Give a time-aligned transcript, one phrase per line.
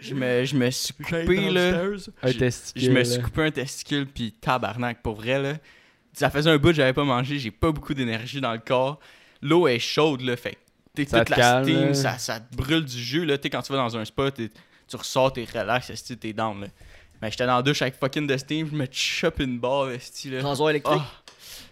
[0.00, 1.72] Je me, je me suis coupé, là.
[2.22, 2.82] Un Je- testicule.
[2.82, 5.54] Je me suis coupé un testicule, puis tabarnak, pour vrai, là.
[6.12, 8.98] Ça faisait un bout que j'avais pas mangé, j'ai pas beaucoup d'énergie dans le corps.
[9.42, 10.58] L'eau est chaude, là, fait que
[10.94, 11.94] t'es toute te la calme, steam, là.
[11.94, 13.38] ça, ça te brûle du jus, là.
[13.38, 14.50] T'sais, quand tu vas dans un spot, t'es-
[14.88, 16.66] tu ressors, t'es relax, t'es down, là.
[17.20, 20.42] Mais j'étais dans la douche avec fucking de steam, je me chope une barre, là.
[20.42, 21.00] Rasoir électrique.
[21.00, 21.12] Ah.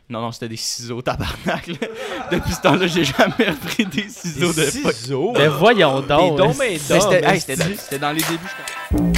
[0.08, 1.88] Non, non, c'était des ciseaux, tabarnak, là.
[2.30, 4.92] Depuis ce temps-là, j'ai jamais repris des ciseaux de fuck.
[4.92, 5.32] ciseaux?
[5.36, 6.38] Mais voyons donc.
[6.38, 8.38] donc, mais Mais dumb, c'était hey, dans, les débuts,
[8.92, 9.15] je pense.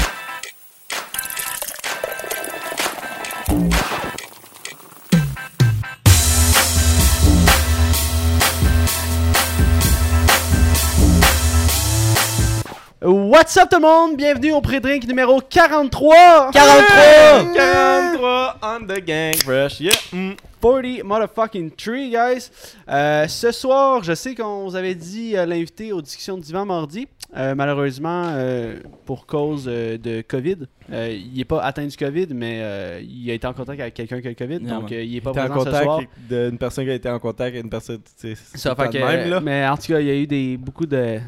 [13.48, 14.18] What's up tout le monde?
[14.18, 16.50] Bienvenue au pré-drink numéro 43!
[16.52, 17.54] 43!
[17.54, 19.80] 43 on the gang rush.
[19.80, 19.92] Yeah.
[20.12, 20.32] Mm.
[20.60, 22.50] 40 motherfucking tree, guys.
[22.90, 26.66] Euh, ce soir, je sais qu'on vous avait dit euh, l'invité aux discussions de divan
[26.66, 27.08] mardi.
[27.38, 30.56] Euh, malheureusement, euh, pour cause euh, de COVID,
[30.92, 33.94] euh, il n'est pas atteint du COVID, mais euh, il a été en contact avec
[33.94, 35.84] quelqu'un qui a le COVID, donc euh, il n'est pas T'es en présent ce soir.
[36.00, 38.00] contact d'une personne qui a été en contact avec une personne.
[38.14, 39.40] C'est Ça fait que, même, là.
[39.40, 41.18] mais en tout cas, il y a eu des beaucoup de-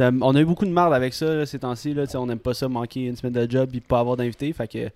[0.00, 2.68] on a eu beaucoup de marde avec ça là, ces temps-ci on n'aime pas ça
[2.68, 4.90] manquer une semaine de job et pas avoir d'invité, fait que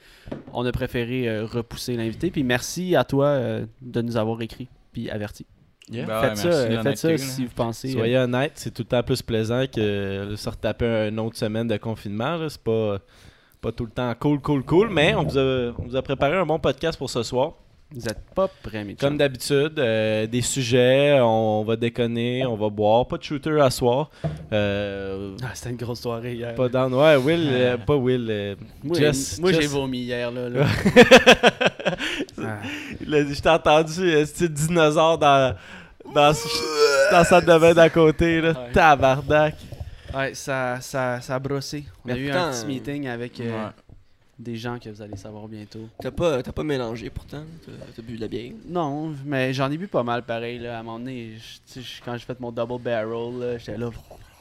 [0.53, 2.31] on a préféré euh, repousser l'invité.
[2.31, 5.47] Puis merci à toi euh, de nous avoir écrit puis averti.
[5.91, 6.07] Yeah.
[6.07, 7.19] Ben ouais, faites ça, euh, faites ça là.
[7.19, 7.89] si vous pensez.
[7.91, 11.37] euh, Soyez honnête, c'est tout le temps plus plaisant que de se retaper une autre
[11.37, 12.39] semaine de confinement.
[12.49, 12.99] C'est pas,
[13.61, 14.91] pas tout le temps cool, cool, cool.
[14.91, 17.55] Mais on vous, a, on vous a préparé un bon podcast pour ce soir.
[17.95, 22.69] Vous êtes pas prêts, mes Comme d'habitude, euh, des sujets, on va déconner, on va
[22.71, 23.07] boire.
[23.07, 24.11] Pas de shooter à soir.
[24.53, 26.55] Euh, Ah, c'était une grosse soirée hier.
[26.55, 26.91] pas dans.
[26.93, 28.27] Ouais, Will, euh, pas Will.
[28.31, 30.49] euh, Moi, Jess- moi, j'ai vomi hier là.
[30.49, 30.67] là.
[32.39, 32.59] Ah.
[33.01, 33.93] Il a dit, je t'ai entendu,
[34.35, 35.55] petit dinosaure dans,
[36.15, 38.41] dans, dans de bain d'à côté.
[38.41, 38.51] Là.
[38.51, 38.73] Ouais.
[38.73, 39.55] Tabarnak.
[40.15, 41.85] Ouais, ça, ça, ça a brossé.
[42.05, 43.71] On Mais a eu un petit meeting avec euh, Ouais.
[44.39, 45.89] Des gens que vous allez savoir bientôt.
[46.01, 47.45] T'as pas, t'as pas mélangé pourtant?
[47.97, 48.53] T'as, bu de la bière?
[48.67, 50.59] Non, mais j'en ai bu pas mal pareil.
[50.59, 50.77] Là.
[50.77, 53.77] À un moment donné, je- tu sais, je- quand j'ai fait mon double barrel, j'étais
[53.79, 53.91] là.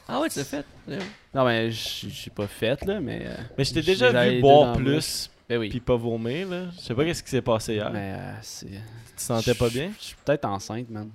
[0.08, 0.64] Ah ouais, tu l'as fait.
[0.88, 0.98] Ouais.
[1.34, 3.22] Non, mais j'ai pas fait, là, mais.
[3.26, 5.68] euh, Mais je t'ai J'ai déjà vu boire plus Ben oui.
[5.68, 6.48] puis pas vomir.
[6.48, 6.64] Là.
[6.76, 7.90] Je sais pas qu'est-ce qui s'est passé hier.
[7.92, 8.66] Mais euh, c'est.
[8.66, 9.90] Tu te sentais pas bien?
[9.98, 11.10] Je suis peut-être enceinte, man.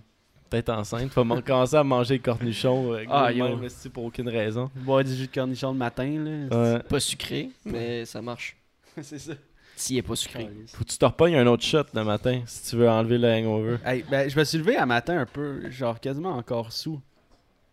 [0.50, 1.12] Peut-être enceinte.
[1.12, 4.72] Faut commencer à manger des cornichons euh, Ah, même, pour aucune raison.
[4.76, 6.58] Boire du jus de cornichon le matin, là.
[6.76, 6.80] Ouais.
[6.84, 8.56] Pas sucré, mais ça marche.
[9.02, 9.34] c'est ça.
[9.76, 10.50] S'il est pas sucré.
[10.74, 13.28] Faut que tu te repognes un autre shot le matin si tu veux enlever le
[13.28, 13.78] hangover.
[13.86, 17.00] Hey, ben, je me suis levé un matin un peu, genre quasiment encore sous.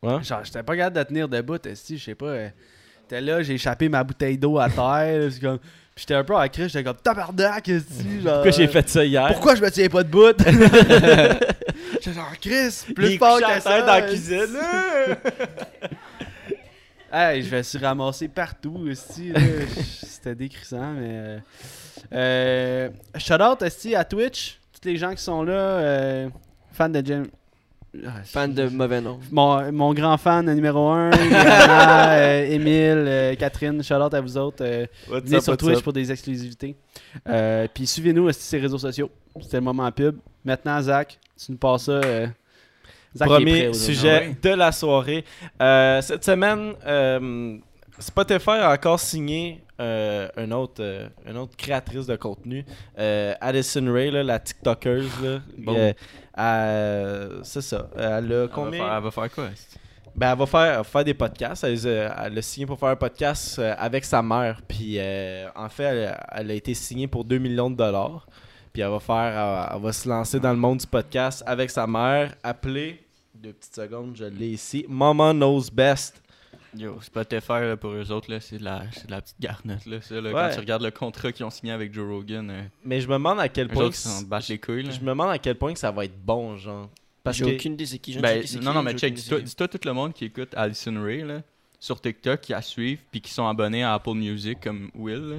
[0.03, 0.23] Ouais?
[0.23, 2.27] Genre, j'étais pas capable de tenir debout, esti, je sais pas.
[2.27, 2.49] euh,
[3.09, 5.31] T'es là, j'ai échappé ma bouteille d'eau à terre.
[5.33, 5.59] c'est comme...
[5.59, 8.21] Puis j'étais un peu en crise, j'étais comme tabarnak, esti.
[8.23, 9.29] Genre, Pourquoi j'ai fait ça hier?
[9.33, 10.33] Pourquoi je me tiens pas debout?
[11.95, 13.61] J'étais genre, Chris, plus fort que ça.
[13.61, 14.59] terre dans la cuisine.
[17.17, 18.93] Hey, je me suis ramassé partout, là.
[20.03, 21.11] C'était décrissant, mais...
[21.13, 21.39] Euh,
[22.13, 24.59] euh, shout out, à Twitch.
[24.73, 26.29] Tous les gens qui sont là, euh,
[26.73, 27.23] fans de Jim...
[28.05, 29.21] Ah, Fan de mauvais nom.
[29.31, 34.37] Mon, mon grand fan numéro 1, Yana, euh, Émile, euh, Catherine, shout out à vous
[34.37, 34.65] autres.
[35.09, 36.75] venez sur Twitch pour des exclusivités.
[37.73, 39.09] Puis suivez-nous sur ces réseaux sociaux.
[39.41, 40.17] C'était le moment pub.
[40.45, 42.01] Maintenant, Zach, tu nous passes ça.
[43.17, 44.37] Zach prêt Premier sujet Ah ouais.
[44.43, 45.25] de la soirée.
[45.61, 47.57] Euh, cette semaine, euh,
[47.99, 52.65] Spotify a encore signé euh, une, autre, euh, une autre créatrice de contenu,
[52.99, 55.03] euh, Addison Ray, là, la TikToker.
[55.59, 55.93] Bon.
[57.43, 57.89] C'est ça.
[57.97, 59.45] Elle a Elle va faire- elle va faire quoi?
[60.17, 61.65] Ben, elle va faire, faire des podcasts.
[61.65, 64.61] Elle, elle a signé pour faire un podcast avec sa mère.
[64.67, 68.27] Puis, euh, en fait, elle, elle a été signée pour 2 millions de dollars.
[68.73, 71.69] Puis, elle va faire, elle, elle va se lancer dans le monde du podcast avec
[71.71, 73.04] sa mère, appelée,
[73.45, 76.23] deux petites secondes, je l'ai ici, Mama Knows Best.
[76.75, 79.85] Yo, Spotify, là, pour eux autres, là, c'est de la, c'est de la petite garnotte.
[79.85, 80.33] Là, ça, là, Ouais.
[80.33, 83.13] Quand tu regardes le contrat qu'ils ont signé avec Joe Rogan, euh, Mais je me
[83.13, 83.91] demande à quel point.
[84.49, 84.85] les couilles.
[84.85, 84.93] Là.
[84.93, 86.89] Je me demande à quel point que ça va être bon, genre.
[87.23, 87.45] Parce que.
[87.45, 88.13] aucune qui.
[88.15, 91.23] je Ben, non, qui, non, mais check, dis-toi, tout le monde qui écoute Alison Ray
[91.23, 91.43] là,
[91.79, 95.37] sur TikTok, qui la suivent, puis qui sont abonnés à Apple Music comme Will, là,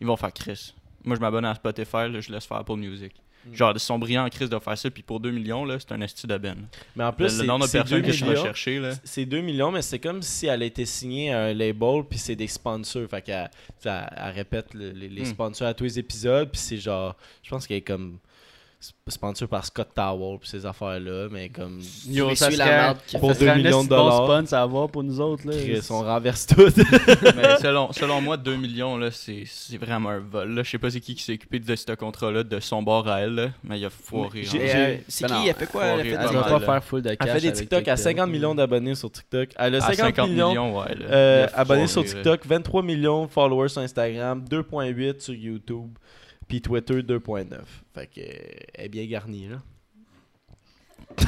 [0.00, 0.74] ils vont faire Chris.
[1.04, 3.12] Moi, je m'abonne à Spotify, là, je laisse faire Apple Music.
[3.46, 3.54] Mm.
[3.54, 5.92] Genre, ils sont brillants en Chris de faire ça, puis pour 2 millions, là, c'est
[5.92, 6.56] un esti de ben.
[6.96, 8.90] Mais en Le, plus, le c'est- nombre de c'est personnes 2 que je chercher, là.
[9.04, 12.18] C'est 2 millions, mais c'est comme si elle a été signée à un label, puis
[12.18, 13.08] c'est des sponsors.
[13.08, 13.50] Fait qu'elle
[13.84, 15.26] elle, elle répète le- les, les Hmm.
[15.26, 17.16] sponsors à tous les épisodes, puis c'est genre.
[17.42, 18.18] Je pense qu'elle est comme
[19.08, 23.18] sponsor par Scott Towel puis ces affaires-là, mais comme Yo, Pour ça la merde a
[23.18, 23.40] Pour ça fait.
[23.40, 24.24] serait deux un millions de bon dollars.
[24.24, 25.46] sponsor à avoir pour nous autres.
[25.46, 25.54] Là.
[25.56, 26.62] Chris, on renverse tout.
[27.36, 30.52] Mais selon, selon moi, 2 millions, là, c'est c'est vraiment un vol.
[30.54, 33.08] Là, je sais pas c'est qui qui s'est occupé de ce contrat-là de son bord
[33.08, 34.42] à elle, là, mais il a foiré.
[34.54, 35.40] Euh, C'est Ben qui?
[35.40, 35.84] Non, Elle fait quoi?
[35.84, 37.18] Elle a fait Elle pas faire full de cash.
[37.28, 37.98] Elle fait des TikTok à TikTok.
[38.16, 39.50] 50 millions d'abonnés sur TikTok.
[39.56, 40.94] Elle a à 50, millions, ouais.
[40.96, 41.06] Là.
[41.10, 42.14] euh, Il a abonnés foiré, sur.
[42.16, 45.90] TikTok, 23 millions de followers sur Instagram, 2.8 sur YouTube,
[46.52, 47.46] puis Twitter 2.9.
[47.94, 48.24] Fait que euh,
[48.74, 49.56] elle est bien garnie là.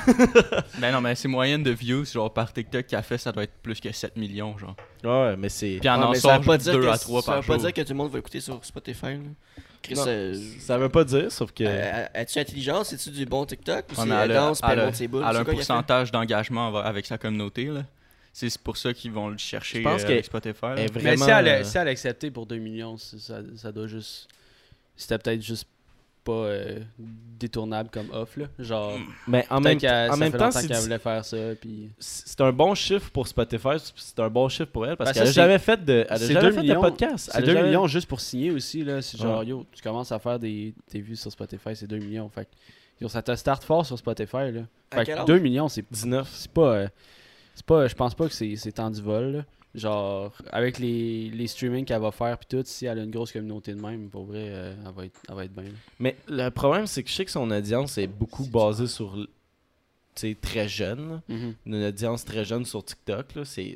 [0.80, 3.54] Ben non, mais c'est moyenne de views, genre par TikTok qu'elle fait, ça doit être
[3.62, 4.76] plus que 7 millions, genre.
[5.02, 6.86] Ouais, mais c'est Puis elle Ouais, en mais ça sort veut pas dire 2 que-
[6.86, 7.62] à 3 Ça par veut pas jour.
[7.62, 9.06] dire que tout le monde va écouter sur Spotify.
[9.14, 9.18] là.
[9.82, 13.44] Chris, Non, euh, ça veut pas dire sauf que euh, es-tu intelligent C'est-tu du bon
[13.46, 15.20] TikTok Ou c'est mais elle elle a- danse puis elle elle a- monte ses boules?
[15.22, 17.84] elle a C'est un pourcentage d'engagement avec sa communauté, là.
[18.32, 20.66] C'est pour ça qu'ils vont le chercher Je pense euh, avec Spotify.
[21.02, 23.86] Mais si elle, a- euh, si elle a accepté pour 2 millions, ça, ça doit
[23.86, 24.28] juste.
[24.96, 25.66] C'était peut-être juste
[26.24, 26.80] pas euh,
[27.38, 28.36] détournable comme off.
[28.38, 28.46] Là.
[28.58, 28.98] Genre,
[29.28, 31.36] mais en peut-être même, en même temps qu'elle voulait faire ça.
[31.60, 31.90] Puis...
[31.98, 35.28] c'est un bon chiffre pour Spotify, c'est un bon chiffre pour elle parce Ben, qu'elle
[35.28, 36.74] a jamais fait de elle a jamais fait millions.
[36.76, 37.28] de podcast.
[37.30, 38.82] C'est Elle a 2 jamais- millions juste pour signer aussi.
[38.84, 39.02] là.
[39.02, 39.46] C'est genre, Ouais.
[39.46, 42.28] yo, tu commences à faire des, des vues sur Spotify, c'est 2 millions.
[42.30, 42.48] Fait
[43.00, 44.50] yo, ça te start fort sur Spotify.
[44.50, 44.62] Là.
[44.94, 45.26] Fait quel que âge?
[45.26, 46.30] 2 millions, c'est 19.
[46.32, 46.74] c'est pas.
[46.74, 46.88] euh,
[47.54, 49.24] c'est pas je pense pas que c'est c'est temps du vol.
[49.32, 49.44] là.
[49.74, 53.32] Genre, avec les, les streamings qu'elle va faire, puis tout, si elle a une grosse
[53.32, 55.64] communauté de même, pour vrai, euh, elle, va être, elle va être bien.
[55.64, 55.70] là.
[55.98, 59.26] Mais le problème c'est que je sais que son audience est beaucoup basée sur tu
[60.14, 61.20] sais très jeune.
[61.28, 61.54] Mhm.
[61.66, 63.34] une audience très jeune sur TikTok.
[63.34, 63.74] là, C'est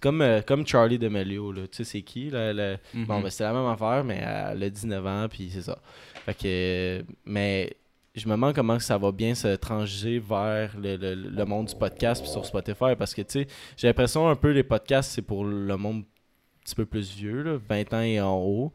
[0.00, 1.50] comme, euh, comme Charlie D'Amelio.
[1.52, 1.62] là.
[1.66, 3.06] Tu sais, c'est qui là, le- Mhm.
[3.06, 5.78] Bon, ben, c'est la même affaire, mais elle a 19 ans, puis c'est ça.
[6.26, 7.04] Fait que.
[7.24, 7.74] Mais
[8.16, 11.74] je me demande comment ça va bien se transiger vers le, le- le monde du
[11.74, 13.46] podcast puis sur Spotify parce que, tu sais,
[13.76, 17.42] j'ai l'impression un peu les podcasts, c'est pour le monde un petit peu plus vieux,
[17.42, 18.72] là, 20 ans et en haut.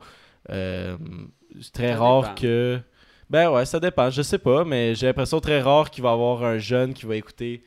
[0.49, 0.97] Euh,
[1.59, 2.35] c'est très Ça rare dépend.
[2.35, 2.79] que.
[3.29, 6.13] Ben ouais, ça dépend, je sais pas, mais j'ai l'impression très rare qu'il va y
[6.13, 7.63] avoir un jeune qui va écouter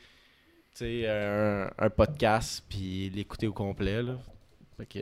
[0.83, 4.03] un, un podcast puis l'écouter au complet.
[4.03, 4.19] Là.
[4.77, 4.99] Fait que...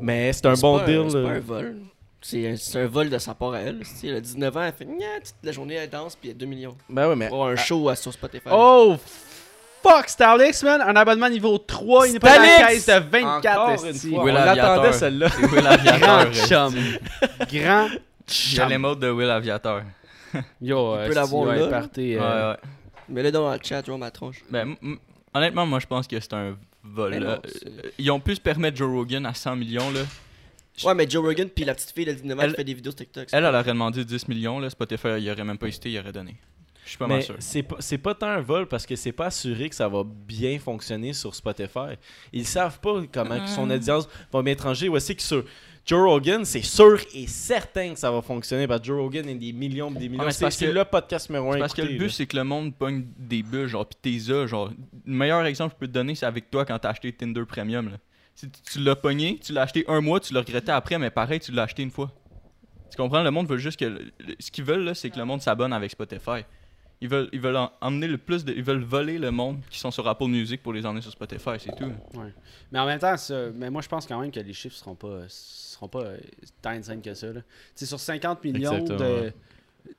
[0.00, 1.10] Mais c'est un bon pas deal.
[1.10, 1.28] C'est là.
[1.28, 1.76] pas un vol.
[2.28, 3.82] C'est un, vol de sa part à elle.
[4.00, 6.32] Tu Elle a 19 ans, elle fait Nya, toute la journée, elle danse, puis il
[6.32, 6.76] y a 2 millions.
[6.88, 7.28] Ben ouais, mais.
[7.28, 8.48] Pour un show à, sur Spotify.
[8.50, 8.96] Oh
[9.82, 10.80] fuck, Starlix, man!
[10.80, 14.10] Un abonnement niveau 3, il n'est pas caisse de 24 Encore une esti.
[14.10, 15.28] fois, Will on l'attendait celle-là.
[15.30, 15.98] C'est Will Aviator.
[16.00, 16.74] Grand euh, chum.
[17.38, 17.88] Grand Il y a
[18.26, 18.68] chum.
[18.68, 19.82] l'émote de Will Aviator.
[20.60, 21.68] Yo, euh, peut l'avoir là.
[21.68, 22.58] partez, Ouais, euh, ouais.
[23.08, 24.42] Mais là, dans le chat, genre ma tronche.
[24.50, 24.74] Ben,
[25.32, 27.12] honnêtement, moi, je pense que c'est un vol.
[27.46, 30.00] C'est- Euh, Ils ont pu se permettre Joe Rogan à 100 millions, là.
[30.84, 32.74] Ouais, mais Joe Rogan, puis la petite fille de 19 ans Elle- qui fait des
[32.74, 33.28] vidéos sur TikTok.
[33.32, 34.68] Elle, elle aurait demandé 10 millions, là.
[34.70, 36.36] Spotify, il aurait même pas hésité, il aurait donné.
[36.84, 37.34] Je suis pas mal sûr.
[37.40, 40.04] c'est pas, c'est pas tant un vol parce que c'est pas assuré que ça va
[40.04, 41.96] bien fonctionner sur Spotify.
[42.32, 43.74] Ils savent pas comment que son Euh.
[43.74, 44.86] audience va bien trancher.
[44.86, 45.44] Voici que sur
[45.84, 49.34] Joe Rogan, c'est sûr et certain que ça va fonctionner parce que Joe Rogan a
[49.34, 50.24] des millions des millions.
[50.26, 51.58] mais c'est c'est parce c'est que- le podcast numéro un.
[51.58, 52.08] Parce que le but, là.
[52.08, 54.70] c'est que le monde pogne des bulles, genre, pis t'es genre.
[55.06, 57.44] Le meilleur exemple que je peux te donner, c'est avec toi quand t'as acheté Tinder
[57.48, 57.96] Premium, là.
[58.36, 61.10] Si tu- tu l'as pogné, tu l'as acheté un mois, tu l'as regretté après, mais
[61.10, 62.12] pareil, tu l'as acheté une fois.
[62.90, 63.22] Tu comprends?
[63.22, 63.86] Le monde veut juste que.
[63.86, 66.44] le- ce qu'ils veulent, là, c'est que le monde s'abonne avec Spotify.
[67.00, 68.52] Ils veulent, ils veulent en- emmener le plus de.
[68.54, 71.50] Ils veulent voler le monde qui sont sur Apple Music pour les emmener sur Spotify,
[71.58, 71.90] c'est tout.
[72.72, 74.94] Mais en même temps, ça- mais moi je pense quand même que les chiffres seront
[74.94, 76.18] pas seront pas euh,
[76.62, 77.32] tant insane que ça.
[77.32, 77.40] Tu
[77.74, 79.04] sais, sur 50 millions Exactement, de.
[79.24, 79.34] ouais.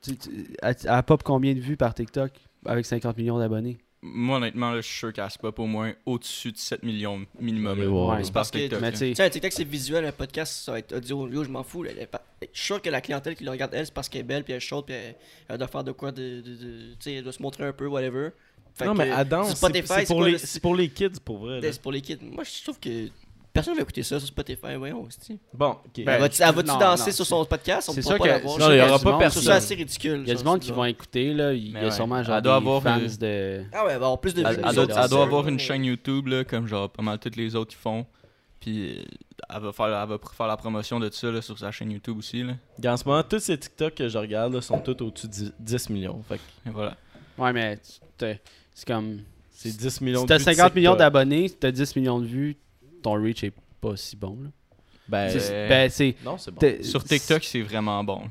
[0.01, 0.17] Tu,
[0.61, 2.31] elle pop combien de vues par TikTok
[2.65, 3.77] avec 50 millions d'abonnés?
[4.13, 7.25] Moi, honnêtement, là, je suis sûr qu'elle se pop au moins au-dessus de 7 millions
[7.39, 7.79] minimum.
[7.79, 8.23] Ouais.
[8.23, 8.81] C'est Parce par que- TikTok.
[8.81, 8.97] Mais là.
[8.97, 11.27] tu sais, un TikTok, c'est visuel, un podcast, ça va être audio.
[11.29, 11.83] Yo, je m'en fous.
[11.83, 13.93] là, elle est pas- Je suis sûr que la clientèle qui le regarde, elle, c'est
[13.93, 15.15] parce qu'elle est belle, puis elle est chaude, puis elle,
[15.49, 17.73] elle doit faire de quoi, de, de- de- tu sais, elle doit se montrer un
[17.73, 18.29] peu, whatever.
[18.73, 19.59] Fait Non, que, mais Adam, c'est
[20.05, 21.59] pour, les- pour les kids, pour vrai.
[21.61, 21.71] là.
[21.71, 22.19] c'est pour les kids.
[22.21, 23.07] Moi, je trouve que
[23.57, 25.39] personne va écouter ça sur Spotify, voyons, aussi.
[25.53, 26.03] Bon, ok.
[26.05, 27.89] Ben, elle va-tu elle va-tu non, danser non, sur son podcast?
[27.89, 28.53] On c'est pourra sûr pas que- la voir.
[28.53, 29.51] c'est Non, sûr il y qu'il aura pas Je trouve ça personne.
[29.51, 30.21] assez ridicule.
[30.23, 31.53] Il y a du monde qui vont écouter, là.
[31.53, 31.91] Il y Mais a ouais.
[31.91, 33.63] sûrement genre Elle doit des avoir fans une- de.
[33.73, 34.61] Ah ouais, avoir plus de Elle, vues.
[34.61, 35.21] doit, autres, elle c'est doit sûr.
[35.21, 38.05] avoir une chaîne YouTube, là, comme genre pas mal toutes les autres qui font.
[38.59, 39.03] Puis euh,
[39.55, 42.17] elle va faire, elle va faire la promotion de ça là, sur sa chaîne YouTube
[42.17, 42.43] aussi.
[42.43, 42.53] Là.
[42.91, 45.89] En ce moment, tous ces TikTok que je regarde là, sont tous au-dessus de 10
[45.89, 46.21] millions.
[46.27, 46.95] Fait que Et voilà.
[47.37, 48.25] Ouais, mais tu-
[48.73, 49.19] c'est comme.
[49.51, 50.99] c'est 10 millions Si de t'as vues 50 millions TikTok.
[50.99, 52.57] d'abonnés, si t'as 10 millions de vues,
[53.01, 54.37] ton reach est pas si bon.
[54.43, 54.49] Là.
[55.07, 56.83] Ben, C'est- Ben, non, c'est bon.
[56.83, 58.23] Sur TikTok, c'est vraiment bon.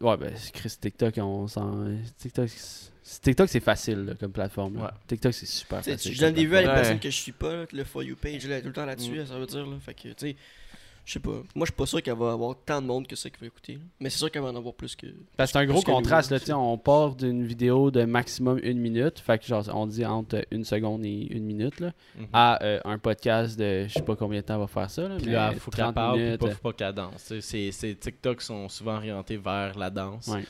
[0.00, 1.84] Ouais, ben, c'est- Chris, TikTok, on s'en.
[2.16, 4.76] TikTok, c'est- TikTok, c'est facile là, comme plateforme.
[4.78, 4.88] Ouais.
[5.06, 6.14] TikTok, c'est super Tu sais, facile.
[6.14, 6.74] Je donne des vues à les Ouais.
[6.74, 9.20] personnes que je suis pas, là, le For You page, là, tout le temps là-dessus,
[9.20, 9.26] Mm.
[9.26, 9.66] ça veut dire.
[9.66, 9.76] Là.
[9.84, 10.36] Fait que, tu sais,
[11.04, 11.30] je sais pas.
[11.30, 13.46] Moi, je suis pas sûr qu'elle va avoir tant de monde que ça qui va
[13.46, 13.78] écouter.
[14.00, 15.06] Mais c'est sûr qu'elle va en avoir plus que.
[15.36, 16.44] Parce que c'est un gros contraste, là, aussi.
[16.46, 20.04] tu sais, on part d'une vidéo de maximum une minute, fait que genre, on dit
[20.06, 22.26] entre une seconde et une minute, là, Mhm.
[22.32, 25.16] à euh, un podcast de, je sais pas combien de temps va faire ça, là,
[25.16, 26.40] Puis mais là, faut qu'elle 30 parle, puis minutes.
[26.40, 27.32] pas, faut pas qu'elle danse.
[27.40, 30.28] Ces, TikTok sont souvent orientés vers la danse.
[30.28, 30.44] Ouais.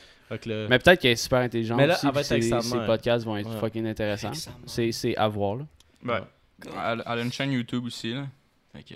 [0.47, 2.85] Mais peut-être qu'elle est super intelligente Mais là, aussi, elle va puis être avec ses,
[2.85, 3.59] podcasts vont être Ouais.
[3.59, 4.31] fucking intéressants.
[4.65, 5.65] C'est à voir, là.
[6.05, 6.21] Ouais.
[6.65, 8.25] Elle, elle a une chaîne YouTube aussi, là.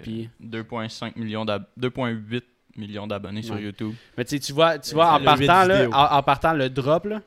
[0.01, 2.43] Puis- 2,5 millions d'ab- 2,8
[2.75, 3.59] millions d'abonnés sur.
[3.59, 3.93] YouTube.
[4.17, 7.05] Mais tu sais, tu vois, tu vois en, partant, là, en, en partant le drop,
[7.05, 7.21] là,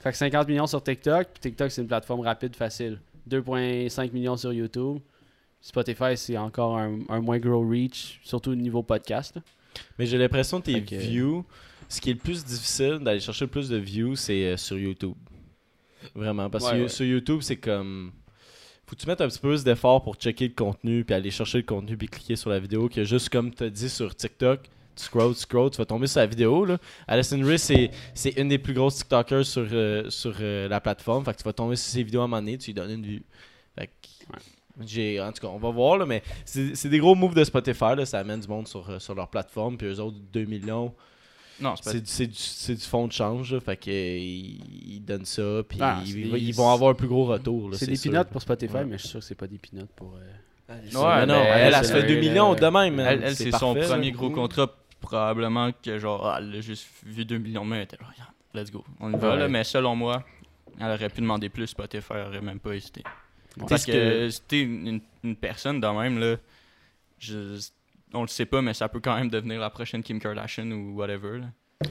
[0.00, 3.00] fait que 50 millions sur TikTok, puis TikTok, c'est une plateforme rapide, facile.
[3.28, 4.98] 2,5 millions sur YouTube.
[5.60, 9.34] Spotify, c'est encore un, un moins gros reach, surtout au niveau podcast.
[9.36, 9.42] là.
[9.98, 11.44] Mais j'ai l'impression que tes views,
[11.88, 14.78] ce qui est le plus difficile d'aller chercher le plus de views, c'est euh, sur
[14.78, 15.14] YouTube.
[16.14, 16.48] Vraiment.
[16.48, 16.88] Parce Ouais, que ouais.
[16.88, 18.12] sur YouTube, c'est comme.
[18.88, 21.30] Faut que tu mettes un petit peu plus d'effort pour checker le contenu, puis aller
[21.30, 22.88] chercher le contenu, puis cliquer sur la vidéo.
[22.88, 24.62] Que juste comme tu as dit sur TikTok,
[24.96, 26.64] tu scroll, tu scroll, tu vas tomber sur la vidéo.
[26.64, 26.78] Là.
[27.06, 27.90] Alison Ray, c'est,
[28.38, 31.22] une des plus grosses TikTokers sur, euh, sur euh, la plateforme.
[31.22, 32.92] Fait que tu vas tomber sur ses vidéos à un moment donné, tu lui donnes
[32.92, 33.22] une vue.
[33.78, 33.92] Fait que,
[34.86, 37.44] j'ai, en tout cas, on va voir, là, mais c'est, c'est des gros moves de
[37.44, 37.94] Spotify.
[37.94, 39.76] Là, ça amène du monde sur, euh, sur leur plateforme.
[39.76, 40.94] Puis eux autres, 2 millions.
[41.60, 41.90] Non, c'est pas.
[41.92, 43.52] C'est, du- c'est, du, c'est du fond de change.
[43.54, 43.60] là.
[43.60, 45.62] fait que, euh, ils, donnent ça.
[45.68, 47.70] Puis Ah, ils, des- vont avoir un plus gros retour.
[47.70, 48.12] là, C'est des sûr.
[48.12, 48.84] peanuts pour Spotify, Ouais.
[48.84, 50.14] mais je suis sûr que c'est pas des peanuts pour.
[50.16, 50.20] euh,
[50.70, 52.66] Allez, Ouais, mais non, mais elle, elle, elle, se fait c'est 2 un- millions de
[52.66, 53.00] même.
[53.00, 54.70] Elle, elle, c'est son premier gros contrat.
[55.00, 57.76] Probablement que, genre, ah, elle a juste vu 2 millions de mains.
[57.76, 58.84] Elle était genre, Regarde, let's go.
[59.00, 59.48] On y va, là.
[59.48, 60.24] Mais selon moi,
[60.80, 61.68] elle aurait pu demander plus.
[61.68, 63.02] Spotify aurait même pas hésité.
[63.56, 66.36] Parce Parce que- que c'était une, une- une personne de même, là.
[67.18, 67.58] Je,
[68.14, 70.96] on le sait pas, mais ça peut quand même devenir la prochaine Kim Kardashian ou
[70.96, 71.38] whatever.
[71.40, 71.90] Là.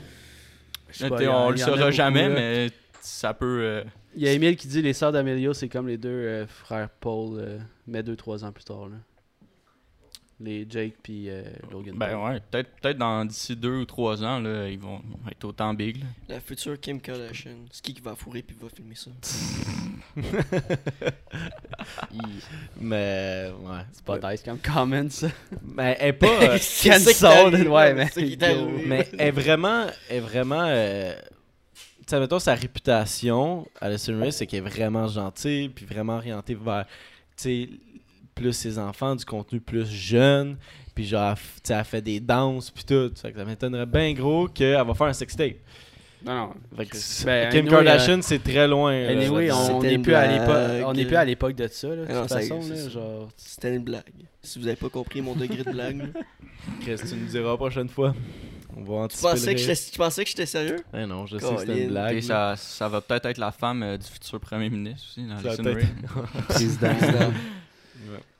[1.10, 2.36] pas, on le saura jamais, là.
[2.36, 2.70] mais
[3.02, 3.60] ça peut.
[3.62, 3.84] euh,
[4.16, 6.90] Il y a Emile qui dit les sœurs d'Amelio, c'est comme les deux euh, frères
[6.90, 8.88] Paul, euh, mais deux, trois ans plus tard.
[8.90, 8.98] Là.
[10.40, 11.96] Les Jake puis euh, Logan.
[11.98, 12.32] Ben Paul.
[12.34, 15.02] ouais, peut-être peut-être dans d'ici deux ou trois ans, là, ils vont
[15.32, 15.98] être autant big.
[15.98, 16.06] là.
[16.30, 17.56] La future Kim Kardashian.
[17.72, 19.10] C'est qui qui va fourrer puis va filmer ça?
[22.80, 23.82] Mais, ouais.
[23.92, 25.28] C'est pas nice comme comment ça.
[25.64, 26.28] Mais elle est pas.
[26.44, 26.58] euh,
[27.70, 28.10] ouais, mais-
[28.86, 29.88] mais elle est vraiment.
[30.10, 30.66] Elle est vraiment.
[30.68, 31.14] euh,
[31.76, 36.56] tu sais, mettons, sa réputation, Alison Ray, c'est qu'elle est vraiment gentille, puis vraiment orientée
[36.56, 37.70] vers, tu sais,
[38.38, 40.58] plus ses enfants, du contenu plus jeune,
[40.96, 43.12] puis genre, tu sais, elle fait des danses, puis tout.
[43.22, 45.56] Fait que ça m'étonnerait bien gros qu'elle va faire un sextape.
[46.26, 46.50] Non, non.
[46.76, 48.92] Fait que Ben, Kim anyway, Kardashian, c'est très loin.
[49.04, 49.62] là, Anyway, là-dedans.
[49.62, 50.40] on C'était n'est une plus, à blague.
[50.42, 52.60] l'époque- on n'est plus à l'époque de ça, là, de Ah non, toute façon.
[52.60, 54.04] Là, C'était une blague.
[54.42, 55.98] Si vous avez pas compris mon degré de blague.
[56.00, 56.22] là.
[56.82, 58.16] Chris, tu nous diras la prochaine fois.
[58.76, 60.78] On va tu, pensais que tu pensais que j'étais sérieux?
[60.94, 62.22] Eh non, je sais que c'était une blague.
[62.22, 65.36] Ça, ça va peut-être être la femme euh, du futur premier ministre aussi, dans
[66.50, 67.32] président.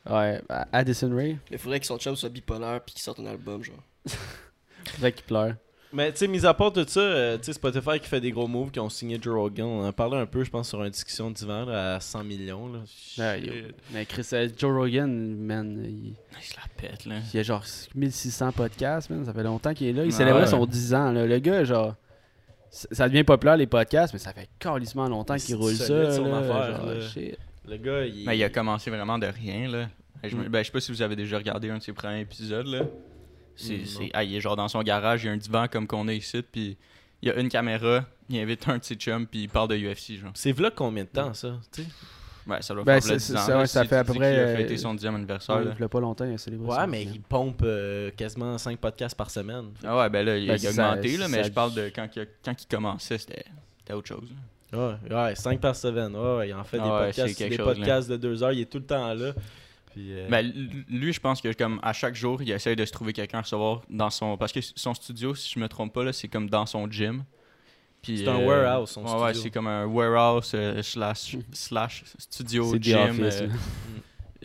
[0.10, 0.42] Ouais.
[0.72, 3.76] Addison Ray, Il faudrait que son chum soit bipolaire puis qu'il sorte un album, genre.
[4.86, 5.56] faudrait qu'il pleure.
[5.94, 8.32] Mais tu sais, mis à part tout ça, euh, tu sais, Spotify qui fait des
[8.32, 10.68] gros moves, qui ont signé Joe Rogan, on en a parlé un peu, je pense,
[10.68, 12.68] sur une discussion d'hiver à 100 millions.
[12.68, 12.80] Là.
[13.18, 13.54] Ouais, yo.
[13.94, 17.16] Mais Chris, euh, Joe Rogan, man, il, Il se la pète, là.
[17.34, 17.64] il y a genre
[17.96, 19.24] 1600 podcasts, man.
[19.26, 20.04] Ça fait longtemps qu'il est là.
[20.04, 20.48] Il Ah célébrait ouais.
[20.48, 21.26] son 10 ans, là.
[21.26, 21.96] Le gars, genre.
[22.70, 25.94] Ça devient populaire les podcasts, mais ça fait calissement longtemps qu'il roule ça.
[25.94, 27.00] là, genre, là.
[27.00, 27.38] shit.
[27.68, 28.26] Le gars, il.
[28.26, 29.90] Mais il a commencé vraiment de rien, là.
[30.24, 30.48] Je, Mm.
[30.48, 32.84] ben, je sais pas si vous avez déjà regardé un de ses premiers épisodes, là.
[33.56, 35.88] C'est, Mm, ah, il est genre dans son garage, il y a un divan comme
[35.88, 36.78] qu'on a ici, puis
[37.22, 39.76] il y a une caméra, il invite un de ses chums, puis il parle de
[39.78, 40.32] UFC, genre.
[40.36, 41.88] C'est vlog combien de temps, ça tu sais?
[42.48, 43.48] Ouais, ça doit Ben, faire v'là c'est- 10 ans.
[43.50, 45.66] là, ouais, si ça fait à peu près, a fêté euh, son 10e anniversaire, Ouais,
[45.66, 45.76] là.
[45.78, 46.88] il a pas longtemps, il a célébré Ouais, ça.
[46.88, 49.66] mais il pompe euh, quasiment 5 podcasts par semaine.
[49.84, 51.74] Ah ouais, ben là, il, Ben, il a ça- augmenté, là, mais ça- je parle
[51.74, 53.44] de quand, il a- quand il commençait, c'était,
[53.80, 54.30] c'était autre chose.
[54.30, 54.36] là.
[54.74, 56.16] Ouais, ouais 5 par semaine.
[56.16, 58.52] Ouais, ouais, il en fait des Ah ouais, podcasts, des chose, podcasts de 2 heures,
[58.52, 59.34] il est tout le temps là.
[59.94, 60.52] Puis, euh, Ben,
[60.90, 63.42] lui, je pense que comme à chaque jour, il essaye de se trouver quelqu'un à
[63.42, 64.38] recevoir dans son.
[64.38, 67.24] Parce que son studio, si je me trompe pas, là, c'est comme dans son gym.
[68.04, 69.42] C'est un warehouse, son ouais, Ouais, studio.
[69.42, 73.50] c'est comme un warehouse euh, slash, slash studio, gym, Office, euh,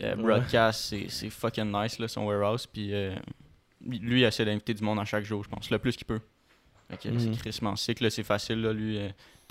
[0.01, 0.23] euh, Ouais.
[0.23, 0.85] broadcast.
[0.89, 2.65] C'est, c'est fucking nice, là, son warehouse.
[2.65, 3.15] Puis euh,
[3.85, 6.19] lui, il essaie d'inviter du monde à chaque jour, je pense, le plus qu'il peut.
[6.89, 7.19] Fait que Mhm.
[7.19, 8.97] c'est crissement sick, là, c'est facile, là, lui.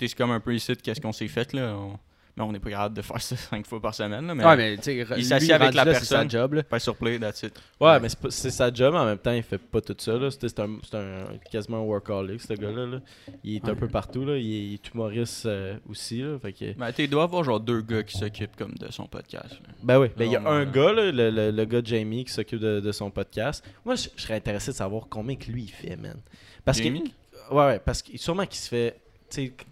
[0.07, 1.75] C'est comme un peu ici de qu'est-ce qu'on s'est fait, là.
[1.77, 1.97] On-
[2.35, 4.33] Mais on n'est pas capable de faire ça cinq fois par semaine, là.
[4.33, 6.31] Mais, Ouais, mais il s'assied avec la là, c'est sa personne.
[6.31, 7.53] job, pas sur play, that's it.
[7.79, 10.13] Ouais, mais c'est sa job, mais en même temps, il fait pas tout ça.
[10.13, 10.29] là.
[10.31, 12.87] C'est un, c'est un- quasiment un workaholic, ce gars-là.
[12.87, 13.01] là.
[13.43, 14.25] Il est un peu partout.
[14.25, 14.35] Là.
[14.37, 16.23] Il, est, humoriste euh, aussi.
[16.23, 16.39] Là.
[16.39, 16.73] Fait que...
[16.73, 19.51] Ben, tu dois avoir genre deux gars qui s'occupent comme de son podcast.
[19.51, 19.69] là.
[19.83, 22.33] Ben oui, ben, il y a un gars, là, le, le- le gars Jamie, qui
[22.33, 23.63] s'occupe de, de son podcast.
[23.85, 26.17] Moi, je, serais intéressé de savoir combien que lui il fait, man.
[26.65, 27.13] Parce Jamie?
[27.49, 28.95] que, ouais, ouais, parce que sûrement qu'il se fait,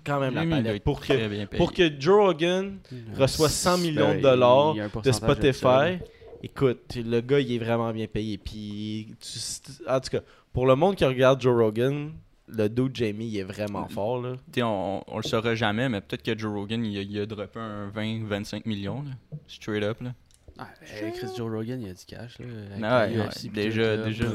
[0.06, 0.84] quand même la palette.
[0.84, 2.78] Pour que, pour que Joe Rogan
[3.18, 5.12] reçoit 100 millions de Ben, dollars de.
[5.12, 6.00] Spotify.
[6.44, 8.38] Écoute, le gars, il est vraiment bien payé.
[8.38, 10.22] Puis, tu- en tout cas,
[10.54, 12.12] pour le monde qui regarde Joe Rogan,
[12.48, 14.22] le dude Jamie, il est vraiment fort.
[14.22, 14.34] Là.
[14.52, 17.26] T'sais, on, on le saura jamais, mais peut-être que Joe Rogan, il a, il a
[17.28, 19.12] droppé un 20-25 millions, là.
[19.48, 20.02] straight up.
[20.02, 20.14] Là.
[20.58, 20.68] Ah,
[21.02, 22.46] ben, Chris Joe Rogan, il a du cash, là.
[22.82, 24.26] Ah ouais, le ouais, déjà- déjà.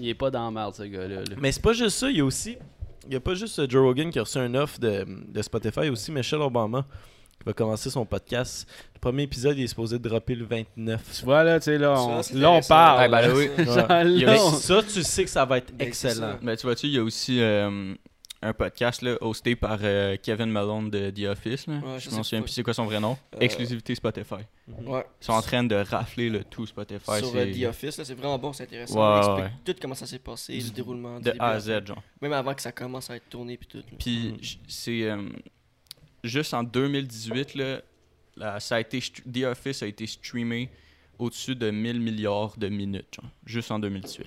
[0.00, 1.16] Il est pas dans la merde, ce gars-là.
[1.20, 1.36] là.
[1.40, 2.56] Mais c'est pas juste ça, il y a aussi.
[3.06, 5.42] Il y a pas juste euh, Joe Rogan qui a reçu un offre de, de
[5.42, 6.84] Spotify, il y a aussi Michelle Obama
[7.38, 8.68] qui va commencer son podcast.
[8.94, 11.00] Le premier épisode, il est supposé dropper le 29.
[11.18, 13.00] Tu vois, là, tu sais, là, on, Ça, là, on parle.
[13.02, 13.50] Ah, ben là, oui.
[13.64, 14.04] Genre, Ouais.
[14.12, 16.34] Il y a là, Mais on- ça, tu sais que ça va être Ben, excellent.
[16.40, 17.94] Ben, tu vois-tu, il y a aussi euh,
[18.42, 21.66] un podcast là, hosté par euh, Kevin Malone de The Office.
[21.68, 21.74] Là.
[21.78, 22.44] Ouais, je sais souviens pas.
[22.44, 23.16] plus c'est quoi son vrai nom.
[23.34, 24.34] Euh, Exclusivité Spotify.
[24.68, 25.04] Ouais.
[25.20, 27.18] Ils sont en train de rafler le tout Spotify.
[27.18, 28.94] Sur c'est euh, The Office, là, c'est vraiment bon, c'est intéressant.
[28.96, 29.74] Ouais, On explique ouais.
[29.74, 31.18] tout comment ça s'est passé, le déroulement.
[31.18, 31.60] du de début A à.
[31.60, 32.02] Z, genre.
[32.20, 33.78] Même avant que ça commence à être tourné puis tout.
[33.78, 33.84] là.
[33.98, 35.22] Puis j- c'est euh,
[36.24, 40.70] juste en 2018 là, ça a été The Office a été streamé
[41.18, 44.26] au-dessus de 1000 milliards de minutes, genre, juste en 2018.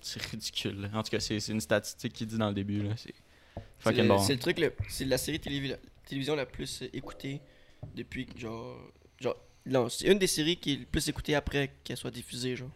[0.00, 0.80] C'est ridicule.
[0.82, 0.88] là.
[0.94, 2.94] En tout cas, c'est c'est une statistique qui dit dans le début là,
[3.84, 4.18] c'est le, bon.
[4.18, 7.40] c'est le truc, le- c'est la série télévi- la télévision la plus écoutée
[7.94, 8.76] depuis que, genre.
[9.20, 12.56] Genre, non, c'est une des séries qui est le plus écoutée après qu'elle soit diffusée,
[12.56, 12.70] genre.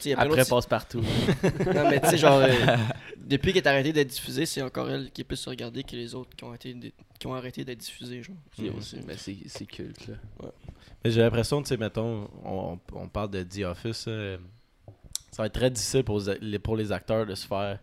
[0.00, 1.02] Plein Après, passe partout.
[1.74, 2.52] Non, mais tu sais, genre, euh,
[3.16, 6.14] depuis qu'elle est arrêtée d'être diffusée, c'est encore elle qui est plus regardée que les
[6.14, 6.74] autres qui ont, été
[7.18, 8.36] qui ont arrêté d'être diffusées, genre.
[8.80, 10.14] C'est- mais c'est culte, là.
[11.04, 14.38] Mais j'ai l'impression, tu sais, mettons, on, on parle de The Office, euh,
[15.32, 17.78] ça va être très difficile pour les, pour les acteurs de se faire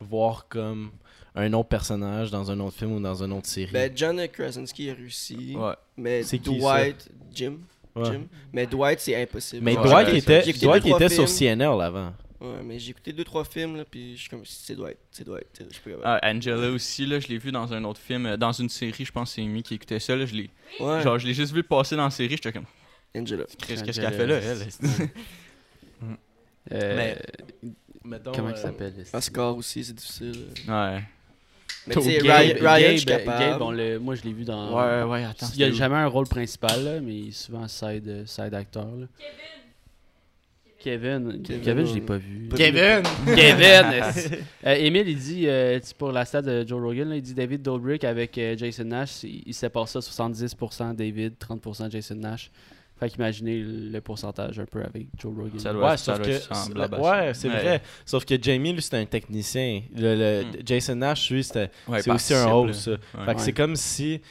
[0.00, 0.90] voir comme
[1.34, 3.70] un autre personnage dans un autre film ou dans une autre série.
[3.72, 5.54] Ben, John Krasinski a réussi.
[5.56, 5.74] Ouais.
[5.96, 7.58] Mais C'est qui, Dwight, Jim,
[7.94, 8.04] Ouais.
[8.04, 8.22] Jim?
[8.52, 9.64] Mais Dwight, c'est impossible.
[9.64, 11.28] Mais Ouais, Dwight était, Dwight était sur.
[11.28, 12.12] CNL avant.
[12.40, 15.24] Ouais, mais j'ai écouté deux trois films là, puis je suis comme c'est Dwight, c'est
[15.24, 16.00] Dwight, je capable.
[16.04, 19.04] Ah, Angela aussi, là, je l'ai vu dans un autre film, euh, dans une série,
[19.04, 20.16] je pense que c'est Amy qui écoutait ça.
[20.16, 22.64] Là, je l'ai, Ouais, genre, je l'ai juste vu passer dans la série, j'étais comme,
[23.14, 23.44] Angela.
[23.58, 24.66] Qu'est-ce qu'elle fait là, elle?
[26.72, 27.18] Euh, Mais-
[28.04, 30.46] Mettons, Comment euh, il s'appelle Oscar aussi, c'est difficile.
[30.68, 31.02] Ouais.
[31.86, 33.38] Mais tu sais, Gabe- Ryan, Ryan, je suis capable.
[33.40, 34.68] Gabe, on l'a- moi je l'ai vu dans.
[34.76, 35.46] Ouais, ouais, attends.
[35.54, 38.52] il y a jamais un rôle principal, là, mais il est souvent side, euh, side
[38.54, 38.84] actor.
[38.84, 39.06] Là.
[40.78, 41.42] Kevin.
[41.42, 42.48] Kevin, Kevin, je l'ai pas vu.
[42.56, 43.02] Kevin!
[43.36, 44.40] Kevin!
[44.66, 47.62] Euh, Émile, il dit, euh, pour la stat de Joe Rogan, là, il dit David
[47.62, 52.50] Dobrik avec euh, Jason Nash, il, il sépare ça 70% David, 30% Jason Nash.
[53.00, 55.58] Fait qu'imaginez le pourcentage un peu avec Joe Rogan.
[55.58, 56.16] Ça doit Ouais, ça sauf
[56.74, 57.82] doit que, ouais, c'est vrai.
[58.04, 59.82] Sauf que Jamie, lui, c'était un technicien.
[59.96, 60.62] Le, le- Hmm.
[60.66, 62.90] Jason Nash, lui, c'était Ouais, c'est aussi un ça.
[62.90, 63.24] Ouais.
[63.24, 64.26] Fait que c'est comme si, tu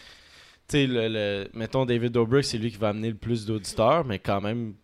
[0.68, 4.20] sais, le, le- mettons David Dobrik, c'est lui qui va amener le plus d'auditeurs, mais
[4.20, 4.76] quand même,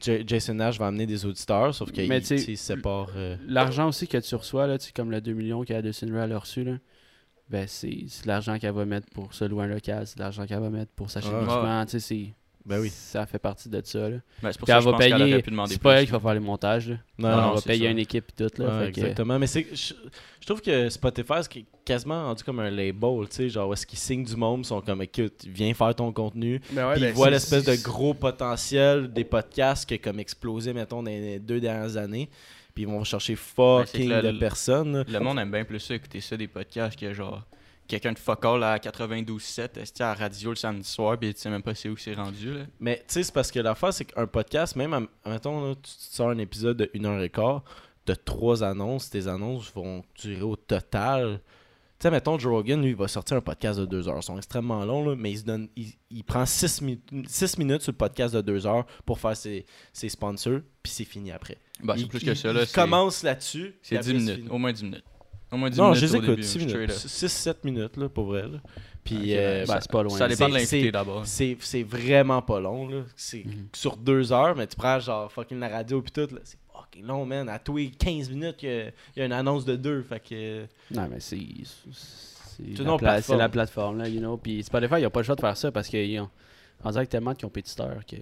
[0.00, 2.08] J- Jason Nash va amener des auditeurs, sauf qu'il
[2.56, 3.08] sépare.
[3.16, 6.30] euh, L'argent aussi que tu reçois, là, tu sais, comme le 2 millions qu'Addison Rae
[6.32, 6.72] a reçu, là,
[7.48, 10.60] ben c'est c'est l'argent qu'elle va mettre pour se louer un local, c'est l'argent qu'elle
[10.60, 11.30] va mettre pour s'acheter
[11.86, 12.90] tu sais, c'est- Ben oui.
[12.90, 14.08] ça fait partie de ça.
[14.08, 14.16] Là.
[14.42, 15.72] Ben, c'est pour Puis ça elle que je va pense qu'elle payer, aurait pu demander
[15.74, 15.98] c'est pas plus.
[15.98, 16.88] elle qui va faire les montages.
[16.90, 16.96] Là.
[17.18, 17.90] Non, on non, va c'est payer ça.
[17.90, 18.62] une équipe et tout.
[18.62, 19.38] Là, Ouais, fait que- exactement.
[19.38, 19.94] Mais c'est, je,
[20.40, 23.84] je trouve que Spotify, c'est quasiment rendu comme un label, tu sais, genre où est-ce
[23.86, 26.60] qu'ils signent du monde, ils sont comme, écoute, viens faire ton contenu.
[26.70, 29.94] Ben ouais, Puis ben, ils voient c'est- l'espèce de c'est- gros potentiel des podcasts qui
[29.94, 32.28] a comme explosé, mettons, dans les deux dernières années.
[32.74, 33.38] Puis ils vont chercher Ben,
[33.84, 35.04] c'est fucking que le- de personnes.
[35.06, 37.42] Le monde aime bien plus ça, écouter ça, des podcasts que genre
[38.00, 41.40] quelqu'un de fuck all à 92.7, est à la radio le samedi soir, puis tu
[41.40, 42.60] sais même pas c'est où c'est rendu là?
[42.80, 45.82] Mais tu sais, c'est parce que l'affaire, c'est qu'un podcast, même, à- mettons, là, tu,
[45.82, 47.62] tu sors un épisode de 1 heure et quart,
[48.06, 51.40] de trois annonces, tes annonces vont durer au total.
[51.98, 54.16] Tu sais, mettons, Joe Rogan, lui, il va sortir un podcast de 2 heures.
[54.18, 57.92] Ils sont extrêmement longs, là, mais il, se donne, il, il prend 6 minutes sur
[57.92, 61.58] le podcast de 2 heures pour faire ses, ses sponsors, puis c'est fini après.
[61.80, 62.62] Bah, c'est il, plus que ça là.
[62.62, 63.74] il c'est- commence là-dessus.
[63.82, 65.04] C'est puis 10 après, minutes, au moins 10 minutes.
[65.52, 66.00] Au moins 10 Non, minutes.
[66.00, 66.90] je les écoute, début, 6 straight minutes.
[66.90, 66.96] up.
[66.96, 68.42] 6-7 minutes, là, pour vrai.
[68.48, 68.58] Là.
[69.04, 70.16] Puis, euh, ben, c'est pas loin.
[70.16, 71.26] Ça dépend de l'invité c'est- d'abord.
[71.26, 73.02] c'est c'est vraiment pas long, là.
[73.16, 73.66] C'est Mhm.
[73.74, 76.40] sur deux heures, mais tu prends genre fucking la radio pis tout, là.
[76.44, 77.48] C'est fucking long, man.
[77.48, 80.02] À tous les 15 minutes, il y a- il y, a une annonce de deux.
[80.02, 80.62] Fait que.
[80.90, 81.38] Non, mais c'est.
[82.56, 83.22] C'est la, pla- plateforme.
[83.22, 84.36] c'est la plateforme, là, you know.
[84.36, 86.28] Puis Spotify, il a pas le choix de faire ça parce qu'ils ont.
[86.84, 88.16] On dirait que tellement de compétiteurs que.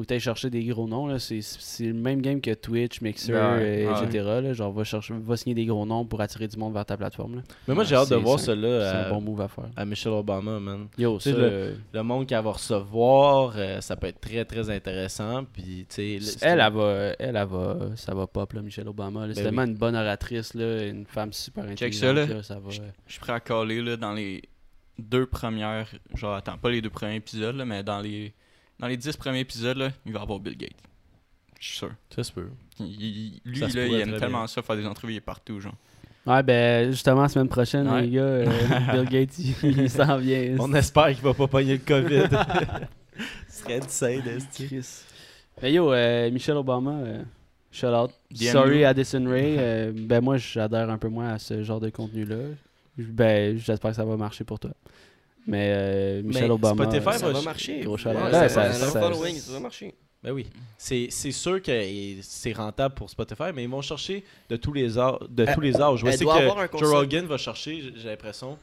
[0.00, 1.18] Faut que tu ailles chercher des gros noms, là.
[1.18, 4.04] C'est c'est le même game que Twitch, Mixer, Ouais, euh, ouais.
[4.06, 4.24] etc.
[4.42, 4.52] Là.
[4.54, 7.34] Genre, va, chercher, va signer des gros noms pour attirer du monde vers ta plateforme,
[7.36, 7.42] là.
[7.68, 9.66] Mais moi, j'ai hâte de voir cela C'est à, un bon move à faire.
[9.76, 10.86] à Michelle Obama, man.
[10.96, 11.36] Yo, Tu sais, ça.
[11.38, 15.44] le- euh, Le monde qu'elle va recevoir, euh, ça peut être très très intéressant.
[15.44, 16.14] Puis, tu sais.
[16.14, 19.26] le- c'est- Elle, elle va, elle, elle va, ça va pop, là, Michelle Obama.
[19.26, 19.34] là.
[19.34, 22.00] C'est Ben tellement une bonne oratrice, là, une femme super Check intelligente.
[22.00, 22.26] ça, là.
[22.26, 24.40] là, ça va, Je je suis prêt à caler là, dans les
[24.98, 25.88] deux premières.
[26.14, 28.32] Genre, attends, pas les deux premiers épisodes, là, mais dans les
[28.80, 30.72] dans les 10 premiers épisodes, là, il va y avoir Bill Gates.
[31.58, 31.90] Je suis sûr.
[32.14, 32.48] Ça se peut.
[32.78, 34.46] Il- il- lui, Ça là, il aime tellement bien.
[34.46, 35.74] ça, faire des entrevues, il est partout, genre.
[36.26, 38.02] Ouais, ben, justement, la semaine prochaine, Ouais.
[38.02, 38.46] les gars, euh,
[38.92, 40.56] Bill Gates, il, il s'en vient.
[40.58, 42.28] On espère qu'il va pas pogner le COVID.
[43.48, 44.22] Ce serait insane.
[44.54, 45.02] Chris.
[45.62, 47.22] Mais yo, euh, Michelle Obama, euh,
[47.70, 48.10] shout out.
[48.30, 48.86] DM Sorry you.
[48.86, 49.56] Addison Ray.
[49.58, 52.36] euh, ben moi, j'adhère un peu moins à ce genre de contenu-là.
[52.96, 54.70] Ben, j'espère que ça va marcher pour toi.
[55.46, 56.84] Mais euh, Michelle Mais Obama.
[56.84, 57.80] Spotify Ça va va ch- marcher.
[57.80, 58.30] gros Ouais, shout-out.
[58.30, 59.94] ça va- ça- un ça- following, ça va marcher.
[60.22, 60.46] Ben oui.
[60.76, 61.82] C'est c'est sûr que
[62.20, 65.16] c'est rentable pour Spotify, mais ils vont chercher de tous les âges.
[65.30, 66.00] De Elle- tous les âges.
[66.04, 66.90] Je sais que Joe.
[66.92, 68.58] Rogan va chercher, j'ai- j'ai l'impression,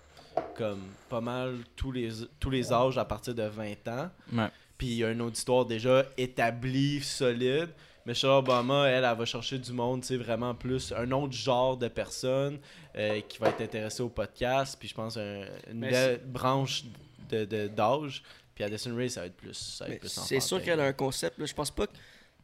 [0.56, 2.10] comme pas mal tous les,
[2.40, 4.10] tous les âges à partir de 20 ans.
[4.32, 4.50] Ouais.
[4.78, 7.70] Puis il y a un auditoire déjà établi, solide.
[8.08, 11.76] Michelle Obama, elle, elle va chercher du monde, tu sais, vraiment plus un autre genre
[11.78, 12.58] de personne
[12.96, 14.78] euh, qui va être intéressé au podcast.
[14.80, 16.86] Puis je pense un- une Mais belle branche
[17.30, 18.24] de- de- d'âge.
[18.56, 19.82] Puis Addison Ray, ça va être plus.
[19.88, 21.38] Mais C'est sûr qu'elle a un concept.
[21.38, 21.46] Là.
[21.46, 21.92] Je pense pas que.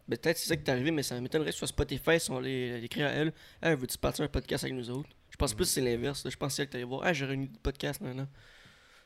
[0.08, 2.40] mais Peut-être c'est ça qui est arrivé, mais ça m'étonnerait que sur Spotify, si on
[2.42, 5.10] les écrit à elle Hey, veux-tu partir un podcast avec nous autres?
[5.32, 6.28] Je pense plus que c'est l'inverse.
[6.30, 8.28] Je pense que c'est elle voir Ah, j'ai réuni des podcasts maintenant.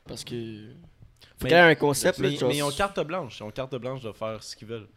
[0.06, 0.32] Parce que.
[1.38, 2.18] Faut Mais- qu'elle ait un concept.
[2.18, 3.38] là, Mais, genre- mais ils ont carte blanche.
[3.38, 4.88] Ils ont carte blanche de faire ce qu'ils veulent.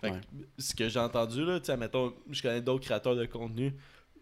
[0.00, 0.20] Fait que Ouais.
[0.58, 3.74] Ce que j'ai entendu, là, tu sais, mettons, je connais d'autres créateurs de contenu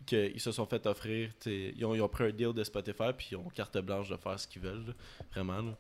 [0.07, 1.31] qu'ils se sont fait offrir.
[1.41, 3.79] tu sais, Ils ont, ils ont pris un deal de Spotify puis ils ont carte
[3.79, 4.87] blanche de faire ce qu'ils veulent.
[4.87, 4.93] là.
[5.33, 5.61] Vraiment.
[5.63, 5.77] Là.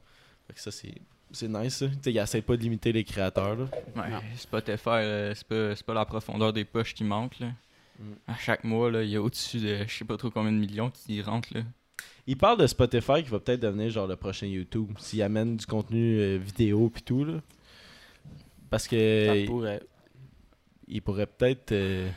[0.47, 0.95] Fait que ça, c'est.
[1.31, 1.89] C'est nice, ça.
[1.89, 3.55] Tu sais, Ils essaient pas de limiter les créateurs.
[3.57, 3.67] Là.
[3.97, 4.23] Ouais.
[4.37, 7.39] Spotify, euh, c'est pas, c'est pas la profondeur des poches qui manque.
[7.39, 7.49] Là.
[7.99, 8.03] Mm.
[8.29, 10.57] À chaque mois, là, il y a au-dessus de je sais pas trop combien de
[10.57, 11.53] millions qui rentrent.
[11.55, 11.63] Là.
[12.27, 14.93] Ils parlent de Spotify qui va peut-être devenir genre le prochain YouTube.
[14.99, 17.25] S'ils amènent du contenu euh, vidéo puis tout.
[17.25, 17.41] Là.
[18.71, 19.47] Parce Ça que.
[19.47, 19.83] pourrait.
[20.87, 21.73] Ils pourraient peut-être.
[21.73, 22.09] euh,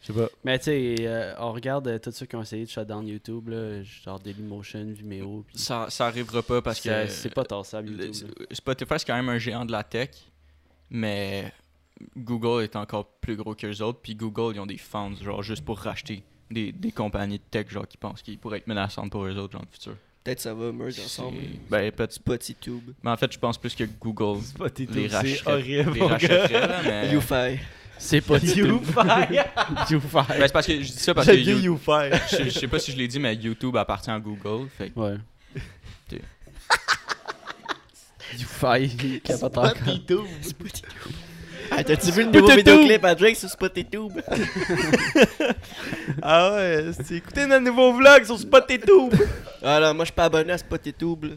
[0.00, 0.28] je sais pas.
[0.44, 3.06] Mais tu sais, euh, on regarde euh, tous ceux qui ont essayé de shut down
[3.06, 5.44] YouTube, là, genre Dailymotion, Vimeo.
[5.54, 8.30] Ça, ça arrivera pas parce que c'est- pas tassable le- YouTube.
[8.52, 10.10] Spotify, c'est quand même un géant de la tech,
[10.90, 11.52] mais
[12.16, 14.00] Google est encore plus gros qu'eux autres.
[14.02, 17.68] Puis Google, ils ont des funds, genre juste pour racheter des, des compagnies de tech,
[17.70, 19.96] genre qui pensent qu'ils pourraient être menaçantes pour eux autres, genre dans le futur.
[20.24, 21.36] Peut-être ça va merge ensemble.
[21.68, 22.12] Ben, peut-être.
[22.14, 22.92] SpotiTube.
[23.02, 25.92] Mais en fait, je pense plus que Google Spotify, les c'est horrible.
[25.92, 27.10] les rachèterait, mais...
[27.12, 27.60] YouFi.
[27.98, 28.80] C'est pas YouTube.
[28.86, 29.38] YouFi.
[29.92, 30.14] YouFi.
[30.14, 32.16] Ben, c'est parce que je dis ça parce que bien You- YouFi.
[32.44, 34.66] je, sais pas si je l'ai dit, mais YouTube appartient à Google.
[34.78, 35.16] Fait Ouais.
[38.38, 40.26] YouFi, capote encore.
[40.40, 41.12] SpotiTube.
[41.70, 44.12] Ah, t'as-tu vu le nouveau vidéoclip à Drake sur SpotiTube
[46.22, 48.80] Ah ouais, c'est écoutez notre nouveau vlog sur Spotify.
[49.62, 51.24] Ah là, moi je suis pas abonné à SpotiTube.
[51.24, 51.30] là.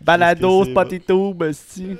[0.00, 1.96] Balado, SpotiTube, esti.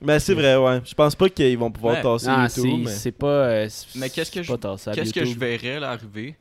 [0.00, 0.80] Mais c'est vrai, ouais.
[0.84, 2.02] Je pense pas qu'ils vont pouvoir Ouais.
[2.02, 2.50] tasser Non, YouTube.
[2.54, 2.90] c'est Mais...
[2.90, 3.26] c'est pas.
[3.26, 5.40] euh, c'est- Mais qu'est-ce que c'est je- pas tassable, Qu'est-ce que je YouTube.
[5.42, 6.36] verrais là, arriver?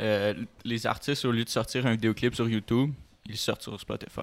[0.00, 2.92] Euh, Les artistes, au lieu de sortir un vidéoclip sur YouTube,
[3.28, 4.20] ils sortent sur Spotify.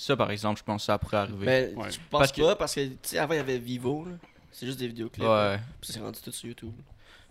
[0.00, 1.44] Ça, par exemple, je pense que ça pourrait arriver.
[1.46, 1.90] Mais Ouais.
[1.90, 4.12] je pense Parce que- pas parce que tu sais avant il y avait Vivo là.
[4.52, 5.24] C'est juste des vidéoclips.
[5.26, 5.58] ouais.
[5.80, 6.72] Puis c'est rendu tout sur YouTube.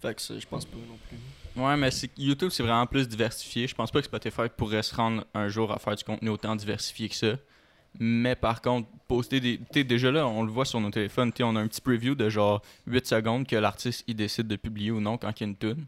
[0.02, 1.62] Fait que ça, je pense pas non plus.
[1.62, 3.68] Ouais, mais c'est- YouTube, c'est vraiment plus diversifié.
[3.68, 6.56] Je pense pas que Spotify pourrait se rendre un jour à faire du contenu autant
[6.56, 7.34] diversifié que ça.
[8.00, 9.58] Mais par contre, poster des.
[9.58, 11.32] Tu sais, déjà là, on le voit sur nos téléphones.
[11.32, 14.48] tu sais, on a un petit preview de genre 8 secondes que l'artiste il décide
[14.48, 15.86] de publier ou non quand il y a une tune.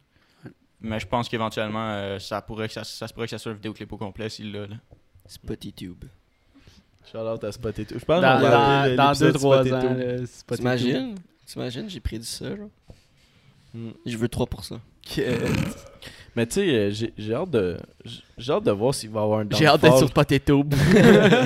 [0.81, 3.51] Mais je pense qu'éventuellement, euh, ça pourrait que ça, ça se pourrait que ça soit
[3.51, 4.65] un vidéoclip au complet s'il l'a.
[4.65, 4.75] là.
[5.27, 5.55] Shout
[7.17, 7.93] out à Spotify.
[7.97, 10.55] Je pense Dans, dans, dans l'épisode 2-3 ans, là.
[10.57, 11.15] T'imagines?
[11.45, 12.69] T'imagines, j'ai prédit ça genre.
[13.73, 13.91] Hmm.
[14.05, 14.79] Je veux 3%.
[16.35, 17.77] Mais tu sais, euh, j'ai j'ai hâte de
[18.37, 20.25] j'ai hâte de voir s'il va y avoir un J'ai hâte d'être sur downfall.
[20.25, 20.73] SpotiTube.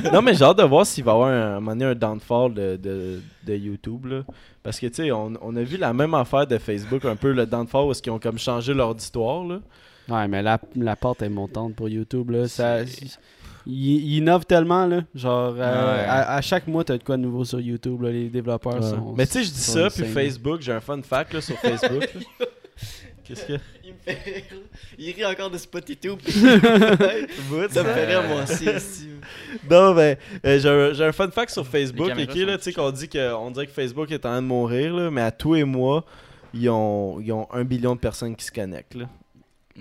[0.14, 1.96] non, mais j'ai hâte de voir s'il va y avoir un, un moment donné un
[1.96, 4.06] downfall de, de, de YouTube.
[4.08, 4.24] Là.
[4.62, 7.32] Parce que, tu sais, on, on a vu la même affaire de Facebook, un peu
[7.32, 9.46] le downfall, où est-ce qu'ils ont comme changé leur histoire.
[9.46, 9.60] Là.
[10.10, 12.32] Ouais, mais la, la porte est montante pour YouTube.
[12.32, 12.48] Là.
[12.50, 12.80] Ça,
[13.66, 14.86] C'est- il, il innove tellement.
[14.86, 15.02] Là.
[15.16, 16.06] Genre, euh, Ouais.
[16.08, 18.02] à, à chaque mois, t'as de quoi de nouveau sur YouTube.
[18.02, 18.12] Là.
[18.12, 19.14] Les développeurs sont.
[19.18, 20.04] Mais tu sais, je dis ça, puis.
[20.06, 22.08] Facebook, j'ai un fun fact là, sur Facebook.
[23.24, 23.54] Qu'est-ce que?
[23.86, 24.44] Il me fait rire.
[24.98, 26.20] Il rit encore de SpotiTube.
[27.52, 28.66] What, ça me fait rire moi aussi.
[29.70, 32.58] Non, ben, euh, j'ai un, j'ai un fun fact sur Facebook, Les caméras ok, là,
[32.58, 35.10] tu sais, qu'on dit que, on dirait que Facebook est en train de mourir, là,
[35.10, 36.04] mais à tous les mois,
[36.54, 39.06] ils ont, ils ont un billion de personnes qui se connectent, là.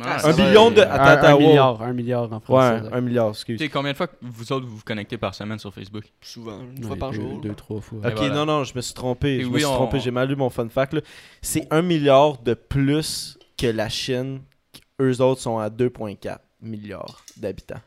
[0.01, 1.41] Ah, Un billion de- euh, Attends, un, attends, un wow.
[1.41, 2.83] milliard, un milliard en Ouais, français.
[2.91, 3.59] un, un milliard, excuse.
[3.59, 6.05] Tu sais, combien de fois que vous autres vous vous connectez par semaine sur Facebook?
[6.23, 7.41] Souvent, une Ouais, fois par deux, jour.
[7.43, 7.99] Deux, trois fois.
[8.03, 8.35] Ok, voilà.
[8.35, 9.37] non, non, je me suis trompé.
[9.37, 10.95] Et je me suis on- trompé, j'ai mal lu mon fun fact.
[10.95, 11.01] là.
[11.43, 14.41] C'est un milliard de plus que la Chine.
[15.01, 17.81] Eux autres sont à 2,4 milliards d'habitants.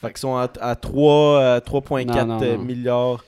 [0.00, 2.62] Fait qu'ils sont à, à 3, euh, 3,4 Non, non, euh, non.
[2.62, 3.24] milliards.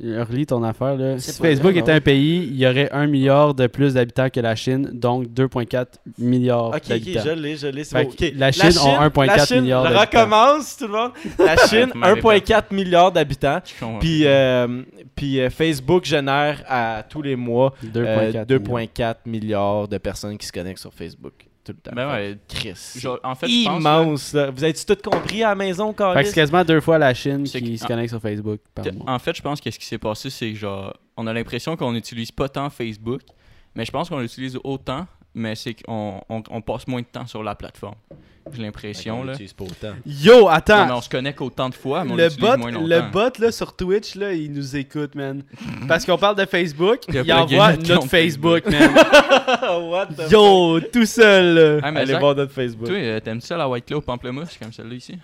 [0.00, 0.96] Relis ton affaire.
[0.96, 1.18] Là.
[1.18, 4.54] Si Facebook était un pays, il y aurait un milliard de plus d'habitants que la
[4.56, 5.86] Chine, donc 2,4
[6.18, 7.20] milliards Ok, ok, d'habitants.
[7.24, 7.84] je l'ai, je l'ai.
[7.84, 8.10] c'est bon.
[8.10, 10.18] Ok, la Chine ont 1,4 la Chine, milliards Je d'habitants.
[10.20, 11.10] recommence, tout le monde.
[11.38, 13.60] La Chine, Vous m'avez 1,4 milliard d'habitants.
[14.00, 14.82] Puis, euh,
[15.14, 18.46] puis euh, Facebook génère à tous les mois euh, 2,4 milliards.
[18.46, 21.34] 2,4 milliards de personnes qui se connectent sur Facebook.
[21.64, 21.92] Tout le temps.
[21.94, 22.74] Ben ouais, Chris.
[22.96, 23.82] genre, en fait, je pense.
[23.84, 24.32] là, immense.
[24.34, 27.44] Vous avez-tu tout compris à la maison, Fait que c'est quasiment deux fois la Chine
[27.44, 29.10] qui que- se connecte sur Facebook par mois.
[29.14, 31.76] En fait, je pense que ce qui s'est passé, c'est que genre, on a l'impression
[31.76, 33.20] qu'on n'utilise pas tant Facebook,
[33.76, 37.26] mais je pense qu'on l'utilise autant, mais c'est qu'on on, on passe moins de temps
[37.26, 37.94] sur la plateforme.
[38.52, 39.32] J'ai l'impression, On là.
[39.32, 39.94] l'utilise pas autant.
[40.04, 40.86] Yo, Non, attends.
[40.86, 43.52] mais on se connecte autant de fois, mais on le bot, moins le bot là,
[43.52, 45.42] sur Twitch, là, il nous écoute, man.
[45.88, 48.90] Parce qu'on parle de Facebook, Il il, envoie notre Facebook, man.
[49.90, 51.80] What the Yo, tout seul, là.
[51.82, 52.88] Ah, mais Allez Zach, voir notre Facebook.
[52.88, 55.16] toi, euh, t'aimes ça la White Claw pamplemousse comme celle-là ici?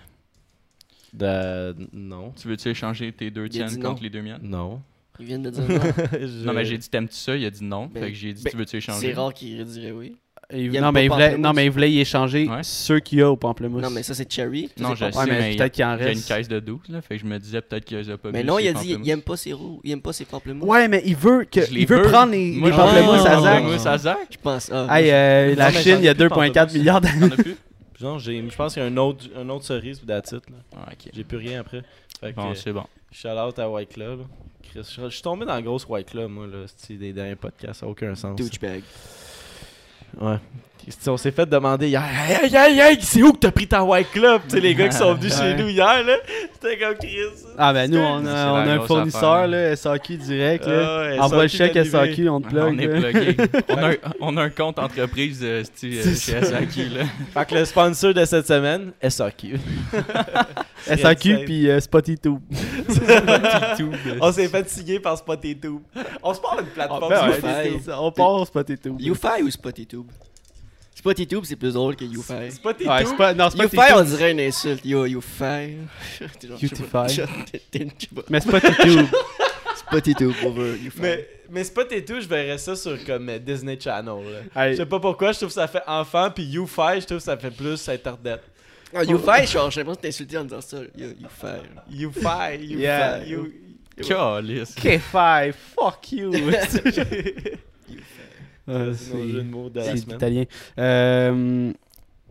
[1.13, 2.31] De- Non.
[2.39, 4.39] Tu veux-tu échanger tes deux Il tiennes contre les deux miennes?
[4.43, 4.81] Non.
[5.19, 5.79] Ils viennent de dire non.
[6.13, 7.35] Je- Non, mais j'ai dit t'aimes-tu ça?
[7.35, 7.87] Il a dit non.
[7.87, 9.07] Ben, fait que j'ai dit ben, tu veux-tu échanger?
[9.07, 10.15] C'est rare qu'ils diraient oui.
[10.51, 12.63] Il- Il aime non, mais il voulait, non, mais il voulait y échanger Ouais.
[12.63, 13.83] ceux qu'il y a au pamplemousse.
[13.83, 14.67] Non, mais ça, c'est cherry.
[14.75, 16.27] Ça, Non, je pas- sais, Ouais, mais peut-être qu'il en Il y a une reste.
[16.27, 17.01] caisse de 12, là.
[17.03, 18.97] Fait que je me disais peut-être qu'il les a pas Mais non, il a dit
[19.03, 19.79] il aime pas ses roux.
[19.83, 20.67] Il aime pas ses pamplemousses.
[20.67, 22.03] Ouais, mais il veut, que, il veut veux.
[22.09, 23.63] prendre les, Moi, les pamplemousses à Zach.
[23.85, 24.17] à Zach.
[24.31, 24.71] Je pense.
[24.73, 26.73] Ah, Hey, euh, la Chine, il y a j'en ai plus 2,4 pamplemousse.
[26.73, 27.29] milliards d'années.
[27.99, 30.07] Genre, je pense qu'il y a un autre, un autre cerise, it.
[30.07, 30.21] Là.
[30.75, 31.11] Ah, ok.
[31.13, 31.83] J'ai plus rien après.
[32.21, 32.85] Fait Bon, c'est bon.
[33.11, 34.21] shout out à White Club.
[34.63, 36.65] Chris, je suis tombé dans la grosse White Club, moi, là.
[36.75, 38.35] C'est des derniers podcasts, ça n'a aucun sens.
[38.35, 38.81] douchebag.
[40.17, 40.39] Ouais.
[41.07, 43.83] On s'est fait demander hier, hey, hey, hey, hey, c'est où que t'as pris ta
[43.83, 44.41] White Club?
[44.47, 46.15] Tu sais, les gars qui sont venus chez nous hier, là.
[46.53, 47.45] C'était comme Chris.
[47.57, 50.65] Ah, ben nous, on a, la on a un fournisseur, affaire, là, SAQ direct.
[50.65, 51.11] Là.
[51.17, 51.77] Ah Envoie le chèque.
[51.85, 52.73] SAQ, on te plug.
[52.73, 53.37] on est plugué.
[53.69, 57.03] on, a un, on a un compte entreprise euh, euh, C'est chez SAQ, là.
[57.33, 59.59] Fait que le sponsor de cette semaine, SAQ.
[60.85, 62.19] SAQ puis euh, Spotify.
[62.19, 62.41] Tout,
[64.19, 65.57] On s'est fait signer par Spotify.
[66.23, 67.13] On se parle d'une plateforme.
[67.15, 68.89] Ah, ben c'est ça, on part Spotify.
[68.97, 70.07] YouFi ou SpottyTube
[70.99, 72.33] SpottyTube, c'est plus drôle que YouFi.
[72.33, 72.61] Ouais, c'est
[73.15, 73.93] pas, non, YouFi, Spotify.
[73.95, 74.85] on dirait une insulte.
[74.85, 75.77] Yo, YouFi.
[76.43, 78.21] Genre, je sais pas, je- je sais pas.
[78.29, 78.99] Mais Spotify.
[79.77, 80.99] SpottyTube over YouFi.
[81.01, 84.13] Mais, mais Spotify, je verrais ça sur comme euh, Disney Channel.
[84.53, 84.71] là.
[84.71, 87.23] Je sais pas pourquoi, je trouve que ça fait enfant, puis YouFi, je trouve que
[87.23, 88.41] ça fait plus Internet.
[88.93, 90.77] Ah, YouFi, genre, j'ai l'impression que t'es insulté en disant ça.
[90.97, 91.47] Yo, YouFi.
[91.91, 93.23] YouFi, YouFi, Yeah.
[93.25, 93.53] You-
[94.05, 94.75] Calice.
[94.75, 96.31] K5, fuck you.
[98.69, 100.15] C'est semaine.
[100.15, 100.43] italien.
[100.77, 101.71] Euh,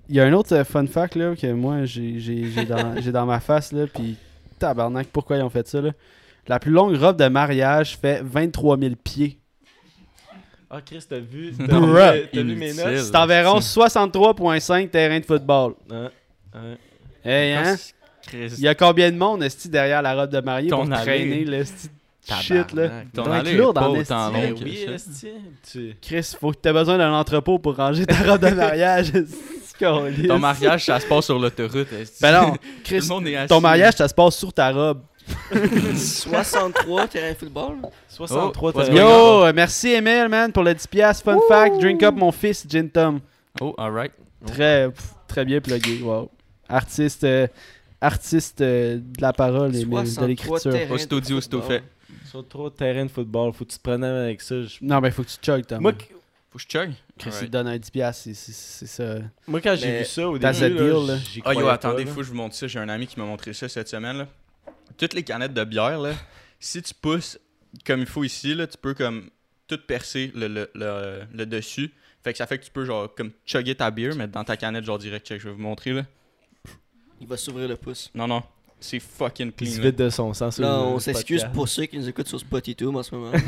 [0.09, 3.73] Il y a un autre euh, fun fact là, que moi j'ai dans, ma face,
[3.73, 4.17] là, puis
[4.59, 5.81] tabarnak, pourquoi ils ont fait ça?
[5.81, 5.91] Là?
[6.47, 9.39] La plus longue robe de mariage fait 23 000 pieds.
[10.71, 12.99] Ah, Chris, t'as vu, t'as vu, mes notes?
[12.99, 15.75] C'est environ 63,5 terrains de football.
[17.25, 17.77] Hey, hein?
[18.33, 21.45] Il y a combien de monde esti, derrière la robe de mariée Ton pour traîner
[21.45, 21.65] le
[22.37, 22.89] shit là?
[23.15, 24.13] Ton doit être allée est lourde pas en autant esti.
[24.13, 24.93] long Ben que oui, ça.
[24.93, 25.29] esti.
[25.73, 29.13] Tu- Chris, faut que t'aies besoin d'un entrepôt pour ranger ta robe de mariage.
[29.79, 31.93] Ton mariage, ça se passe sur l'autoroute.
[31.93, 33.49] est-ce que- Ben non, Tout Chris, le monde est assis.
[33.49, 35.03] ton mariage ça se passe sur ta robe.
[35.97, 37.77] 63 terrains de football?
[38.09, 38.91] 63, Oh, t'as ouais.
[38.91, 38.97] vu?
[38.99, 40.87] Yo, euh, merci Emile, man, pour le 10$.
[40.89, 41.25] piastres.
[41.25, 43.21] Fun fact, drink up mon fils, Gin Tom.
[43.61, 44.13] Oh, alright.
[44.47, 46.31] Très, pff, très bien plugué, wow.
[46.69, 47.47] Artiste, euh,
[48.01, 50.73] artiste euh, de la parole et de 63 l'écriture.
[50.73, 51.79] terrains Aussitôt de dit, aussitôt football.
[51.79, 51.85] fait.
[52.31, 54.63] Sur trop de terrain de football, faut que tu te prennes avec ça.
[54.63, 55.81] Je- Non, mais faut que tu chug, Tom.
[55.81, 56.15] Moi, Moi, qu-
[56.51, 56.91] Faut que je chug.
[56.91, 57.51] Chris, il te Alright.
[57.51, 59.17] donne un 10$, piastres, c'est- ça.
[59.47, 62.11] moi, quand j'ai vu ça au début, deal, là, j'y Ah yo, croyais attendez, pas,
[62.11, 62.67] faut que je vous montre ça.
[62.67, 64.19] J'ai un ami qui m'a montré ça cette semaine.
[64.19, 64.29] Là.
[64.97, 66.13] Toutes les canettes de bière, là,
[66.61, 67.39] si tu pousses
[67.87, 69.29] comme il faut ici, là, tu peux comme
[69.67, 71.93] tout percer le, le, le, le dessus.
[72.25, 74.57] Fait que ça fait que tu peux genre comme chugger ta bière, mais dans ta
[74.57, 75.27] canette genre direct.
[75.27, 76.05] Check, je vais vous montrer là.
[77.21, 78.11] Il va s'ouvrir le pouce.
[78.15, 78.43] Non, non.
[78.81, 79.85] C'est fucking Il se clean.
[79.85, 79.91] là.
[79.91, 80.59] vide de son sens.
[80.59, 83.33] le on s'excuse pour ceux qui nous écoutent sur Spotify en ce moment.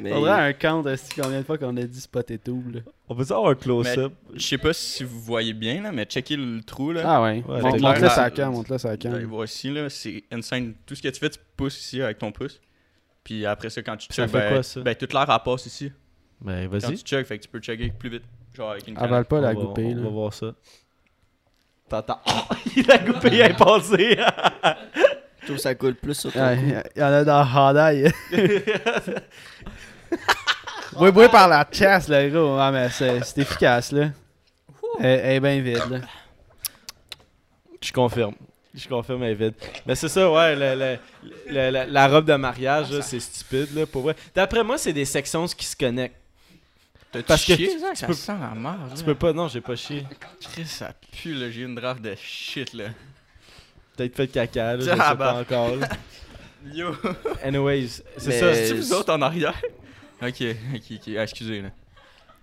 [0.00, 2.80] Mais Faudrait un count de combien de fois qu'on a dit spot et tout, là.
[3.08, 4.12] On peut avoir un close-up.
[4.32, 6.92] Je sais pas si vous voyez bien, là, mais checkez le trou.
[6.92, 7.02] Là.
[7.04, 7.42] Ah ouais.
[7.48, 8.30] Ouais, Mon- c'est Montre-le clair, sur la là.
[8.30, 9.22] cam, montre-le allez cam.
[9.24, 10.74] voir ici, là, c'est insane.
[10.86, 12.60] Tout ce que tu fais, tu pousses ici avec ton pouce.
[13.24, 14.80] Puis après ça, quand tu Ça fait ben, quoi, ça?
[14.82, 15.90] ben toute l'air elle passe ici.
[16.40, 16.96] Ben, Quand vas-y.
[16.98, 18.22] tu chug, fait que tu peux chugger plus vite.
[18.54, 19.10] Genre avec une canette.
[19.10, 20.54] Avale pas la on goupille, On va voir ça.
[21.88, 22.20] T'entends.
[22.86, 24.18] la goupille est passée.
[25.40, 26.90] je trouve que ça coule plus sur ton Ouais, cou.
[26.96, 28.12] Il y en a dans Hyundai.
[31.00, 32.56] Oui, oui, par la chasse, là, gros.
[32.58, 34.08] Ah, mais c'est efficace, là.
[34.98, 35.98] Elle, elle est bien vide, là.
[37.80, 38.34] Je confirme.
[38.74, 39.54] Je confirme, elle est vide.
[39.86, 40.98] Mais c'est ça, ouais, le- le-
[41.52, 44.16] le- la, la robe de mariage, c'est stupide, là, pour vrai.
[44.34, 46.16] D'après moi, c'est des sections qui se connectent.
[47.10, 47.90] T'as-tu Parce que chié, tu- ça?
[47.92, 48.92] tu Ça peux- sent la merde.
[48.96, 50.04] Tu peux pas, non, j'ai pas chié.
[50.40, 51.50] Chris, ça pue, là.
[51.50, 52.86] J'ai eu une draft de shit, là.
[53.96, 55.76] Peut-être fait caca, là, je sais pas encore.
[55.76, 55.88] là.
[56.74, 56.94] Yo!
[57.42, 58.54] Anyways, c'est Mais- ça.
[58.54, 59.54] C'est Euh, vous autres en arrière?
[60.20, 60.42] Ok,
[60.74, 61.14] ok, ok.
[61.16, 61.70] Ah, excusez, là.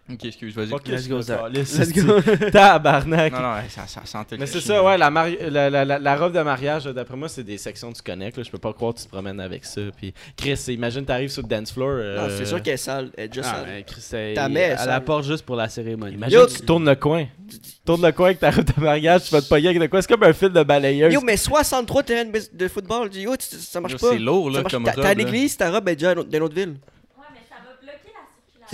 [0.08, 0.68] Ok, excuse, vas-y.
[0.68, 1.40] Fuck, Let's go, Zach.
[1.52, 2.22] Let's go.
[2.52, 3.34] Tabarnak.
[3.34, 6.16] Non, non, ça, ça sentait Mais c'est ça, ouais, la, mari- la, la, la, la
[6.16, 8.38] robe de mariage, d'après moi, c'est des sections du connect.
[8.38, 8.44] Là.
[8.44, 9.82] Je peux pas croire que tu te promènes avec ça.
[9.98, 11.90] Puis, Chris, imagine, t'arrives sur le dance floor.
[11.90, 13.10] euh, Non, c'est sûr qu'elle est sale.
[13.18, 13.66] Elle est déjà Ah, sale.
[13.68, 16.14] mais Chris, elle- Ta mère, elle apporte juste pour la cérémonie.
[16.16, 17.26] Imagine, Yo, tu tournes le coin.
[17.50, 19.88] Tu tournes le coin avec ta robe de mariage, tu vas te pogner avec de
[19.88, 20.04] quoi?
[20.04, 21.12] C'est comme un fil de balayeuse.
[21.14, 23.10] Yo, mais 63 terrains de, de football.
[23.12, 24.12] Yo, ça marche Yo, pas.
[24.12, 25.02] C'est lourd, là, comme T'as robe.
[25.02, 25.14] t'as là.
[25.16, 26.76] l'église, ta robe est déjà dans une autre ville.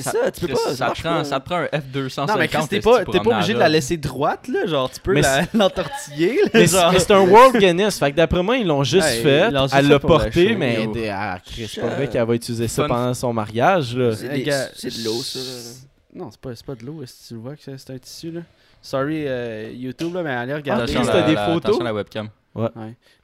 [0.06, 0.12] Ouais, mais ça.
[0.12, 0.76] C'est ça, tu peux pas.
[0.76, 1.24] Ça, prend, pas.
[1.24, 2.28] ça te prend un F250.
[2.28, 4.66] Non, mais Chris, t'es pas, t'es pas obligé de la laisser droite, là.
[4.66, 5.14] Genre, tu peux
[5.54, 6.50] l'entortiller, là.
[6.54, 7.98] Mais c'est c'est un World Guinness.
[8.00, 9.52] Fait que d'après moi, ils l'ont juste Ouais, fait.
[9.74, 13.34] Elle l'a porté, mais des- ah, c'est pas vrai qu'elle va utiliser ça pendant son
[13.34, 13.96] mariage.
[13.96, 14.16] Là.
[14.16, 14.28] C'est
[14.76, 15.40] c'est de l'eau, ça.
[15.40, 15.46] là.
[16.14, 17.94] Non, c'est pas, c'est pas de l'eau, est-ce que tu le vois que c'est c'est
[17.94, 18.42] un tissu, là?
[18.82, 20.84] Sorry, euh, YouTube, là, mais allez regarder.
[20.84, 21.80] Attention, Chris, la- t'as des la- photos?
[21.82, 22.30] La webcam.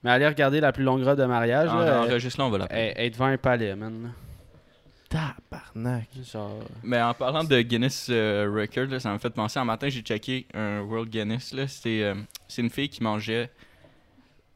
[0.04, 1.86] Mais allez regarder la plus longue robe de mariage, En- là.
[1.86, 4.14] euh, Enregistre-la, on va la elle- elle est devant un palais, man.
[5.10, 6.08] Tabarnak.
[6.32, 6.64] Genre.
[6.84, 9.60] Mais en parlant de Guinness euh, Record, là, ça m'a fait penser.
[9.60, 11.54] Un matin, j'ai checké un World Guinness.
[11.54, 11.68] là.
[11.68, 12.16] C'est euh,
[12.48, 13.50] c'est une fille qui mangeait.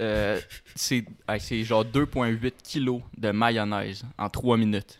[0.02, 0.40] euh,
[0.76, 5.00] c'est genre 2,8 kilos de mayonnaise en 3 minutes.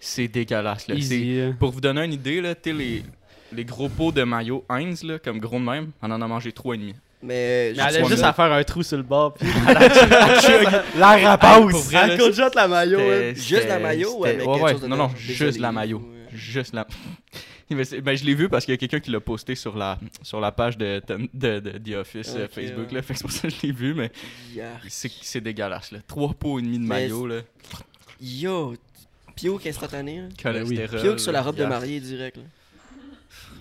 [0.00, 0.88] C'est dégueulasse.
[0.88, 0.94] Là.
[0.94, 1.38] Easy.
[1.40, 1.52] euh.
[1.52, 3.02] Pour vous donner une idée, là, les,
[3.52, 6.50] les gros pots de mayo Heinz, là, comme gros de même, on en a mangé
[6.50, 6.94] 3,5.
[7.22, 7.72] Mais.
[7.76, 9.48] Mais elle a juste à faire un trou sur le bord, puis
[10.98, 11.92] La rapace.
[11.92, 13.32] elle coach la maillot, hein.
[13.34, 15.98] Juste la avec ouais, quelque ouais, chose Non, non, juste la euh,
[16.32, 16.86] Juste la.
[17.70, 19.98] Mais ben, je l'ai vu parce qu'il y a quelqu'un qui l'a posté sur la,
[20.22, 21.02] sur la page de,
[21.34, 22.88] de, de The Office euh, Ok, Facebook.
[22.88, 22.94] ouais.
[22.94, 24.12] Là, fait que c'est pour ça que je l'ai vu, mais
[24.88, 25.90] c'est c'est dégueulasse.
[25.90, 25.98] Là.
[26.06, 27.26] Trois pots et demi de maillot.
[27.26, 27.40] Là.
[28.20, 28.74] Yo,
[29.34, 30.20] Piouk instantané.
[30.20, 30.28] là?
[30.40, 31.00] Cholestérol.
[31.00, 32.36] Piouk sur la robe de mariée direct.
[32.36, 32.42] Là.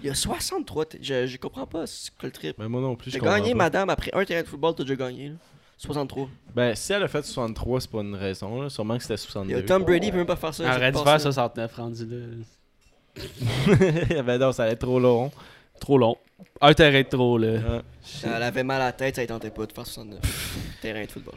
[0.04, 0.86] Il y a 63.
[0.86, 2.58] t- Je, je comprends pas c'est quoi le trip.
[2.60, 3.58] Mais moi non plus, comprends gagné, pas.
[3.58, 5.30] madame, après un terrain de football, t'as déjà gagné.
[5.30, 5.36] Là.
[5.78, 6.30] 63.
[6.54, 8.62] Ben, si elle a fait 63, c'est pas une raison.
[8.62, 8.70] Là.
[8.70, 9.66] Sûrement que c'était Yo, 62.
[9.66, 10.64] Tom Brady peut même pas faire ça.
[10.64, 11.32] Elle aurait dû cette faire passe-là.
[11.32, 12.26] 69 rendu là.
[14.24, 15.32] ben non, ça allait être trop long.
[15.80, 16.18] Trop long.
[16.62, 17.48] Un terrain de trop, là.
[17.54, 17.82] Ouais.
[18.24, 20.78] Elle avait mal à la tête, ça ne tentait pas de faire 69.
[20.82, 21.36] terrain de football.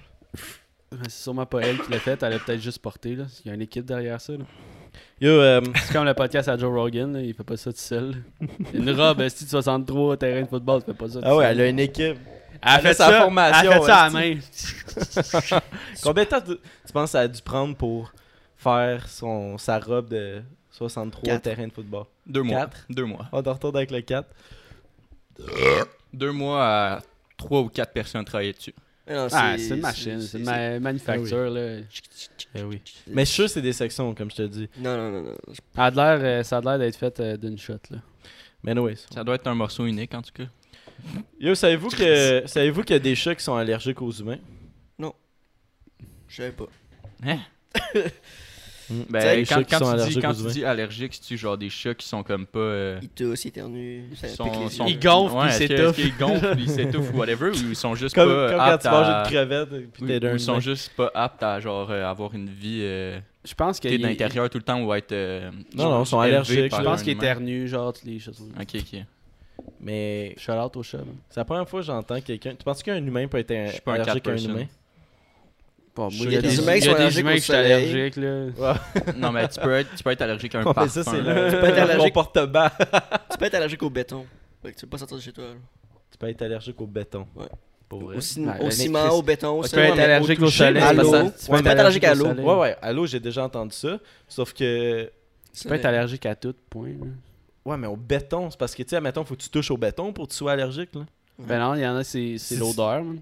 [1.03, 3.25] C'est sûrement pas elle qui l'a fait, elle a peut-être juste porté, là.
[3.45, 4.45] Il y a une équipe derrière ça, là.
[5.21, 7.21] Yo, euh, C'est comme le podcast à Joe Rogan, là.
[7.21, 8.17] Il fait pas ça tout seul.
[8.73, 11.45] Une robe, esti de 63 terrain de football, tu fais pas ça tout ah ouais,
[11.45, 11.53] seul.
[11.53, 12.17] elle a une équipe.
[12.61, 14.35] Elle a elle fait sa ça, formation, Elle a fait ça à la main.
[16.03, 16.53] Combien de temps tu,
[16.87, 18.13] tu penses que ça a dû prendre pour
[18.57, 21.43] faire son, sa robe de 63 Quatre.
[21.43, 22.05] terrain de football?
[22.27, 22.61] Deux mois.
[22.61, 22.79] Quatre?
[22.91, 23.27] Deux mois.
[23.33, 24.29] On te retourne avec le 4.
[26.13, 27.01] Deux mois à
[27.37, 28.75] trois ou quatre personnes travaillaient dessus.
[29.09, 31.77] Non, Ah, c'est une machine, c'est c'est- une ma- manufacture, là.
[32.55, 32.81] Eh oui.
[33.09, 34.69] Mais je suis sûr que c'est des sections, comme je te dis.
[34.79, 35.35] Non, non, non, non.
[35.75, 37.99] Ça a l'air, euh, ça a l'air d'être fait euh, d'une shot, là.
[38.63, 38.97] Mais anyways.
[39.13, 40.49] Ça doit être un morceau unique en tout cas.
[41.39, 44.39] Yo, savez-vous que savez-vous qu'il y a des chats qui sont allergiques aux humains?
[46.29, 46.69] Je savais pas.
[47.25, 47.39] Hein?
[48.91, 48.95] Mm.
[49.11, 51.59] Ben, Les chats quand, qui quand sont tu, dis, quand tu dis allergique, c'est-tu genre
[51.59, 52.59] des chats qui sont comme pas.
[52.59, 54.93] euh, Il tousse, il éternue, ça sont- pique les sont- yeux.
[54.93, 55.97] Ils gonflent, ouais, puis ils que- s'étouffent.
[55.97, 58.65] qu'ils gonflent, puis ils s'étouffent ou whatever, ou ils sont juste Comme, pas comme quand
[58.65, 61.43] aptes tu manges à- une crevette puis t'es ou d'un ils sont juste pas aptes
[61.43, 64.65] à genre euh, avoir une vie euh, Je pense t'es qu'il de l'intérieur tout le
[64.65, 66.75] temps ou être euh, Non, non, ils sont allergiques.
[66.75, 67.23] Je pense un qu'il humain.
[67.23, 68.43] éternue, genre, toutes les choses.
[68.59, 69.01] Ok, ok.
[69.81, 70.99] Mais Shout out au chat,
[71.29, 72.51] c'est la première fois que j'entends quelqu'un.
[72.51, 74.65] Tu penses qu'un humain peut être un- Je suis pas un allergique à un humain?
[75.99, 77.01] Bon, Je- moi, il y a des des humains qui il y sont a des
[77.03, 77.73] allergiques au soleil.
[77.73, 78.75] allergique, là.
[79.17, 81.03] non, mais tu peux être, tu peux être allergique à un Ouais, parfum.
[81.03, 81.51] ça, c'est là.
[81.51, 82.15] Tu peux être le allergique.
[82.15, 82.69] comportement.
[83.33, 84.25] Tu peux être allergique au béton.
[84.63, 85.45] Fait que tu peux pas sortir de chez toi.
[85.45, 85.51] là.
[86.11, 87.27] tu peux être allergique au béton.
[87.37, 87.47] Ouais.
[87.89, 88.17] Pour vrai.
[88.17, 90.41] Au, cin- Ouais, au mais ciment, Chris- au béton, au Tu peux être mais allergique
[90.41, 90.83] au toucher, soleil.
[90.83, 91.11] à parce l'eau.
[91.11, 92.27] que Tu peux être allergique à au l'eau.
[92.29, 92.77] Ouais, ouais.
[92.83, 93.99] Allô, j'ai déjà entendu ça.
[94.29, 95.11] Sauf que.
[95.59, 96.89] Tu peux être allergique à tout, point.
[96.91, 97.07] là.
[97.65, 99.77] Ouais, mais au béton, c'est parce que, tu sais, admettons, faut que tu touches au
[99.77, 101.01] béton pour que tu sois allergique, là.
[101.41, 103.21] Ben non, il y en a, c'est c'est C'est- l'odeur, man.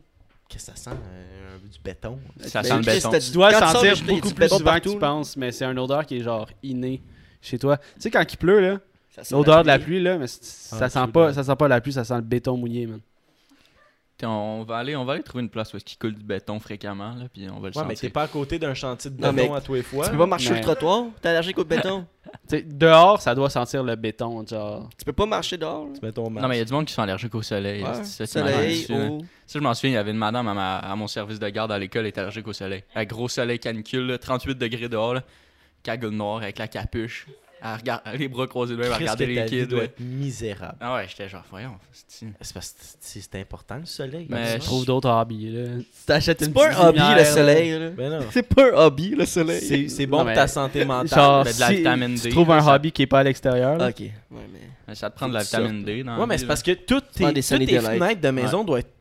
[0.48, 2.18] Qu'est-ce que ça sent, euh, du béton?
[2.40, 3.10] Ça Ben, sent le béton.
[3.18, 5.00] Tu dois le sentir beaucoup plus souvent que partout, tu là.
[5.00, 7.02] penses, mais c'est une odeur qui est genre innée
[7.42, 7.76] chez toi.
[7.78, 8.78] Tu sais, quand il pleut, là,
[9.10, 11.56] Ça sent l'odeur de la pluie, là, mais Ah, ça, sent tu pas, ça sent
[11.56, 13.00] pas la pluie, ça sent le béton mouillé, man.
[14.18, 16.58] Tiens, On va aller, on va aller trouver une place où il coule du béton
[16.58, 18.12] fréquemment là, puis on va le Ouais, mais t'es sentir.
[18.12, 20.06] pas à côté d'un chantier de Non, béton mais à tous les fois.
[20.06, 22.06] Tu peux pas marcher sur le trottoir, t'es allergique au béton.
[22.50, 24.88] Dehors, ça doit sentir le béton, genre.
[24.98, 25.84] Tu peux pas marcher dehors.
[25.86, 25.90] là.
[25.98, 26.30] Tu mets ton.
[26.30, 27.82] Non, mais il y a du monde qui sont allergiques au soleil.
[27.82, 28.04] Ouais.
[28.04, 28.96] c'est ça, Soleil, là.
[29.10, 29.18] eau.
[29.46, 31.48] Ça, je m'en souviens, il y avait une madame à, ma- à mon service de
[31.48, 32.84] garde à l'école, elle était allergique au soleil.
[32.94, 35.22] Un gros soleil canicule, là, 38 degrés dehors, là,
[35.82, 37.26] cagoule noire avec la capuche.
[37.74, 39.66] Elle regarde, les bras croisés de même, regardait que les kids.
[39.66, 40.76] doit être misérable.
[40.80, 41.74] Ah ouais, j'étais genre, voyons.
[41.92, 44.26] c'est- C'est parce que c'est important, le soleil.
[44.28, 45.68] Mais Ben, je- trouves d'autres hobbies, là.
[45.78, 47.90] Tu t'achètes C'est une pas petite un hobby, lumière, le soleil.
[47.96, 48.20] Ben.
[48.30, 49.88] C'est pas un hobby, le soleil.
[49.90, 51.08] C'est bon Non, pour ta santé mentale.
[51.18, 53.74] Genre, Ben, de la tu trouves un ça- hobby qui est pas à l'extérieur.
[53.80, 54.00] Ok.
[54.00, 54.94] Ouais, mais.
[54.94, 56.04] Ça te prend de la vitamine D.
[56.04, 58.92] Dans Ouais, mais c'est parce que toutes tes, fenêtres de maison doivent être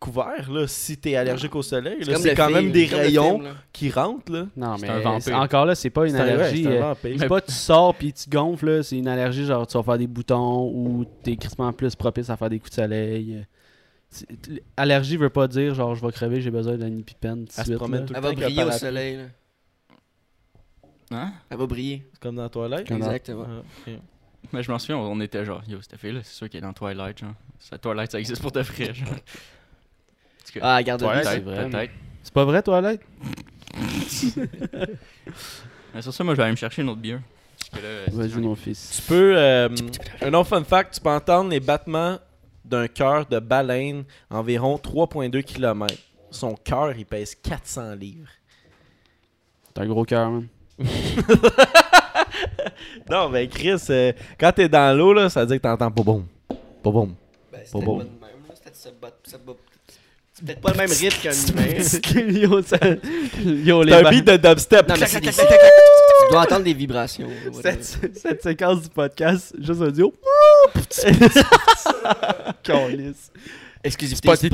[0.00, 2.00] couvertes là, si t'es allergique au soleil.
[2.00, 2.14] là.
[2.14, 4.32] comme C'est le quand film, même des rayons film, qui rentrent.
[4.32, 4.46] Là.
[4.56, 5.22] Non, C'est mais un vampire.
[5.22, 6.62] c'est- encore là, c'est pas une C'est allergie.
[6.64, 7.16] c'est un euh, vampire.
[7.18, 9.98] C'est pas tu sors puis tu gonfles, là, c'est une allergie, genre tu vas faire
[9.98, 13.46] des boutons ou t'es crissement plus propice à faire des coups de soleil.
[14.08, 14.26] C'est-
[14.76, 17.46] Allergie veut pas dire genre je vais crever, j'ai besoin d'une épipène.
[17.58, 19.16] Elle se promène tout le Elle temps va briller au soleil.
[19.18, 19.22] là.
[21.12, 21.32] Hein?
[21.50, 22.02] Elle va briller.
[22.12, 23.46] C'est comme dans dans- Exactement.
[23.86, 23.90] Ah.
[24.52, 26.72] Mais je m'en souviens, on était genre, yo, cette fille-là, c'est sûr qu'elle est dans
[26.72, 27.34] Twilight, genre.
[27.58, 29.08] Ça, Twilight, ça existe pour de vrai, genre.
[30.52, 31.92] Cas, Ah, garde c'est vrai, peut-être.
[32.22, 33.00] C'est pas vrai, toilette?
[35.94, 37.20] Mais sur ça, moi, je vais aller me chercher une autre bière.
[37.70, 38.96] Parce que là, Vas-y, mon fils.
[38.96, 39.34] Tu peux.
[39.36, 39.68] euh,
[40.22, 42.18] un autre fun fact, tu peux entendre les battements
[42.64, 45.94] d'un cœur de baleine environ 3,2 km.
[46.30, 48.28] Son cœur, il pèse 400 livres.
[49.74, 50.46] T'as un gros cœur, man.
[53.10, 56.02] Non, mais Chris, euh, quand t'es dans l'eau, là, ça veut dire que t'entends pas
[56.02, 56.24] bon.
[56.48, 57.14] Pas bon.
[57.52, 57.98] Ben, c'est Pas peut-être bon.
[57.98, 58.54] pas de même, là.
[58.54, 59.52] C'est peut-être ça bat- ça bat-
[60.40, 62.40] c'est peut-être pas le même rythme qu'un humain.
[62.40, 62.76] yo, ça...
[63.44, 64.88] yo, les C'est un beat de dubstep.
[64.88, 65.30] Non, mais c'est des...
[65.30, 67.28] Tu dois entendre des vibrations.
[67.52, 67.82] whatever.
[67.82, 70.12] cette, cette séquence du podcast, juste audio.
[72.62, 73.30] Calice.
[73.82, 74.48] Exclusivité Spotify,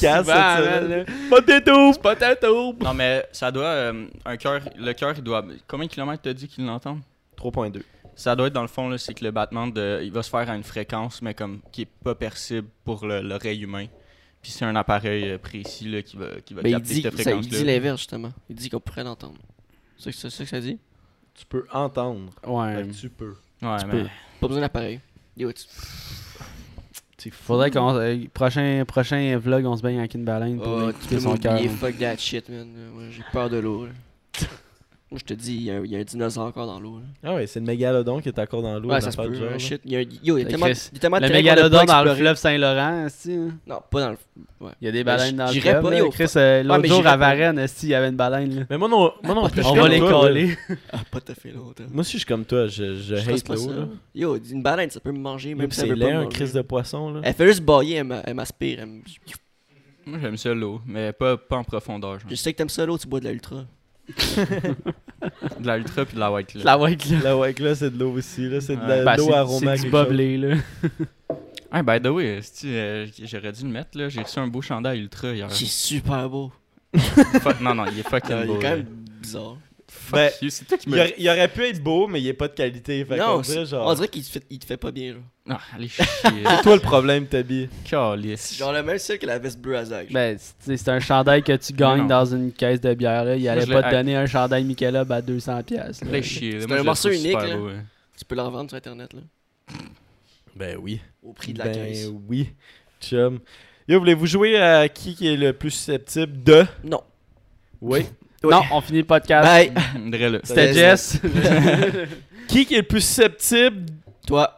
[0.00, 0.88] casse, souvent, cette man, semaine.
[0.90, 1.04] là.
[1.30, 1.92] Potato!
[2.00, 2.74] Potato.
[2.80, 3.64] Non, mais ça doit.
[3.64, 4.60] euh, un cœur.
[4.78, 5.44] Le cœur, il doit.
[5.66, 6.98] Combien de kilomètres t'as dit qu'il l'entend?
[7.38, 7.80] 3.2.
[8.16, 10.30] Ça doit être dans le fond, là, c'est que le battement, de, il va se
[10.30, 13.86] faire à une fréquence, mais comme qui est pas percible pour le- l'oreille humain.
[14.42, 17.12] Puis c'est un appareil euh, précis là, qui va, qui va il capter dit, cette
[17.16, 17.58] ça, il fréquence-là.
[17.58, 18.32] dit l'inverse, justement.
[18.50, 19.38] Il dit qu'on pourrait l'entendre.
[19.96, 20.78] C'est ça, c'est ça que ça dit?
[21.34, 22.30] Tu peux entendre.
[22.46, 22.86] Ouais.
[22.88, 23.34] Tu peux.
[23.62, 24.02] Ouais, Tu mais.
[24.02, 24.08] peux.
[24.40, 25.00] Pas besoin d'appareil.
[25.36, 25.64] Yo, tu-
[27.16, 27.42] C'est fou.
[27.44, 27.94] Faudrait qu'on.
[27.96, 31.36] euh, prochain, prochain vlog, on se baigne avec une baleine pour Oh, tu peux son
[31.36, 31.58] cœur.
[31.70, 32.68] fuck that shit, man.
[32.92, 33.88] Moi, j'ai peur de l'eau.
[35.14, 36.80] Moi, je te dis, il y, a un- il y a un dinosaure encore dans
[36.80, 36.98] l'eau.
[37.22, 38.88] Ah ouais, c'est le mégalodon qui est encore dans l'eau.
[38.90, 39.32] Ouais, ça se peut.
[39.32, 39.80] genre, shit.
[39.84, 41.32] Il y a un- Yo, il y a tellement, Chris, y a tellement de Le
[41.32, 43.48] mégalodon dans le fleuve Saint-Laurent, esti, hein?
[43.64, 44.16] Non, pas dans le.
[44.60, 44.72] Ouais.
[44.80, 45.82] Il y a des baleines dans le j'irais fleuve.
[45.84, 47.16] pas, yo, Chris, euh, l'autre jour à.
[47.16, 48.56] Varennes, il y avait une baleine.
[48.56, 48.62] là?
[48.68, 49.62] Mais moi, non, moi non plus.
[49.62, 50.58] je suis On va les coller.
[50.92, 51.84] Ah, pas tout à fait longtemps.
[51.92, 52.66] Moi aussi, je suis comme toi.
[52.66, 53.88] Je, je, hate l'eau.
[54.16, 56.52] Yo, une baleine, ça peut me manger, même si ça c'est veut laid, un crise
[56.52, 57.12] de poisson.
[57.12, 57.20] Là.
[57.22, 58.84] Elle fait juste bailler, elle m'a- elle m'aspire.
[60.06, 62.20] Moi, j'aime ça l'eau, mais pas, pas en profondeur.
[62.20, 62.28] genre.
[62.28, 63.64] Je sais que t'aimes ça l'eau, tu bois de la ultra.
[65.60, 66.60] De la ultra puis de la white là.
[66.64, 67.18] La white là.
[67.24, 68.48] La white là, c'est de l'eau aussi.
[68.48, 68.60] là.
[68.60, 69.78] C'est de Ben, l'eau aromatique.
[69.78, 70.56] C'est du boblé, là.
[71.76, 74.08] Ah, by the way, euh, j'aurais dû le mettre là.
[74.08, 75.50] J'ai reçu un beau chandail ultra hier.
[75.50, 76.52] C'est super beau.
[77.60, 78.58] Non, non, il est fucking il est beau.
[78.62, 78.86] quand même
[79.20, 79.56] bizarre.
[80.04, 82.26] Fuck Ben, you, c'est toi qui Il, aurait, il aurait pu être beau, mais il
[82.28, 83.04] est pas de qualité.
[83.04, 83.86] Fait qu'on Non, dirait, c'est- genre.
[83.88, 85.12] on dirait qu'il te fait, il te fait pas bien.
[85.14, 86.04] Genre, Ah, allez chier.
[86.22, 87.68] C'est toi le problème, Tabi.
[87.84, 88.56] Calice.
[88.56, 90.10] genre le même style que la veste bleue à Zach.
[90.12, 92.06] Ben, c'est un chandail que tu gagnes non.
[92.06, 93.24] dans une caisse de bière.
[93.24, 93.36] Là.
[93.36, 95.62] Il allait pas te donner un chandail Michelob à 200$.
[95.64, 96.10] piastres, là.
[96.10, 96.60] Allez chier.
[96.60, 97.56] C'est un le morceau unique, super là.
[97.56, 97.74] beau, ouais.
[98.18, 99.20] Tu peux la revendre sur internet là,
[100.56, 101.00] Ben oui.
[101.22, 102.08] au prix de la ben caisse.
[102.28, 102.48] oui.
[103.00, 103.40] Chum.
[103.88, 106.64] Yo, voulez-vous jouer à qui qui est le plus susceptible de?
[106.84, 107.02] Non.
[107.80, 108.06] Oui.
[108.50, 109.44] Non, on finit le podcast.
[109.46, 109.72] Bye.
[110.44, 110.72] C'était.
[110.74, 111.20] Jess.
[112.48, 113.86] qui qui est le plus susceptible
[114.26, 114.50] Toi,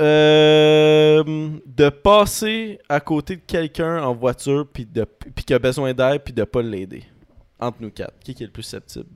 [0.00, 1.22] euh,
[1.66, 6.22] de passer à côté de quelqu'un en voiture puis de puis qui a besoin d'aide
[6.22, 7.04] puis de pas l'aider?
[7.58, 9.06] Entre nous quatre qui qui est le plus susceptible?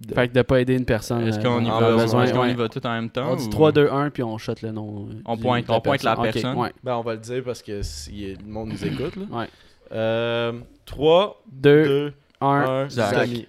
[0.00, 1.26] De- fait que de pas aider une personne.
[1.28, 3.08] Est-ce euh, qu'on y en en va, besoin, est-ce qu'on y va tout en même
[3.10, 3.32] temps?
[3.32, 5.06] On dit ou- 3, 2, 1, puis on shot le nom.
[5.10, 6.56] euh, On pointe- de on pointe la personne.
[6.56, 6.72] ouais.
[6.82, 9.46] ben on va le dire parce que si le monde nous écoute là Ouais.
[9.92, 10.52] euh,
[10.86, 12.12] 3 2, 2
[12.42, 12.84] 1.
[12.84, 13.14] 1 Zach.
[13.14, 13.48] Tommy.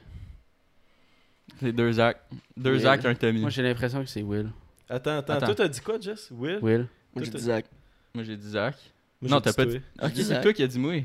[1.60, 2.18] C'est deux Zach.
[2.58, 2.80] Deux Will.
[2.82, 3.40] Zach, un Tommy.
[3.42, 4.50] Moi, j'ai l'impression que c'est Will.
[4.90, 5.46] attends attends Attends.
[5.48, 6.30] toi t'as dit quoi Jess?
[6.32, 6.60] Will?
[6.62, 6.88] Will.
[7.16, 7.66] moi j'ai dit Zach.
[8.16, 8.76] Moi, j'ai dit Zach.
[9.22, 9.82] Moi, non, j'ai t'as dit pas dit.
[10.04, 10.42] Ok, c'est Zach.
[10.44, 10.92] toi qui as dit moi.
[10.94, 11.04] Ouais,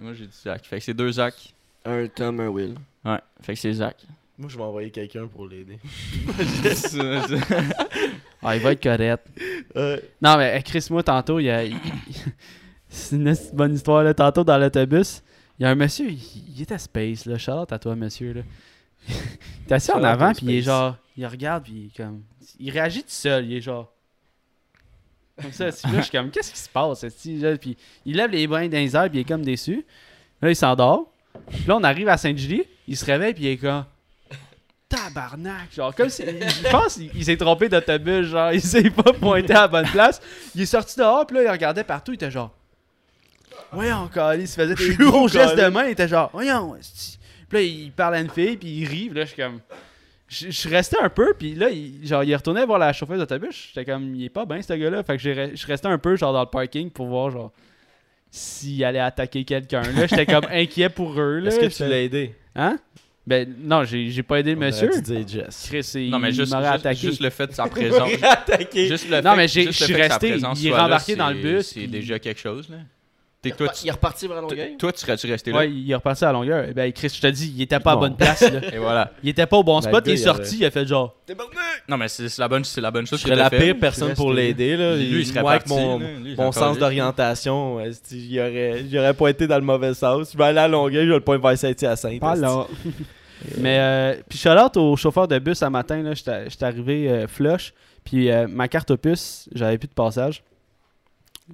[0.00, 0.64] moi, j'ai dit Zach.
[0.66, 1.34] Fait que c'est deux Zach.
[1.84, 2.74] Un Tom, un Will.
[3.04, 3.96] Ouais, fait que c'est Zach.
[4.36, 5.78] moi je vais envoyer quelqu'un pour l'aider
[8.42, 9.26] Ah, il va être correct.
[9.76, 11.62] Euh, Non, mais euh, Chris, moi, tantôt, il y a.
[12.88, 14.14] c'est une bonne histoire, là.
[14.14, 15.22] Tantôt, dans l'autobus,
[15.58, 16.20] il y a un monsieur, il,
[16.54, 17.38] il était space, là.
[17.38, 18.42] Charlotte à toi, monsieur, là.
[19.08, 19.14] il
[19.68, 20.96] est assis en avant, puis il est genre.
[21.16, 22.22] Il regarde, puis il est comme.
[22.58, 23.92] Il réagit tout seul, il est genre.
[25.40, 25.86] Comme ça, esti.
[25.86, 27.04] là, je suis comme, qu'est-ce qui se passe?
[27.60, 29.84] Puis il lève les mains dans les airs, puis il est comme déçu.
[30.42, 31.12] Là, il s'endort.
[31.48, 33.84] Puis là, on arrive à Sainte-Julie, il se réveille, puis il est comme.
[34.88, 35.72] Tabarnak!
[35.72, 36.24] Genre, comme si.
[36.24, 39.88] Je pense qu'il il s'est trompé d'autobus, genre, il s'est pas pointé à la bonne
[39.88, 40.20] place.
[40.54, 42.54] Il est sorti dehors, puis là, il regardait partout, il était genre.
[43.72, 46.74] Voyons, encore, il se faisait des gros gestes de main, il était genre, voyons.
[47.48, 49.60] Puis là, il parle à une fille, puis il rit, puis là, je suis comme.
[50.30, 53.18] Je je resté un peu, puis là, il, genre, il est retourné voir la chauffeuse
[53.18, 53.68] d'autobus.
[53.74, 55.02] J'étais comme, il est pas bien, ce gars-là.
[55.02, 57.50] Fait que je resté un peu, genre, dans le parking pour voir, genre,
[58.30, 59.80] s'il allait attaquer quelqu'un.
[59.82, 61.48] Là, j'étais comme inquiet pour eux, là.
[61.48, 62.34] est-ce que tu l'as aidé?
[62.54, 62.78] Hein?
[63.26, 64.88] Ben, non, j'ai j'ai pas aidé le monsieur.
[65.02, 66.98] dire Jess Chris, il, Non, mais juste, juste, attaqué.
[67.00, 68.08] juste le fait de sa présence.
[68.10, 71.28] juste le Non, fait- mais j'ai- juste le je suis resté, il est rembarqué dans
[71.30, 72.76] le bus, C'est puis- déjà quelque chose, là.
[73.40, 74.76] T'es, Il toi, est reparti vers tu, Longueuil?
[74.78, 75.58] toi, tu serais-tu resté là?
[75.58, 76.64] Ouais, il est reparti à longueur.
[76.68, 78.00] Eh Ben, Chris, je te dis, il était pas à Bon.
[78.00, 78.40] bonne place.
[78.40, 78.60] Là.
[78.74, 79.12] Et voilà.
[79.22, 81.14] Il était pas au bon Ben, spot, il est il sorti, il a fait genre.
[81.88, 83.58] Non, mais c'est, c'est la bonne, c'est la bonne je chose que serais la fait.
[83.58, 86.06] pire personne pour l'aider là Lui, il serait moi avec mon là.
[86.20, 87.78] Lui, il mon serait sens d'orientation,
[88.10, 90.32] il aurait, j'aurais pas été dans le mauvais sens.
[90.32, 92.20] Je vais aller à Longueuil, je vais le point vers Saint-Hyacinthe.
[92.20, 92.66] Là.
[93.58, 97.28] Mais, euh, puis shout-out au chauffeur de bus un matin, là, j'étais j'étais arrivé euh,
[97.28, 97.72] flush,
[98.04, 100.42] puis euh, ma carte opus, j'avais plus de passage.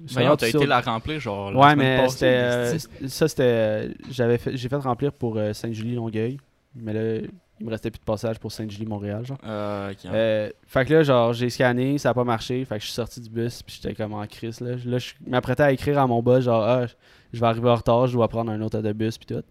[0.07, 1.51] Voyons, t'as été la remplir, genre.
[1.51, 2.25] la Ouais, mais c'était.
[2.25, 2.77] euh,
[3.07, 3.43] ça, c'était.
[3.43, 6.37] euh, j'avais fait, j'ai fait remplir pour euh, Sainte-Julie-Longueuil.
[6.75, 7.27] Mais là,
[7.59, 9.37] Il me restait plus de passage pour Saint-Julie-Montréal, genre.
[9.37, 10.05] Ok.
[10.11, 12.65] Euh, fait que là, genre, j'ai scanné, ça a pas marché.
[12.65, 14.59] Fait que je suis sorti du bus, puis j'étais comme en crise.
[14.59, 16.85] Là, là je m'apprêtais à écrire à mon boss, genre, ah,
[17.31, 19.43] je vais arriver en retard, je dois prendre un autre autobus, puis tout.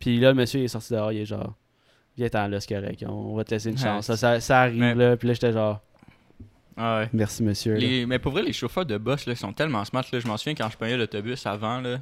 [0.00, 1.54] Puis là, le monsieur il est sorti dehors, il est genre,
[2.16, 4.06] viens-t'en là, c'est correct, on va te laisser une Ouais, chance.
[4.06, 5.16] Ça, ça, ça arrive, Mais- là.
[5.16, 5.80] Puis là, j'étais genre,
[6.78, 7.08] Ah ouais.
[7.12, 7.74] merci monsieur.
[7.74, 10.04] Les- mais pour vrai, les chauffeurs de bus, là, sont tellement smart.
[10.12, 10.20] Là.
[10.20, 11.98] Je m'en souviens quand je prenais l'autobus avant, là.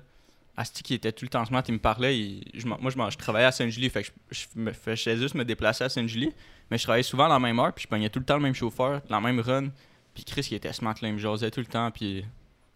[0.59, 2.19] Asti qui était tout le temps smart, il me parlait.
[2.19, 5.35] il- je m'en- moi, je, travaillais à Saint-Julie, fait que je, je me faisais juste
[5.35, 6.33] me déplacer à Saint-Julie.
[6.71, 8.43] Mais je travaillais souvent à la même heure, puis je prenais tout le temps le
[8.43, 9.69] même chauffeur, la même run.
[10.15, 12.25] Puis Chris, il était smart, là, il me jasait tout le temps, puis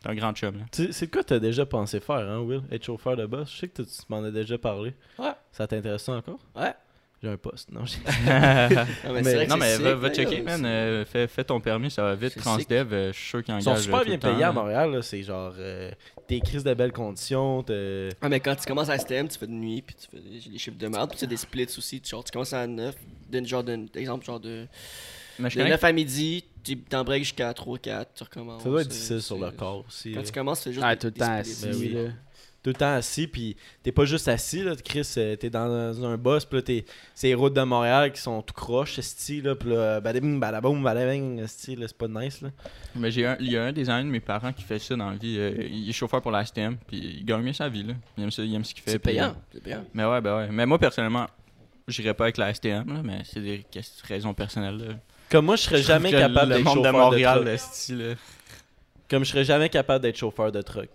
[0.02, 0.58] c'est un grand chum.
[0.58, 0.64] Là.
[0.70, 2.62] Tu- C'est quoi t'as déjà pensé faire, hein, Will?
[2.70, 3.50] Être chauffeur de bus?
[3.52, 4.94] Je sais que tu m'en as déjà parlé.
[5.18, 5.32] Ouais.
[5.52, 6.38] Ça t'intéresse ça encore?
[6.54, 6.72] Ouais.
[7.22, 7.70] J'ai un poste.
[7.70, 7.82] Non,
[8.26, 10.64] mais Mais- non, mais sick, va, checker, man.
[10.64, 12.34] euh, fais, fais ton permis, ça va vite.
[12.38, 13.82] Transdev, euh, je suis sûr qu'ils Ils sont engagent.
[13.82, 14.52] super bien payés à.
[14.52, 14.90] Montréal.
[14.92, 15.02] là.
[15.02, 15.52] C'est genre.
[15.58, 15.90] euh,
[16.26, 17.62] T'es crises de belles conditions.
[17.62, 20.22] t'es- Ah, mais quand tu commences à STM, tu fais de nuit, puis tu fais
[20.22, 22.00] des, des chiffres de merde, puis tu as des splits aussi.
[22.08, 22.94] Genre, tu commences à 9,
[23.28, 24.66] d'un genre d'un exemple, genre de,
[25.38, 28.62] Mais je de connais 9 à midi, tu t'en breaks jusqu'à 3, 4, tu recommences.
[28.62, 30.12] Ça doit être euh, difficile sur le corps aussi.
[30.12, 30.26] Quand là.
[30.26, 30.84] tu commences, c'est juste.
[30.86, 32.12] Ah, des- tout le des temps
[32.62, 36.18] Tout le temps assis, puis t'es pas juste assis, là, Chris, euh, t'es dans un
[36.18, 36.84] bus, puis là, t'es...
[37.14, 40.82] c'est les routes de Montréal qui sont tout croches, esti, là, puis là, badabing, badaboum,
[40.84, 42.50] badabing, esti, là, c'est pas nice, là.
[42.94, 44.94] Mais j'ai un, il y a un des amis de mes parents qui fait ça
[44.94, 45.36] dans la vie.
[45.38, 47.82] euh, il est chauffeur pour la STM, puis il gagne bien sa vie.
[47.82, 47.94] Là.
[48.18, 48.90] Il, aime ça, il aime ce qu'il fait.
[48.90, 49.28] C'est payant.
[49.28, 49.84] euh, C'est payant.
[49.94, 50.48] mais ouais, ben ouais.
[50.52, 51.28] Mais moi, personnellement,
[51.88, 53.64] j'irais pas avec la STM, là, mais c'est des
[54.06, 54.76] raisons personnelles.
[54.76, 54.94] Là.
[55.30, 57.58] Comme moi, je serais jamais capable le d'être monde chauffeur de truck.
[57.58, 58.16] style.
[59.08, 60.90] Comme je serais jamais capable d'être chauffeur de truck.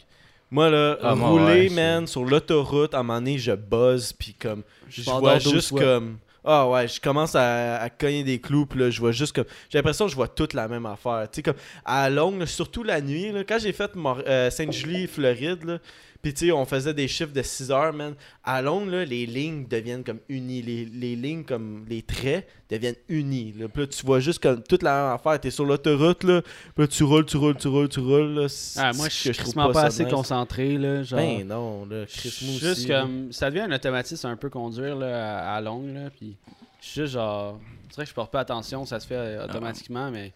[0.52, 4.14] Moi, là, Ah, moi, rouler, ouais, man, sur l'autoroute, à un moment donné, je buzz,
[4.14, 5.82] puis comme, je vois juste fois.
[5.82, 6.18] comme...
[6.48, 9.46] Ah ouais, je commence à, à cogner des clous, puis là, je vois juste comme...
[9.68, 11.28] J'ai l'impression que je vois toute la même affaire.
[11.32, 15.64] Tu sais, comme, à longue, surtout la nuit, là, quand j'ai fait euh, Sainte-Julie, Floride,
[15.64, 15.80] là,
[16.26, 18.16] puis tu sais, on faisait des chiffres de 6 heures, man.
[18.44, 20.64] À longue, là, les lignes deviennent comme unies.
[20.64, 23.54] Les, les lignes, comme les traits, deviennent unis.
[23.56, 23.68] Là.
[23.68, 25.40] Puis là, tu vois juste comme toute la même affaire.
[25.40, 28.34] T'es sur l'autoroute, là, puis là, tu roules, tu roules, tu roules, tu roules.
[28.40, 28.50] Là.
[28.50, 30.14] C'est- Ah, moi, c'est je suis pas, ça assez nice.
[30.14, 31.04] concentré, là.
[31.04, 33.02] Genre, Ben non, là, juste aussi, là.
[33.02, 33.32] comme.
[33.32, 36.10] Ça devient un automatisme un peu conduire, là, à, longue, là.
[36.10, 36.36] Puis,
[36.82, 37.60] je suis juste genre.
[37.90, 40.34] Je dirais que je porte pas attention, ça se fait euh, automatiquement, mais.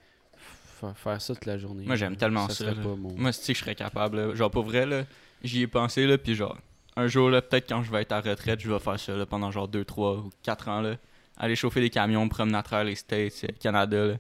[0.80, 1.86] fa- Faire ça toute la journée.
[1.88, 2.64] Moi, j'aime tellement ça.
[2.66, 2.74] là.
[2.74, 4.18] pas mon- Moi, tu sais, je serais capable.
[4.18, 4.36] là?
[4.36, 5.04] Genre, pour vrai, là,
[5.44, 6.58] j'y ai pensé, là, puis genre,
[6.96, 9.26] un jour, là, peut-être quand je vais être à retraite, je vais faire ça, là,
[9.26, 10.96] pendant genre 2, 3 ou 4 ans, là.
[11.38, 14.14] Aller chauffer des camions, me promener à travers les States, euh, Canada, là.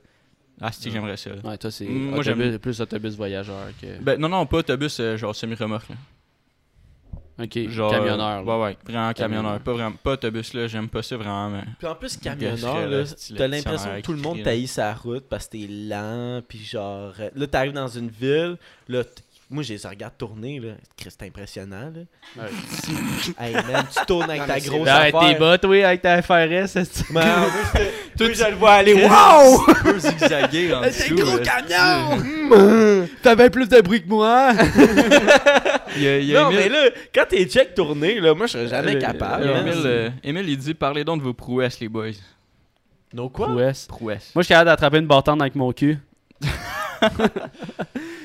[0.61, 1.30] Ah, si, j'aimerais ça.
[1.32, 1.38] là.
[1.43, 4.01] Ouais, toi, c'est Moi, autobus- j'aime- plus autobus voyageur que.
[4.01, 5.95] Ben, non, non, pas autobus, euh, genre semi-remorque, là.
[7.41, 8.41] ok, Genre, camionneur.
[8.41, 8.57] euh, là.
[8.57, 9.43] ouais, ouais, vraiment camionneur.
[9.43, 9.59] Camionneur.
[9.61, 11.63] Pas, vraiment, pas autobus, là, j'aime pas ça vraiment, mais.
[11.78, 15.24] Puis en plus, camionneur, là, style t'as l'impression que tout le monde taillit sa route
[15.30, 17.13] parce que t'es lent, puis genre...
[17.20, 18.57] euh, Là, t'arrives dans une ville,
[18.89, 19.03] là,
[19.52, 20.74] moi, je les regarde tourner, là.
[20.95, 22.43] Chris, C'est impressionnant, là.
[22.43, 22.50] Ouais.
[23.47, 25.30] hey, man, tu tournes avec Non, ta mais c'est grosse Ben, avec affaire.
[25.34, 27.10] tes bottes, oui, avec ta FRS.
[27.10, 27.24] moi,
[28.20, 29.62] je le vois aller, wow!
[29.68, 31.16] Un peu zigzaguer en dessous.
[31.16, 33.08] là, camion!
[33.24, 34.52] T'as bien plus de bruit que moi!
[35.95, 38.45] Il y a, il y a Non, mais là, quand t'es check tourné, là, moi,
[38.45, 39.45] je serais jamais Le- capable.
[39.45, 39.68] le- man.
[39.68, 42.12] Émile, euh, Émile, il dit parlez donc de vos prouesses, les boys.
[43.12, 43.47] Non, quoi?
[43.47, 43.88] Prouesse.
[43.88, 44.32] Prouesses.
[44.36, 45.97] Moi, je suis capable d'attraper une bâtande avec mon cul.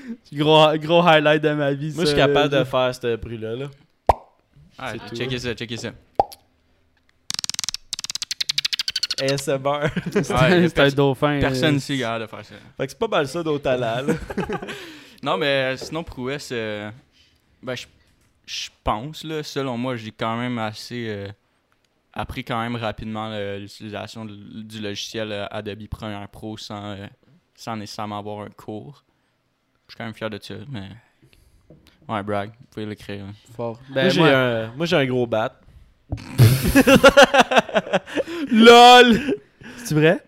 [0.32, 1.92] gros, gros highlight de ma vie.
[1.94, 2.60] Moi, je suis capable là.
[2.60, 3.66] de faire ce bruit-là, là.
[4.78, 5.16] Ah, c'est tout.
[5.16, 5.90] checkez ça, checkez ça.
[9.22, 9.90] ASMR.
[10.14, 10.22] Ouais,
[10.68, 11.38] C'est un dauphin.
[11.40, 12.54] Personne euh, ici est capable de faire ça.
[12.76, 14.02] fait que c'est pas mal ça là.
[15.22, 16.90] Non, mais euh, sinon, prouesse, euh,
[17.62, 17.86] ben, je-
[18.44, 21.28] je pense, là, selon moi, j'ai quand même assez euh,
[22.12, 27.06] appris quand même rapidement le- l'utilisation du logiciel euh, Adobe Premiere Pro sans, euh,
[27.54, 29.04] sans nécessairement avoir un cours.
[29.88, 30.88] Je suis quand même fier de ça, mais.
[32.08, 33.24] Ouais, brag, vous pouvez l'écrire.
[33.24, 33.32] hein.
[33.56, 33.78] Fort.
[33.88, 35.58] moi, Ben, j'ai moi, un, moi, j'ai un gros bat.
[38.50, 39.20] LOL!
[39.84, 40.20] C'est vrai?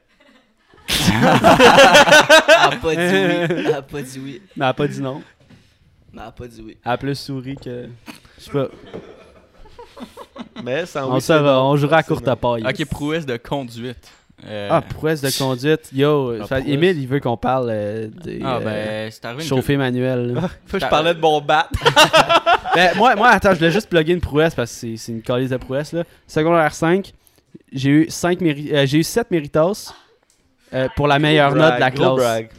[0.88, 3.46] Elle a pas dit oui.
[3.50, 4.42] Elle a pas dit oui.
[4.57, 5.22] Mais elle a pas dit non.
[6.12, 6.78] Mais elle a pas dit oui.
[6.84, 7.88] Elle a plus souri que.
[8.38, 8.68] Je sais pas.
[10.62, 11.70] Mais sans On, oui, non.
[11.70, 12.64] on jouera à courte paille.
[12.66, 14.11] Ok, prouesse de conduite.
[14.45, 15.91] Euh, Ah, prouesse de conduite.
[15.95, 16.68] Yo, Ah, fait-.
[16.68, 20.34] Émile, il veut qu'on parle euh, des ah, euh, ben, une manuel.
[20.66, 21.68] Faut que je parlais de mon bat.
[22.74, 25.49] Ben, moi, moi, attends, je voulais juste plugger une prouesse parce que c'est- une calice
[25.49, 25.93] de prouesse.
[25.93, 26.05] Là.
[26.26, 27.11] Secondaire 5,
[27.72, 29.95] j'ai eu, 5 méri- euh, j'ai eu 7 méritos
[30.74, 32.14] euh, pour la meilleure Gros note de la classe.
[32.16, 32.51] brag.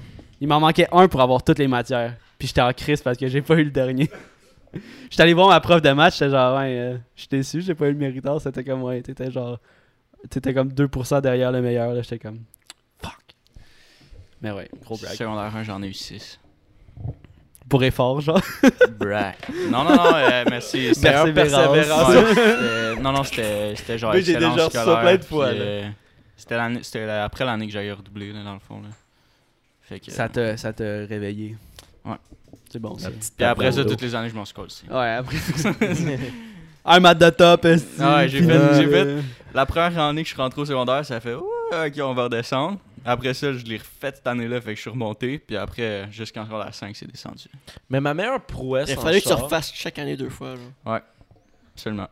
[0.42, 2.16] Il m'en manquait un pour avoir toutes les matières.
[2.40, 4.10] Puis j'étais en crise parce que j'ai pas eu le dernier.
[5.10, 7.74] J'étais allé voir ma prof de maths, j'étais genre, ouais, euh, je suis déçu, j'ai
[7.74, 8.40] pas eu le mériteur.
[8.42, 9.60] C'était comme, ouais, t'étais genre,
[10.30, 11.94] t'étais comme 2% derrière le meilleur.
[11.94, 12.40] là J'étais comme,
[13.02, 13.14] fuck.
[14.42, 15.16] Mais ouais, gros brag.
[15.16, 16.40] Secondaire 1, j'en ai eu 6.
[17.70, 18.42] Pour effort, genre.
[18.98, 19.50] Brack.
[19.70, 20.94] Non, non, non, euh, c'est.
[20.94, 21.34] c'est- Persévérance.
[21.52, 22.08] persévérance.
[22.10, 24.14] Ouais, c'était- non, non, c'était c'était genre.
[24.14, 25.90] Oui, j'ai déjà reçu ça plein de fois, euh,
[26.38, 28.82] C'était c'était après l'année que j'avais redoublé, là, dans le fond.
[28.82, 28.88] Là.
[29.82, 31.58] Fait que, Ça te, ça te réveillé.
[32.06, 32.16] Ouais.
[32.72, 33.10] C'est bon, ça.
[33.10, 34.70] Puis après ça, toutes les années, je m'en suis collé.
[34.90, 35.38] Ouais, après.
[36.88, 37.66] I'm at the top.
[38.00, 39.24] Ah ouais, j'ai fait- j'ai fait-
[39.54, 42.24] La première année que je suis rentré au secondaire, ça fait Ouais, ok, on va
[42.26, 42.78] redescendre.
[43.06, 45.40] Après ça, je l'ai refait cette année-là, fait que je suis remonté.
[45.40, 47.46] Puis après, jusqu'en secondaire 5, c'est descendu.
[47.90, 48.90] Mais ma meilleure prouesse.
[48.90, 50.56] Il fallait que tu refasses chaque année deux fois.
[50.56, 51.00] Genre.
[51.74, 52.08] Absolument.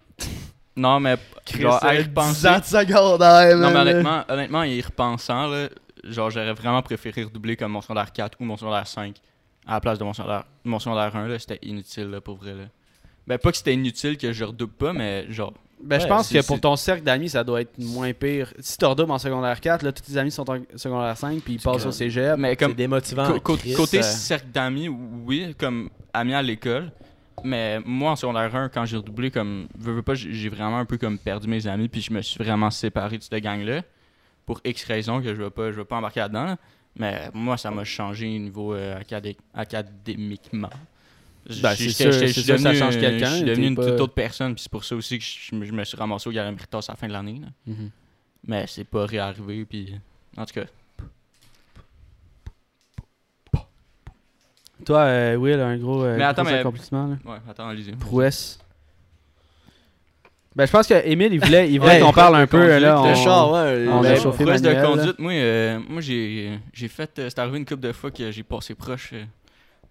[0.78, 1.15] Non, mais
[1.57, 2.34] genre, à y repenser.
[2.34, 5.67] 10 ans de secondaire, Non, mais honnêtement, honnêtement, y repensant, là,
[6.03, 9.15] genre, j'aurais vraiment préféré redoubler comme mon secondaire 4 ou mon secondaire 5
[9.67, 11.28] à la place de mon secondaire, mon secondaire 1.
[11.28, 12.51] là, C'était inutile, là, pour vrai.
[12.53, 12.63] Là.
[13.28, 15.53] Ben, pas que c'était inutile que je redouble pas, mais genre.
[15.84, 18.53] Ben, je pense c'est- que pour c'est- ton cercle d'amis, ça doit être moins pire.
[18.59, 21.53] Si tu redoubles en secondaire 4, là, tous tes amis sont en secondaire 5, puis
[21.55, 21.88] ils passent grave.
[21.88, 22.38] au cégep.
[22.38, 22.73] Mais C'est comme.
[22.73, 23.28] démotivant.
[23.34, 26.91] co- co- Chris, côté euh, cercle d'amis, oui, comme amis à l'école.
[27.43, 29.67] Mais moi, en secondaire 1, quand j'ai redoublé, comme.
[29.78, 32.41] Veux, veux pas, j'ai vraiment un peu comme perdu mes amis, puis je me suis
[32.43, 33.82] vraiment séparé de cette gang-là.
[34.45, 36.45] Pour X raisons que je vais pas, je vais pas embarquer là-dedans.
[36.45, 36.57] là.
[36.95, 40.69] Mais moi, ça m'a changé au niveau euh, acadé- académiquement.
[41.61, 43.75] Ben, sûr, je suis sûr que ça devenu, change euh, quelqu'un, Je suis devenu une
[43.75, 45.95] pas- toute autre personne, puis c'est pour ça aussi que je, me- je me suis
[45.97, 47.39] ramassé au Gala Méritas à la fin de l'année.
[47.67, 47.89] Mhm.
[48.47, 49.93] Mais c'est pas réarrivé, puis.
[50.37, 50.65] En tout cas.
[54.85, 57.07] Toi, euh, Will, un gros, euh, Mais attends, gros mais- accomplissement.
[57.07, 57.17] Là.
[57.31, 57.93] Ouais, attends, lisez.
[57.93, 58.59] Prouesse.
[60.55, 62.59] Ben, je pense que Emile, il voulait, il voulait Ouais, qu'on parle un peu.
[62.59, 63.87] conduite, Là, on- Le char, ouais.
[63.89, 64.85] on a Ben, chauffé prouesse de là.
[64.85, 67.19] conduite, moi, euh, moi j'ai, j'ai fait.
[67.19, 69.13] euh, c'est arrivé une couple de fois que j'ai passé proche.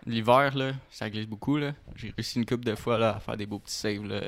[0.06, 1.56] L'hiver, là, ça glisse beaucoup.
[1.56, 1.72] là.
[1.96, 4.04] J'ai réussi une couple de fois là, à faire des beaux petits saves.
[4.06, 4.20] Là.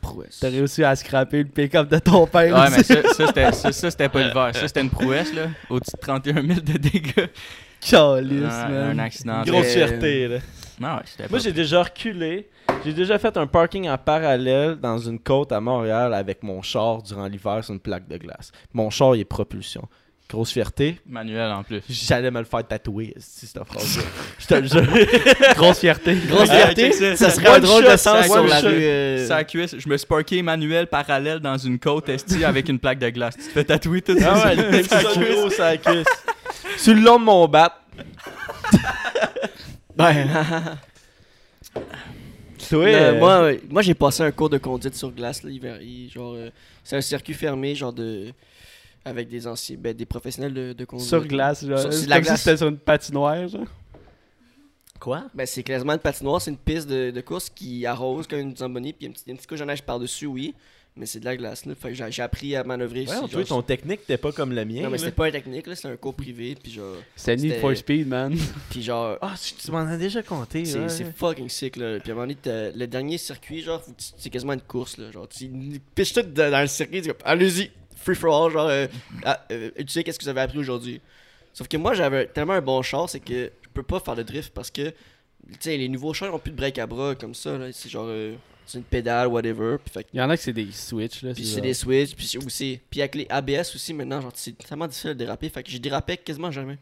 [0.00, 0.38] prouesse.
[0.40, 2.54] T'as réussi à scraper le pick-up de ton père.
[2.54, 4.50] Ouais, mais ça, ça, c'était, ça, ça, c'était pas l'hiver.
[4.54, 5.32] Ça, c'était une prouesse.
[5.34, 7.28] là, Au-dessus de 31 000 de dégâts.
[7.80, 8.90] Calice, un, man.
[8.90, 9.42] un accident.
[9.42, 10.38] Grosse fierté, là.
[10.78, 12.48] Non, ouais, c'était Moi, j'ai déjà reculé.
[12.84, 17.02] J'ai déjà fait un parking en parallèle dans une côte à Montréal avec mon char
[17.02, 18.52] durant l'hiver sur une plaque de glace.
[18.72, 19.86] Mon char, il est propulsion.
[20.30, 21.00] Grosse fierté.
[21.06, 21.80] manuel en plus.
[21.90, 23.98] J'allais me le faire tatouer, si cette phrase
[24.38, 24.86] Je te le jure.
[25.56, 26.14] Grosse fierté.
[26.28, 27.16] Grosse Ah, fierté, ça.
[27.16, 28.68] ça serait un drôle shot, de sens ça, sur la rue.
[28.70, 33.10] euh, cuisse, je me parké manuel parallèle dans une côte esti avec une plaque de
[33.10, 33.34] glace.
[33.36, 34.46] Tu te fais tatouer tout Ah ça.
[34.48, 36.06] ouais, le ça gros, ça cuisse.
[36.76, 37.76] Sur le long de mon bat.
[39.96, 40.26] Ben,
[42.68, 45.50] Toi, Euh, euh, moi, ouais, moi j'ai passé un cours de conduite sur glace là,
[45.50, 45.78] hiver.
[45.82, 46.50] il- Genre, euh,
[46.84, 48.32] c'est un circuit fermé, genre de.
[49.10, 49.76] Avec des anciens.
[49.78, 51.08] Ben, des professionnels de, de conduite.
[51.08, 51.78] Sur glace, genre.
[51.78, 52.42] Sur- C'est la comme si glace.
[52.42, 53.66] c'était sur une patinoire, genre.
[54.98, 55.24] Quoi?
[55.34, 58.56] Ben, c'est quasiment une patinoire, c'est une piste de, de course qui arrose comme une
[58.56, 60.54] zamboni, puis il y a une petite, une petite couche de neige par-dessus, oui.
[60.96, 61.74] Mais c'est de la glace, là.
[61.76, 63.02] Fait que j'ai j'ai appris à manœuvrer.
[63.06, 64.82] Ouais, toi, genre, ton technique t'es pas comme le mien.
[64.82, 64.98] Non, mais là.
[64.98, 66.96] c'était pas un technique, là, c'était un cours privé, puis genre.
[67.14, 68.36] C'était Need for Speed, man.
[68.70, 69.16] Puis genre.
[69.22, 70.64] Ah, tu tu m'en as déjà compté.
[70.64, 70.88] C'est ouais.
[70.88, 72.00] c'est fucking sick là.
[72.00, 74.52] Puis à un moment donné, t'as- le dernier circuit, genre, faut que tu- c'est quasiment
[74.52, 75.12] une course là.
[75.12, 75.48] Genre, tu
[75.94, 77.70] pitches tout dans dans le circuit, tu dis comme, allez-y,
[78.02, 78.86] free for all, genre, euh,
[79.52, 81.00] euh, tu sais qu'est-ce que vous avez appris aujourd'hui.
[81.52, 84.22] Sauf que moi, j'avais tellement un bon char, c'est que je peux pas faire de
[84.22, 84.94] drift parce que, tu
[85.60, 87.72] sais, les nouveaux chars ont plus de break à bras comme ça, là.
[87.72, 88.34] C'est genre, euh,
[88.66, 89.76] c'est une pédale, whatever.
[89.84, 91.34] Puis, fait Il y en a que c'est des switch, là.
[91.34, 92.80] puis c'est c'est des switches, puis c'est aussi.
[92.88, 95.48] Puis avec les ABS aussi, maintenant, genre, c'est tellement difficile de déraper.
[95.48, 96.78] Fait que je dérapais quasiment jamais.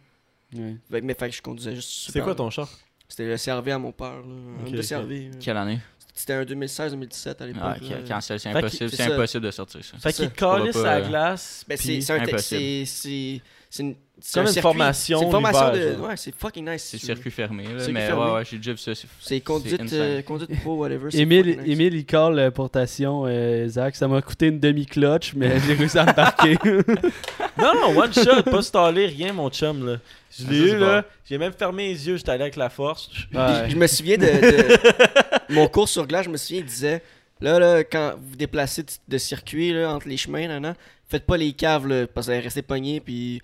[0.55, 0.77] Ouais.
[0.91, 2.25] Fait mais fait que je conduisais juste C'est super.
[2.25, 2.69] quoi ton char?
[3.09, 4.35] C'était le CRV à mon père, là.
[4.63, 4.87] Ok, Un de ok.
[4.87, 5.31] CRV.
[5.41, 5.79] Quelle année?
[6.19, 7.63] C'était un 2016-2017 à l'époque.
[8.11, 9.99] Ah, c'est impossible, c'est impossible de sortir ça.
[9.99, 10.25] Fait ça.
[10.25, 11.65] qu'il calisse la euh, glace.
[11.69, 13.41] Ben, c'est c'est c'est
[13.71, 14.63] c'est une c'est Comme un une circuit.
[14.63, 16.09] formation C'est une formation de genre.
[16.09, 16.83] ouais, c'est fucking nice.
[16.91, 18.23] C'est circuit fermé, là, Circuit mais fermé.
[18.25, 18.93] ouais, ouais, j'ai déjà vu ça.
[19.21, 21.09] c'est- conduite euh, conduite pro whatever.
[21.13, 21.67] Émile, nice.
[21.67, 23.95] Émile, il call euh, pour ta Sion, euh, Zach.
[23.97, 26.57] Ça m'a coûté une demi-clutch, mais j'ai réussi à me parquer.
[27.61, 29.97] Non, non, one shot, pas stallé, rien, mon chum, là.
[30.31, 31.05] Je Ah, l'ai eu, là.
[31.29, 33.11] J'ai même fermé les yeux, j'étais allé avec la force.
[33.35, 33.41] Ouais.
[33.69, 34.79] Je me souviens de, de-
[35.55, 37.03] mon cours sur glace, je me souviens, il disait
[37.41, 40.75] là là quand vous vous déplacez de, de circuit là, entre les chemins là, là,
[41.09, 43.41] faites pas les caves là, parce que vous allez rester pogné puis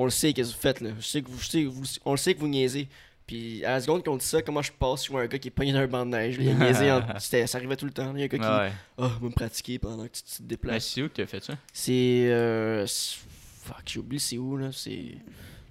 [0.00, 0.90] on le sait qu'est-ce que vous faites là.
[0.98, 2.88] Je sais que vous, je sais que vous- on le sait que vous niaisez.
[3.26, 5.48] Puis à la seconde qu'on dit ça, comment je passe, je vois un gars qui
[5.48, 6.38] est pogné dans un banc de neige.
[6.38, 8.10] là, Il a niaisé, en- c'était- ça arrivait tout le temps.
[8.14, 8.72] Il y a un gars qui Ouais, ouais.
[8.96, 10.86] Oh, va me pratiquer pendant que tu, tu te Mais déplaces.
[10.86, 11.54] c'est où que t'as fait ça?
[11.72, 12.26] C'est.
[12.30, 14.70] Euh, fuck, j'ai oublié c'est où là.
[14.72, 15.16] C'est.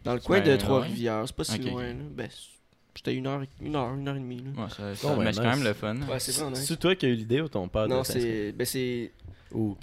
[0.03, 1.23] Dans le coin de Trois-Rivières.
[1.25, 1.93] C'est pas si loin là.
[2.15, 2.29] Ben,
[2.95, 4.63] c'était une heure, une heure, une heure et demie là.
[4.63, 5.49] Ouais, ça, ça- ben, mais c'est nice.
[5.49, 5.95] quand même le fun.
[6.07, 7.87] Ouais, c'est toi qui as eu l'idée ou ton père?
[7.87, 8.51] Non, c'est.
[8.51, 9.11] Ben, c'est.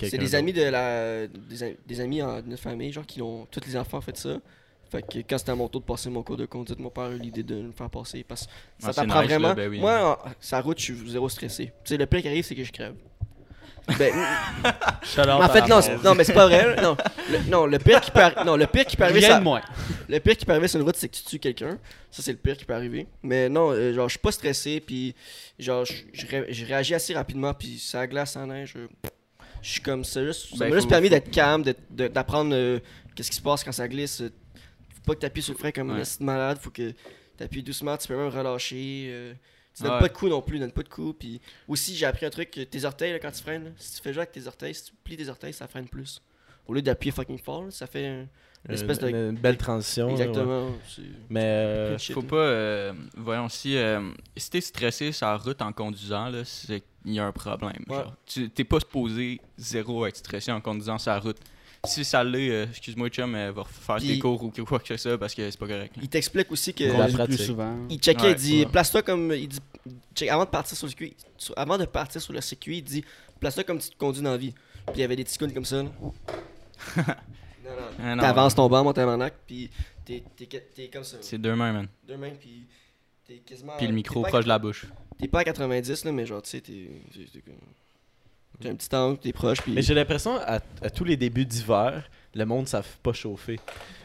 [0.01, 1.27] C'est des amis de la.
[1.87, 3.47] Des, amis en- de notre famille, genre, qui ont.
[3.51, 4.37] Tous les enfants ont fait ça.
[4.91, 7.05] Fait que quand c'était à mon tour de passer mon cours de conduite, mon père
[7.05, 8.23] a eu l'idée de me faire passer.
[8.29, 9.49] Parce que ça Ah, t'apprend nice, vraiment.
[9.49, 9.81] là, ben oui.
[9.81, 11.67] Moi, en- sa route, je suis zéro stressé.
[11.67, 12.95] Tu sais, le pire qui arrive, c'est que je crève.
[13.99, 14.13] Ben,
[14.65, 16.81] en fait, non, non, mais c'est pas vrai.
[16.81, 16.97] Non,
[17.31, 19.45] le, non, le pire qui peut, non, le pire qui peut arriver, Rien ça- de
[19.45, 19.61] moins.
[20.09, 21.79] le pire qui peut arriver sur une route, c'est que tu tues quelqu'un.
[22.11, 23.07] Ça, c'est le pire qui peut arriver.
[23.23, 25.15] Mais non, euh, genre, je suis pas stressé, puis
[25.59, 28.75] genre, je- je ré- je réagis assez rapidement, puis ça glace en neige.
[28.77, 28.89] euh,
[29.65, 30.23] Je suis comme ça.
[30.25, 32.79] Juste, ça Ben, m'a juste permis d'être calme, d'apprendre euh,
[33.15, 34.21] qu'est-ce qui se passe quand ça glisse.
[34.21, 34.31] euh,
[34.95, 36.03] Faut pas que tu appuies sur le frein comme un Ouais.
[36.21, 36.59] malade.
[36.61, 37.97] Faut que tu appuies doucement.
[37.97, 39.07] Tu peux même relâcher.
[39.09, 39.33] euh,
[39.75, 39.99] tu donnes Ouais.
[40.01, 40.59] pas de coups non plus.
[40.59, 41.17] Donne pas de coups.
[41.19, 42.51] Puis aussi, j'ai appris un truc.
[42.71, 44.85] Tes orteils, là, quand tu freines, là, si tu fais jouer avec tes orteils, si
[44.85, 46.21] tu plies tes orteils, ça freine plus.
[46.67, 48.27] Au lieu d'appuyer fucking fort, là, ça fait un-
[48.69, 49.09] une espèce de.
[49.09, 50.07] Une, belle transition.
[50.07, 50.13] ouais.
[50.13, 50.71] Exactement.
[51.31, 52.29] Mais euh, shit, Faut là.
[52.29, 52.37] pas.
[52.37, 57.15] euh, voyons, si, euh, si t'es stressé sur la route en conduisant, là, c'est qu'il
[57.15, 57.85] y a un problème.
[57.89, 57.97] Ouais.
[57.97, 58.15] genre.
[58.27, 61.37] Tu t'es pas supposé zéro être stressé en conduisant la route.
[61.87, 64.89] Si ça l'est, euh, excuse-moi, chum, euh, va faire Puis- tes cours ou quoi que
[64.89, 65.95] ce soit parce que c'est pas correct.
[65.97, 66.03] là.
[66.03, 66.85] Il t'explique aussi que.
[66.85, 67.37] La Conduis pratique.
[67.37, 67.77] plus souvent.
[67.91, 68.67] Il checkait, Ouais, il dit ouais.
[68.67, 69.33] place-toi comme.
[69.33, 69.59] Il dit
[70.15, 72.83] check, avant de partir sur le circuit, sur- avant de partir sur le circuit, il
[72.83, 73.05] dit
[73.39, 74.53] place-toi comme tu te conduis dans la vie.
[74.87, 75.83] Puis il y avait des petits comme ça.
[75.83, 75.83] là.
[76.97, 77.83] non, non.
[78.03, 79.71] Ah, non, T'avances ton banc, mon tabarnak, puis
[80.05, 81.19] t'es, t'es, t'es comme ça.
[81.21, 81.89] C'est deux mains, man.
[82.07, 82.67] Deux mains, puis
[83.27, 83.75] t'es quasiment.
[83.77, 84.87] Puis le micro t'es pas à- proche de la bouche.
[85.19, 86.91] T'es pas à 90, là, mais genre, tu sais, t'es.
[87.13, 87.55] t'es- t'es comme-
[88.61, 89.73] T'as un petit angle, t'es proche, puis.
[89.73, 93.59] Mais j'ai l'impression, à, à tous les débuts d'hiver, le monde ne savent pas chauffer.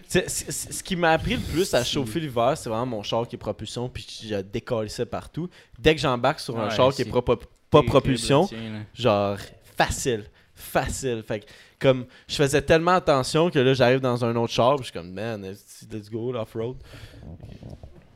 [0.08, 3.04] C'est- c'est- c'est- ce qui m'a appris le plus à chauffer l'hiver, c'est vraiment mon
[3.04, 5.48] char qui est propulsion, puis j'ai décollé ça partout.
[5.78, 9.38] Dès que j'embarque sur un Ouais, char qui est pro- pas propulsion, tiens, genre
[9.78, 11.22] facile, facile.
[11.28, 11.46] Fait que,
[11.78, 14.94] comme, je faisais tellement attention que là, j'arrive dans un autre char, puis je suis
[15.00, 15.44] comme, man,
[15.92, 16.78] let's go, off-road.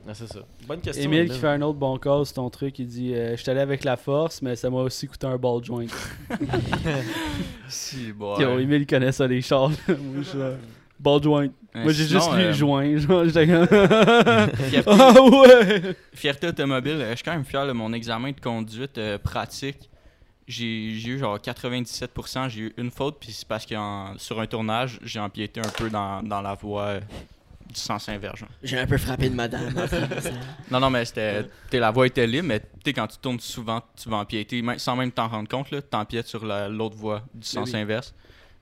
[0.08, 0.40] Ah, c'est ça.
[0.68, 1.04] Bonne question.
[1.10, 3.62] Emile qui fait un autre bon sur ton truc, il dit euh, Je suis allé
[3.62, 5.86] avec la force, mais ça m'a aussi coûté un ball joint.
[7.68, 8.38] Si, bon.
[8.40, 8.60] Yo.
[8.60, 9.70] Emile connaît ça, les chars.
[9.88, 10.54] Moi, je
[11.00, 11.48] Ball joint.
[11.76, 12.98] Moi, j'ai juste lu euh, joint.
[13.26, 18.32] J'étais fierté, Ah ouais fierté automobile, euh, je suis quand même fier de mon examen
[18.32, 19.90] de conduite euh, pratique.
[20.48, 24.40] J'ai j'ai eu genre 97%, j'ai eu une faute, puis c'est parce que en- sur
[24.40, 27.00] un tournage, j'ai empiété un peu dans, dans la voie euh,
[27.74, 28.42] du sens inverse.
[28.62, 29.74] J'ai un peu frappé de madame.
[30.72, 31.46] Non, non, mais c'était.
[31.72, 32.62] la voie était libre, mais
[32.94, 36.28] quand tu tournes souvent, tu vas empiéter, même- sans même t'en rendre compte, là, t'empiètes
[36.28, 37.80] sur la- l'autre voie du sens oui.
[37.80, 38.14] inverse.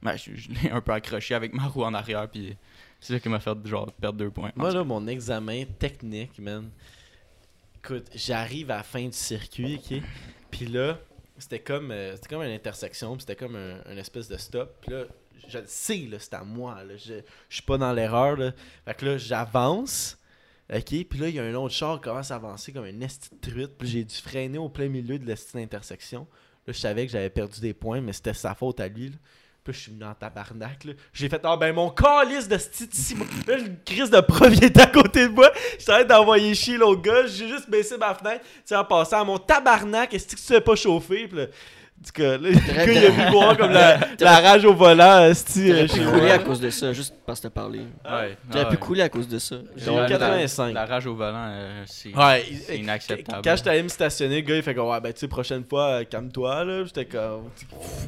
[0.02, 2.58] Ben, je, je l'ai un peu accroché avec ma roue en arrière, puis
[3.00, 4.52] c'est ça qui m'a fait genre perdre deux points.
[4.56, 6.70] Moi, là, mon examen technique, man.
[7.84, 10.02] Écoute, j'arrive à la fin du circuit, ok?
[10.52, 11.00] Puis là,
[11.38, 14.76] c'était comme, euh, c'était comme une intersection, puis c'était comme un, un espèce de stop.
[14.82, 15.04] Puis là,
[15.48, 16.96] je le sais, là, c'est à moi, là.
[16.98, 17.14] Je,
[17.50, 18.38] je suis pas dans l'erreur.
[18.86, 20.18] Fait que là, j'avance,
[20.74, 21.06] ok?
[21.10, 23.30] Puis là, il y a un autre char qui commence à avancer comme une esti
[23.42, 23.78] truite.
[23.78, 26.28] Puis j'ai dû freiner au plein milieu de l'esti d'intersection.
[26.68, 29.16] Là, je savais que j'avais perdu des points, mais c'était sa faute à lui, là.
[29.64, 30.88] Puis je suis venu en tabarnak.
[31.14, 33.16] J'ai fait, ah ben mon calice de sti ici.
[33.16, 33.28] moi.
[33.48, 34.20] Là, une crise de
[34.54, 35.52] il était à côté de moi.
[35.78, 37.28] J'arrête d'envoyer chier l'autre gars.
[37.28, 38.44] J'ai juste baissé ma fenêtre.
[38.44, 41.30] Tu sais, en passant à mon tabarnak, est-ce que tu sais pas chauffer?
[41.32, 41.46] En
[42.04, 45.32] tout cas, là, le gars, il a vu voir comme la, la rage au volant.
[45.32, 47.80] T'aurais euh, pu chez couler à cause de ça, juste parce que t'as parlé.
[47.80, 49.58] Ouais, T'aurais pu couler à cause de ça.
[49.76, 50.68] J'ai La- 85.
[50.68, 52.44] La, la rage au volant, euh, c'est Ouais,
[52.76, 53.42] inacceptable.
[53.44, 55.64] Quand j'étais allé me stationner, le gars il fait comme ouais ben tu sais prochaine
[55.64, 57.50] fois euh, calme-toi là, j'étais comme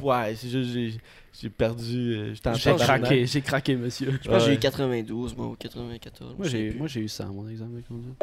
[0.02, 0.94] ouais, c'est juste j'ai
[1.40, 4.18] j'ai perdu euh, j'étais en J'ai craqué, j'ai craqué, monsieur.
[4.22, 6.36] Je pense que j'ai eu 92, moi, ou 94.
[6.38, 8.14] Moi, j'ai j'ai eu ça, mon examen de conduite.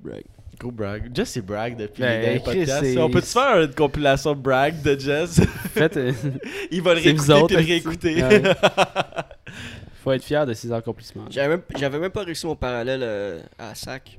[0.00, 0.24] Brag.
[0.60, 1.10] Gros brag.
[1.14, 2.84] Jess il brag depuis Ben, les derniers podcasts.
[2.84, 5.40] c'est- On peut-tu faire une compilation brag de Jess?
[5.64, 6.12] En fait, euh,
[6.70, 8.22] Il va le C'est réécouter autres, puis le réécouter.
[8.22, 8.42] Ouais.
[10.04, 11.24] faut être fier de ses accomplissements.
[11.30, 14.18] J'avais même, j'avais même pas réussi mon parallèle euh, à sac.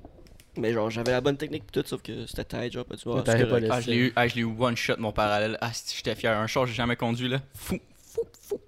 [0.58, 3.08] Mais genre, j'avais la bonne technique pis tout, sauf que c'était tight, genre, pas tu
[3.08, 3.24] vois.
[3.26, 3.48] C'est.
[3.70, 5.58] Ah, je l'ai eu, ah, je l'ai eu one shot mon parallèle.
[5.62, 6.38] Ah, si j'étais fier.
[6.38, 7.40] Un char, j'ai jamais conduit là.
[7.56, 8.60] Fou, fou, fou.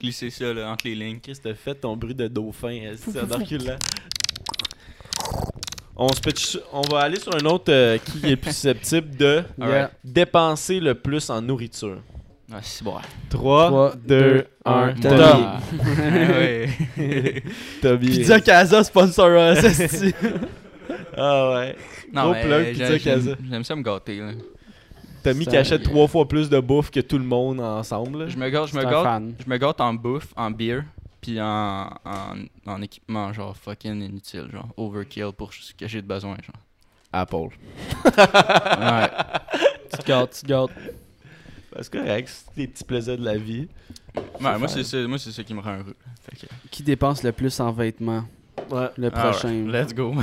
[0.00, 1.20] Glisser ça là, entre les lignes.
[1.20, 3.76] Chris t'as fait ton bruit de dauphin esti, en reculant.
[5.96, 9.42] On, se pitch- on va aller sur un autre euh, qui est plus susceptible de
[9.58, 9.90] Yeah.
[10.04, 11.98] dépenser le plus en nourriture.
[12.52, 12.94] Ah, c'est bon.
[13.30, 14.72] 3, Trois, 2, deux, 1.
[14.72, 15.16] un, Tommy.
[15.20, 15.60] Ah,
[16.38, 17.42] ouais.
[17.82, 18.06] Toby.
[18.10, 20.12] Pizza Casa sponsor us.
[21.16, 21.76] Ah ouais.
[22.12, 23.30] Non, Gros plug, Pizza j'aime- Casa.
[23.30, 24.30] j'aime- J'aime ça me gâter là.
[25.24, 28.18] Tommy Ça- qui achète trois fois plus de bouffe que tout le monde ensemble.
[28.20, 28.28] là.
[28.28, 30.82] Je me gâte, je me gâte, je me gâte en bouffe, en beer,
[31.26, 32.34] puis en, en,
[32.66, 36.62] en équipement genre fucking inutile, genre overkill pour ce que j'ai de besoin, genre.
[37.12, 37.48] Apple.
[38.16, 39.10] Ouais.
[39.90, 40.70] Tu te gâtes, tu te gâtes.
[41.72, 43.68] Ben, C'est correct, c'est des petits plaisirs de la vie.
[44.40, 45.96] Ouais, moi c'est ça, moi c'est ça qui me rend heureux.
[46.22, 48.24] Fait que- Qui dépense le plus en vêtements?
[48.70, 48.88] Ouais.
[48.96, 49.66] Le Ah ouais, prochain.
[49.68, 50.14] Let's go.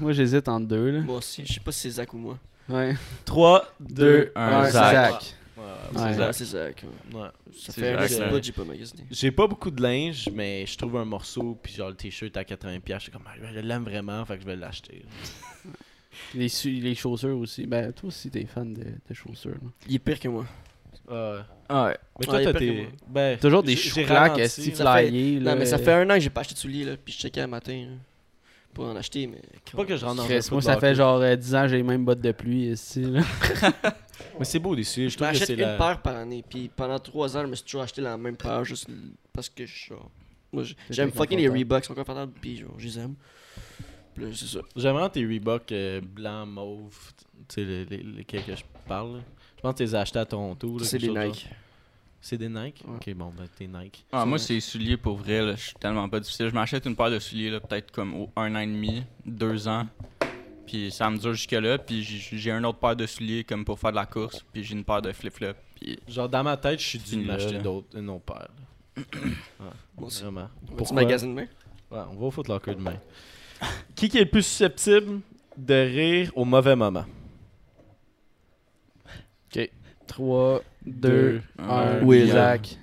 [0.00, 1.00] Moi, j'hésite entre deux, là.
[1.02, 2.38] Moi aussi, je sais pas si c'est Zach ou moi.
[2.68, 2.94] Ouais.
[3.24, 4.92] 3, 2, 2, 1, 1, Zach.
[4.94, 5.34] Zach.
[5.56, 6.84] Ouais, c'est Zach.
[7.12, 7.18] ouais.
[7.20, 7.28] ouais.
[7.56, 9.04] Ça C'est fait un petit bout j'ai pas magasiné.
[9.10, 12.42] J'ai pas beaucoup de linge, mais je trouve un morceau, puis genre le t-shirt à
[12.42, 15.04] 80$, je suis comme, ah, je l'aime vraiment, fait que je vais l'acheter.
[16.34, 17.66] Les, les chaussures aussi.
[17.66, 19.50] Ben, toi aussi, t'es fan de, de chaussures.
[19.50, 19.68] là.
[19.86, 20.46] Il est pire que moi.
[21.10, 21.40] Ouais.
[21.68, 21.96] Ouais.
[22.18, 22.88] Mais toi, t'as tes.
[23.06, 24.48] Ben, Toujours des chouclacs, fait-
[25.08, 25.40] flyés.
[25.40, 25.52] là.
[25.52, 27.18] Non, mais ça fait un an que j'ai pas acheté de souliers, là, puis je
[27.18, 27.86] checkais un matin.
[27.90, 27.96] là,
[28.76, 29.40] pour en acheter, mais.
[29.74, 31.76] Pas que je rentre dans Chris, moi, ça fait genre euh, 10 ans que j'ai
[31.78, 33.00] les mêmes bottes de pluie ici.
[33.02, 33.22] Là.
[34.38, 35.08] Mais c'est beau des souliers.
[35.08, 35.76] Je Je trouve que m'achète c'est une la.
[35.78, 38.64] paire par année, puis pendant 3 ans, je me suis toujours acheté la même paire
[38.64, 38.86] juste
[39.32, 40.10] parce que je genre.
[40.52, 41.58] Moi, j- j'aime fucking les confortable.
[41.58, 43.14] Reeboks, ils sont confortables, puis genre, je les aime.
[44.14, 44.60] Puis là, c'est ça.
[44.76, 46.94] J'aime vraiment tes Reebok euh, blanc, mauve.
[47.48, 49.16] Tu sais, les, les, lesquels que je parle.
[49.16, 49.20] là.
[49.56, 50.78] Je pense que tu les as achetés à Toronto.
[50.78, 51.48] là, C'est quelque des chose Nike.
[52.20, 52.82] C'est des Nike?
[52.86, 52.96] Ouais.
[52.96, 54.04] Ok, bon, ben t'es Nike.
[54.10, 55.42] Ah, moi, c'est les souliers pour vrai.
[55.42, 55.54] Là.
[55.54, 56.48] Je suis tellement pas difficile.
[56.48, 59.68] Je m'achète une paire de souliers, là, peut-être comme au un an et demi, deux
[59.68, 59.86] ans.
[60.66, 61.78] Puis ça me dure jusque-là.
[61.78, 64.44] Puis j'ai j'ai une autre paire de souliers comme pour faire de la course.
[64.52, 65.60] Puis j'ai une paire de flip-flops.
[65.76, 67.58] Puis Genre, dans ma tête, je suis acheté.
[67.58, 68.48] d'autres, une autre paire.
[68.96, 69.02] là.
[69.96, 70.22] Moi aussi.
[70.22, 70.48] Vraiment.
[70.66, 70.94] Petit Pourquoi?
[70.96, 71.46] magasin demain.
[71.90, 72.98] Ouais, on va au Footlocker demain.
[73.94, 75.20] qui, qui est le plus susceptible
[75.56, 77.04] de rire au mauvais moment?
[80.08, 81.64] 3, 2, Deux, 1.
[81.68, 82.02] un.
[82.02, 82.30] Will.
[82.30, 82.78] Zach.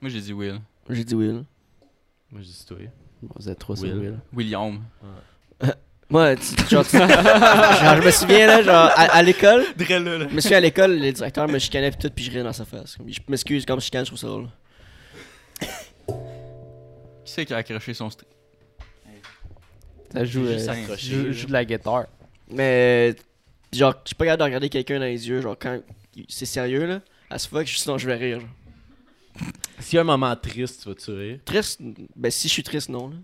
[0.00, 0.60] moi, j'ai dit Will.
[0.90, 1.44] J'ai dit Will.
[2.30, 2.76] Moi, je dis toi.
[3.22, 3.98] Bon, vous êtes 3 sur Will.
[3.98, 4.18] Will.
[4.34, 4.82] William.
[6.08, 10.40] Moi, tu- genre, tu- genre, je me souviens, là, genre, à, à l'école, je me
[10.40, 12.94] souviens à l'école, le directeur me chicanait pis tout, pis je riais dans sa face.
[12.96, 14.48] Comme, Je m'excuse, comme je chicane, je trouve ça drôle.
[17.24, 18.28] Qui c'est qui a accroché son string?
[20.12, 22.06] Ça joue, J'ai euh, accroché, joue, joue de la guitare.
[22.48, 23.16] Mais,
[23.72, 25.80] genre, je suis pas capable de regarder quelqu'un dans les yeux, genre, quand
[26.28, 27.00] c'est sérieux, là,
[27.30, 28.40] à ce fuck, sinon je vais rire.
[28.40, 28.48] genre.
[29.80, 31.38] S'il y a un moment triste, tu vas-tu rire?
[31.44, 31.80] Triste,
[32.14, 33.16] ben si je suis triste, non, là.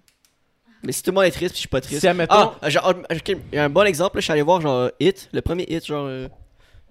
[0.84, 2.00] Mais si tout le monde est triste pis je suis pas triste.
[2.00, 4.42] Si, admettons, Ah, genre, ok, il y a un bon exemple, là, je suis allé
[4.42, 6.28] voir, genre, Hit, le premier Hit, genre, euh,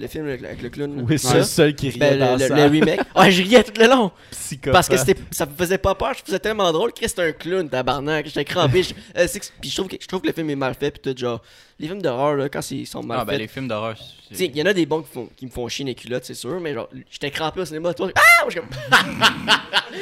[0.01, 1.05] le film avec, avec le clown.
[1.07, 1.37] oui, c'est Ça.
[1.37, 2.99] le seul qui riait Ben, dans le, le- sa le remake.
[3.15, 4.11] Ouais, je riais tout le long.
[4.31, 4.73] psychopathe.
[4.73, 6.91] Parce que c'était, ça me faisait pas peur, je faisais tellement drôle.
[6.93, 8.25] Chris, c'était un clown, tabarnak.
[8.25, 8.83] J'étais crampé.
[8.83, 9.27] je, euh,
[9.61, 10.91] puis je trouve, que, je trouve que le film est mal fait.
[10.91, 11.41] Puis tout, genre,
[11.79, 13.41] les films d'horreur, là, quand ils sont mal Ah, ben faits.
[13.41, 13.95] les films d'horreur.
[13.97, 15.85] Tu c'est- sais, il y en a des bons qui, font, qui me font chier
[15.85, 16.59] les culottes, c'est sûr.
[16.59, 17.93] Mais genre, j'étais crampé au cinéma.
[17.93, 18.19] Toi, ah!
[18.45, 18.49] Moi,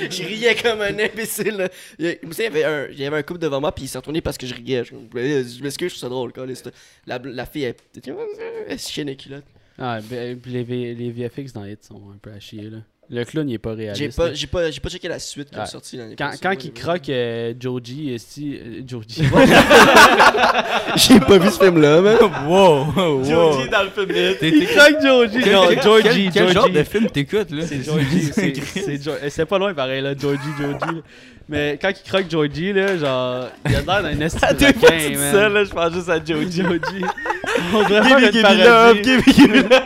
[0.10, 1.70] je riais comme un imbécile.
[1.98, 3.86] Il y a- il y avait un, il y avait un couple devant moi, puis
[3.86, 4.84] il s'est retourné parce que je riais.
[4.84, 6.34] Je, je m'excuse, je trouve ça drôle.
[6.34, 6.46] Quoi,
[7.08, 7.76] la, la fille, elle,
[8.68, 9.44] elle se chiait les culottes.
[9.80, 12.64] Ah, ben, puis les, V- les VFX dans Hit sont un peu à chier.
[12.70, 12.78] Là.
[13.12, 13.98] Le clown, il est pas réaliste.
[13.98, 15.66] J'ai pas, j'ai pas, j'ai pas checké la suite qui est Ouais.
[15.66, 16.40] sortie l'année Quand, passée.
[16.44, 19.24] quand il croque euh, Joji, esti, euh, Joji.
[20.96, 22.18] J'ai pas vu ce film-là, man.
[22.48, 24.40] wow, Joji dans le film Hit.
[24.40, 25.50] T'es- t'es- croque Joji!
[25.52, 27.66] Non, quel- Georgie, quel- Quel genre de film t'écoutes là?
[27.66, 31.02] C'est Georgie, c'est c'est pas loin pareil là, Georgie, Georgie.
[31.50, 35.18] Mais quand il croque Georgie là, genre, il a l'air d'un esti de tu requin,
[35.18, 35.32] man.
[35.34, 36.62] ça, là, je pense juste à Joji.
[36.62, 37.06] Georgie.
[37.74, 39.04] On devrait faire Give me, une give me love, parodie.
[39.04, 39.82] give me, give me love.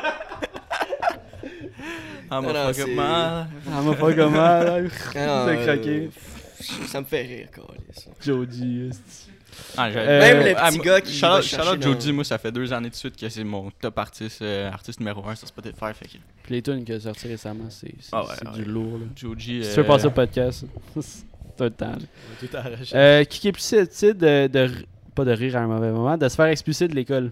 [2.29, 3.47] Ah, ma fuck c'est- up, man.
[3.71, 4.77] Ah, m'a pas comment là?
[4.77, 6.09] Ah, C'est euh, craqué.
[6.87, 8.07] Ça me fait rire, câlisse.
[8.21, 9.29] Georgie, esti.
[9.77, 12.37] Ah, Euh, Même le ah, petit moi- gars qui Charlotte, Charlotte dans- Jodie, moi, ça
[12.39, 15.47] fait deux années de suite que c'est mon top artiste, euh, artiste numéro 1 sur
[15.47, 15.93] Spotify.
[15.93, 16.11] Fait que
[16.43, 18.51] Puis les tunes qu'il a sorti récemment, c'est c'est- Ah ouais, ouais.
[18.57, 19.05] du lourd là.
[19.15, 19.63] Joji.
[19.63, 20.65] Si euh, tu veux passer au podcast,
[21.57, 21.87] tout le temps.
[21.87, 21.97] là.
[22.39, 22.95] Tout arraché.
[22.95, 24.69] Euh, qui est plus susceptible de,
[25.15, 27.31] pas de rire à un mauvais moment, de se faire expulser de l'école?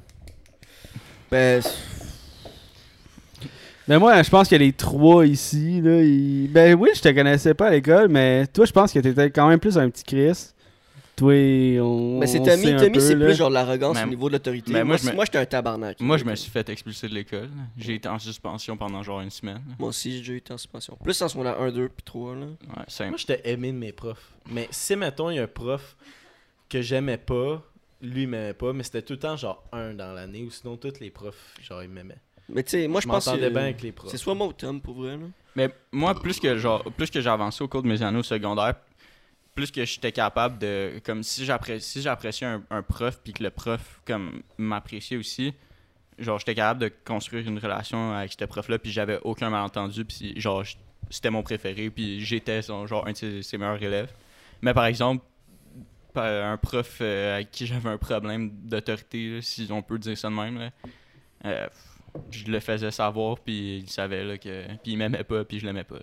[1.31, 1.61] Ben,
[3.87, 7.53] Mais moi, je pense que les trois ici, là, ils- ben oui, je te connaissais
[7.53, 10.51] pas à l'école, mais toi, je pense que t'étais quand même plus un petit Chris.
[11.21, 12.17] Toi, on.
[12.19, 12.99] mais c'est Tommy.
[12.99, 14.83] c'est plus genre de l'arrogance au niveau de l'autorité.
[14.83, 15.99] Moi, j'étais un tabarnak.
[15.99, 17.49] Moi, je me suis fait expulser de l'école.
[17.77, 19.61] J'ai été en suspension pendant genre une semaine.
[19.77, 20.97] Moi aussi, j'ai déjà été en suspension.
[21.03, 22.45] Plus en secondaire 1, 2 puis 3, là.
[22.45, 23.09] Ouais, simple.
[23.11, 24.33] Moi, j'étais aimé de mes profs.
[24.49, 25.95] Mais si, mettons, il y a un prof
[26.69, 27.61] que j'aimais pas,
[28.01, 30.77] lui, il m'aimait pas, mais c'était tout le temps genre un dans l'année, ou sinon,
[30.77, 32.17] tous les profs, genre, ils m'aimaient.
[32.49, 34.09] Mais tu sais, moi, je pense que bien avec les profs.
[34.09, 35.25] c'est soit moi ou Tom, pour vrai, là.
[35.55, 38.23] Mais moi, plus que genre, plus que j'ai avancé au cours de mes années au
[38.23, 38.75] secondaire,
[39.55, 43.49] plus que j'étais capable de, comme si j'appréciais, si j'appréciais un, prof puis que le
[43.49, 45.53] prof comme m'appréciait aussi,
[46.17, 50.39] genre j'étais capable de construire une relation avec ce prof-là puis j'avais aucun malentendu puis
[50.39, 50.63] genre
[51.09, 54.13] c'était mon préféré puis j'étais genre un de ses, meilleurs élèves.
[54.61, 55.25] Mais par exemple,
[56.15, 60.29] un prof euh, avec qui j'avais un problème d'autorité, là, si on peut dire ça
[60.29, 60.69] de même, là,
[61.45, 61.67] euh,
[62.29, 65.65] je le faisais savoir puis il savait là, que puis il m'aimait pas puis je
[65.65, 65.99] l'aimais pas.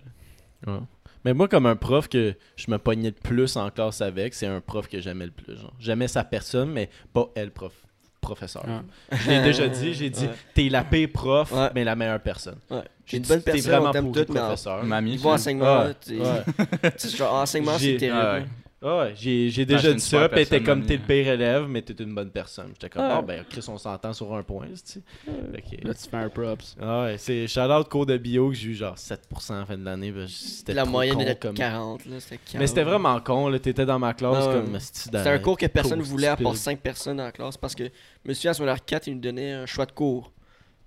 [0.67, 0.81] là.
[1.29, 4.47] Mais moi, comme un prof que je me pognais le plus en classe avec, c'est
[4.47, 5.59] un prof que j'aimais le plus.
[5.59, 5.75] genre.
[5.79, 7.75] J'aimais sa personne, mais pas elle, prof.
[8.23, 8.65] Professeur.
[8.67, 9.19] Ouais.
[9.19, 10.33] Je l'ai déjà dit, j'ai dit, Ouais.
[10.55, 11.69] t'es la pire prof, Ouais.
[11.75, 12.57] mais la meilleure personne.
[12.71, 12.79] Ouais.
[13.05, 14.85] J'ai J'ai une dit, bonne t'es personne, vraiment on tout, professeur.
[14.85, 15.11] Mamie.
[15.11, 15.95] niveau enseignement, Ouais.
[16.99, 18.49] tu genre enseignement, J'ai- c'est terrible.
[18.81, 19.09] Ah ouais.
[19.11, 21.23] Ah j'ai j'ai Ah, déjà dit ça, puis t'es comme t'es le Manny.
[21.23, 22.69] pire élève, mais t'es une bonne personne.
[22.75, 23.09] J'étais comme, Ouais.
[23.13, 26.77] ah ben Chris, on s'entend sur un point, tu que- Là, tu fais un props.
[26.81, 29.77] Ah ouais, c'est shout out cours de bio que j'ai eu genre 7% en fin
[29.77, 30.13] de l'année.
[30.13, 31.55] ben, C'était La trop moyenne con était comme...
[31.55, 32.07] 40.
[32.07, 32.61] Là, c'était 40.
[32.61, 33.59] Mais c'était vraiment con, là.
[33.59, 34.55] T'étais dans ma classe Ah ouais.
[34.65, 36.63] comme C'était un cours que personne voulait à part stupide.
[36.77, 37.91] 5 personnes dans la classe parce que
[38.25, 40.33] monsieur à son 4 il nous donnait un choix de cours.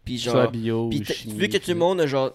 [0.06, 0.52] Puis Soit genre.
[0.52, 1.38] bio Puis chimie.
[1.38, 2.32] vu que tout le monde, genre.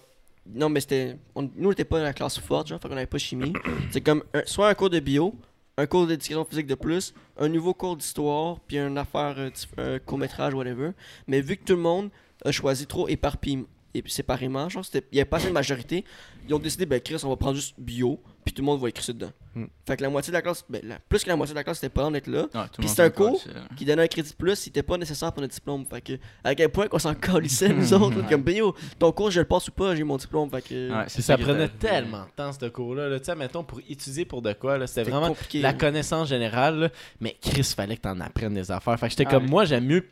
[0.55, 1.17] Non, mais c'était.
[1.35, 3.53] on- nous, on était pas dans la classe forte, genre, fait qu'on avait pas chimie.
[3.91, 5.35] C'est comme un- soit un cours de bio,
[5.77, 9.99] un cours d'éducation physique de plus, un nouveau cours d'histoire, puis une affaire, euh, un
[9.99, 10.91] court-métrage, whatever.
[11.27, 12.11] Mais vu que tout le monde
[12.45, 16.05] a choisi trop éparpillé, et séparément, genre, c'était- il y avait pas assez de majorité,
[16.49, 18.89] ils ont décidé, ben, Chris, on va prendre juste bio, puis tout le monde va
[18.89, 19.33] écrire ça dedans.
[19.57, 19.65] Hmm.
[19.87, 21.65] Fait que la moitié de la classe, ben, la- plus que la moitié de la
[21.65, 22.47] classe, c'était pas d'être là
[22.79, 23.51] Puis c'est un cours ça.
[23.77, 25.85] qui donnait un crédit de plus, il était pas nécessaire pour notre diplôme.
[25.87, 26.13] Fait que,
[26.45, 28.19] à quel point qu'on s'en calissait, nous autres.
[28.19, 30.49] là, Comme, ben yo, ton cours, je le passe ou pas, j'ai mon diplôme.
[30.51, 33.09] Fait que, Ouais, ça prenait tellement de temps, ce cours-là.
[33.09, 33.19] là.
[33.19, 35.61] Tu sais, mettons, pour étudier pour de quoi, là, c'était c'était vraiment compliqué.
[35.61, 36.79] la connaissance générale.
[36.79, 36.89] là.
[37.21, 38.99] Mais Chris, fallait que t'en apprennes des affaires.
[39.01, 39.51] Fait que j'étais Ah comme, ouais.
[39.51, 40.07] moi, j'aime mieux,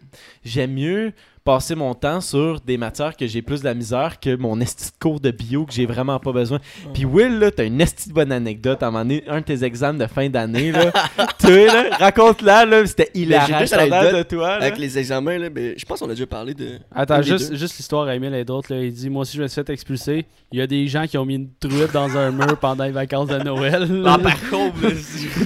[0.44, 1.12] j'aime mieux
[1.44, 4.86] passer mon temps sur des matières que j'ai plus de la misère que mon esti
[4.86, 6.58] de cours de bio que j'ai vraiment pas besoin.
[6.94, 8.82] Puis Will, là, t'as une esti de bonne anecdote.
[8.82, 10.90] À un moment donné, un de tes examens de fin d'année, là.
[11.38, 13.46] tu sais, là, raconte-la, là, c'était hilarant.
[13.60, 14.64] j'ai de toi, là.
[14.66, 16.78] Avec les examens, là, ben, je pense qu'on a déjà parlé de.
[16.94, 18.72] Attends, juste, l'histoire à Emile et d'autres.
[18.74, 18.82] là.
[18.82, 20.26] Il dit Moi aussi, je me suis fait expulser.
[20.52, 22.92] Il y a des gens qui ont mis une truite dans un mur pendant les
[22.92, 23.88] vacances de Noël.
[24.06, 24.76] Ah, par contre,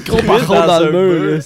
[0.06, 1.38] Gros par contre, dans le mur, là.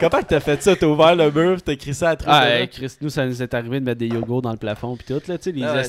[0.00, 0.74] Comment que t'as fait ça?
[0.76, 2.66] T'as ouvert le mur, pis t'as écrit ça à la Ah, truite, là?
[2.88, 4.96] Chris, nous, ça nous est arrivé de mettre des yogos dans le plafond.
[4.96, 5.82] Puis tout, là, tu sais, les Ah ouais,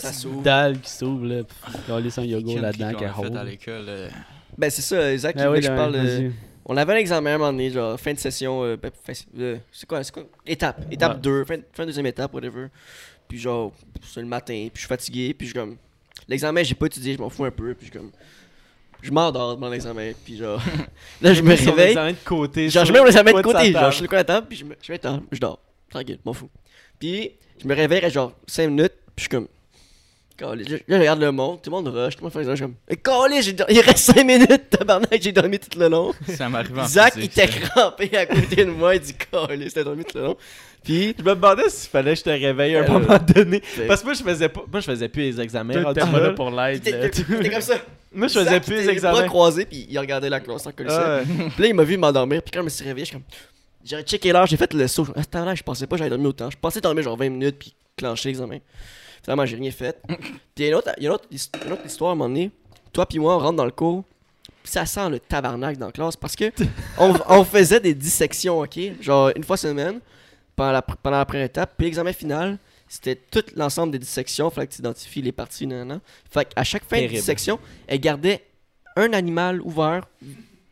[0.43, 1.43] dalles qui s'ouvrent, là.
[1.43, 3.85] Pff, On laisse un yogo Qui là-dedans fait à l'école.
[3.87, 4.09] euh,
[4.57, 5.95] Ben, c'est ça, Ah voulait oui, que je parle.
[5.95, 6.29] euh,
[6.65, 8.63] on avait un examen à un moment donné, genre, fin de session.
[8.63, 8.91] euh, ben,
[9.39, 10.23] euh, c'est quoi, c'est quoi?
[10.45, 10.81] Étape.
[10.91, 11.21] Étape Ouais.
[11.21, 12.67] 2, fin, fin de deuxième étape, whatever.
[13.27, 13.73] Puis, genre,
[14.03, 15.77] c'est le matin, puis je suis fatigué, puis je suis comme.
[16.27, 18.11] L'examen, j'ai pas étudié, je m'en fous un peu, puis je comme.
[19.01, 20.61] Je m'endors devant l'examen, puis genre.
[21.21, 21.95] là, je me réveille.
[21.95, 22.69] de côté.
[22.69, 24.57] Genre, je mets mon examen de côté, genre, je suis le coin la table, puis
[24.57, 24.99] je me je vais
[25.31, 25.59] je dors.
[25.89, 26.49] Tranquille, m'en fous.
[26.99, 27.31] Puis,
[27.61, 29.47] je me réveille à genre 5 minutes, puis je suis comme.
[30.39, 30.55] Là,
[30.87, 32.73] je regarde le monde, tout le monde rush, tout le monde fait je comme.
[32.89, 36.11] Eh, calé, il reste 5 minutes, tabarnak, j'ai dormi tout le long.
[36.27, 39.83] Ça m'arrive en Zach, il était crampé à côté de moi, il dit calé, c'était
[39.83, 40.37] dormi tout le long.
[40.83, 43.61] Puis, Je me demandais s'il fallait que je te réveille à un Euh, moment donné.
[43.87, 45.73] Parce que moi, je faisais pas, moi, je faisais plus les examens.
[45.93, 46.29] T'es pas là.
[46.31, 46.81] pour l'aide.
[46.85, 47.75] il il comme ça.
[48.15, 49.27] Moi, je faisais Zach, plus il les était les bras examens.
[49.27, 50.71] croisés, puis il regardait la classe en.
[50.87, 51.21] Ah.
[51.25, 52.43] Puis là, il m'a vu m'endormir.
[52.43, 53.23] Puis quand je me suis réveillé, je suis comme.
[53.83, 55.07] J'ai checké l'heure, j'ai fait le saut.
[55.15, 56.49] Attends, là, je pensais pas que j'allais dormir autant.
[56.51, 58.59] Je pensais dormir genre 20 minutes, puis clencher l'examen.
[59.23, 59.99] Finalement, j'ai rien fait.
[60.07, 60.17] Puis
[60.57, 62.13] il y a une autre, il y a une autre, his- une autre histoire à
[62.13, 62.51] un moment donné.
[62.91, 64.03] Toi, puis moi, on rentre dans le cours.
[64.61, 66.51] Puis ça sent le tabarnak dans la classe parce que
[66.97, 68.79] on, on faisait des dissections, ok?
[69.01, 69.99] Genre une fois semaine,
[70.55, 71.73] pendant la, pendant la première étape.
[71.77, 72.57] Puis l'examen final,
[72.87, 74.49] c'était tout l'ensemble des dissections.
[74.51, 75.99] Fallait que tu identifies les parties, nanana.
[76.31, 77.13] Fait qu'à chaque fin Terrible.
[77.13, 78.43] de dissection, elle gardait
[78.95, 80.07] un animal ouvert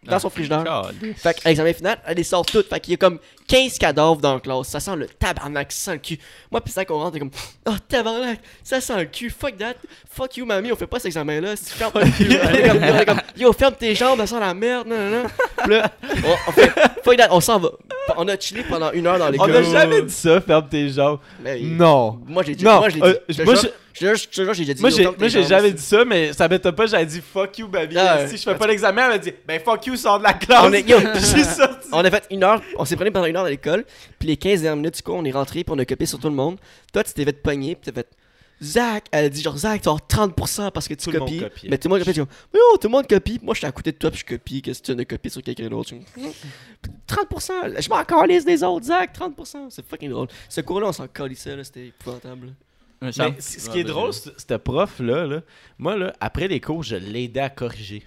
[0.04, 0.64] dans son frigidaire.
[0.64, 1.14] Calé.
[1.14, 2.68] Fait que l'examen final, elle les sort toutes.
[2.68, 4.70] Fait qu'il y a comme 15 cadavres dans la classe.
[4.70, 6.20] Ça sent le tabarnak, ça sent le cul.
[6.52, 7.30] Moi, pis ça qu'on rentre, t'es comme,
[7.68, 9.30] oh tabarnak, ça sent le cul.
[9.30, 9.76] Fuck that.
[10.12, 11.56] Fuck you, mamie, on fait pas cet examen-là.
[11.56, 14.88] Si On comme- on comme, Yo, ferme tes jambes, ça sent la merde.
[14.88, 15.68] Non, non, non.
[15.68, 15.92] Là,
[16.26, 16.72] on, on fait,
[17.04, 17.70] fuck that, on s'en va.
[18.18, 19.52] On a chillé pendant une heure dans On l'école.
[19.52, 21.20] n'a jamais dit ça, ferme tes jambes.
[21.44, 22.20] Mais- Non.
[22.26, 23.36] Moi, j'ai dit, Non, moi, je l'ai euh, dit.
[23.36, 24.82] Jure- je te jure, j'ai déjà dit.
[24.82, 27.98] Moi, j'ai, jamais dit ça, mais ça m'étonne pas, j'avais dit fuck you, baby.
[27.98, 30.34] Ah si je fais pas l'examen, elle m'a dit, ben fuck you, sors de la
[30.34, 30.64] classe.
[30.64, 30.98] On est- yo.
[31.16, 31.88] j'ai sorti.
[31.92, 33.86] On a fait une heure, on s'est pris pendant une heure dans l'école,
[34.20, 36.20] puis les 15 dernières minutes du cours, on est rentré, puis on a copié sur
[36.20, 36.58] tout le monde.
[36.94, 38.08] Toi, tu t'es fait pogner, puis t'as fait
[38.64, 41.40] Zach, elle a dit genre Zach, tu avoir 30% parce que tu Tout le monde
[41.40, 41.68] copies.
[41.68, 43.40] Mais tout le monde copie, mais oh, tout le monde copie.
[43.42, 44.62] Moi, je suis à côté de toi, puis je copie.
[44.62, 45.90] Qu'est-ce que tu viens de copier sur quelqu'un d'autre?
[45.90, 46.32] Je suis
[46.84, 49.70] comme, 30%, je m'en calisse des autres, Zach, 30%.
[49.70, 50.28] C'est fucking drôle.
[50.48, 52.54] Ce cours-là, on s'en calissait, là, c'était épouvantable.
[53.02, 55.42] Mais ça- ce qui est drôle, ce prof-là, là,
[55.80, 58.04] moi, là, après les cours, je l'aidais à corriger.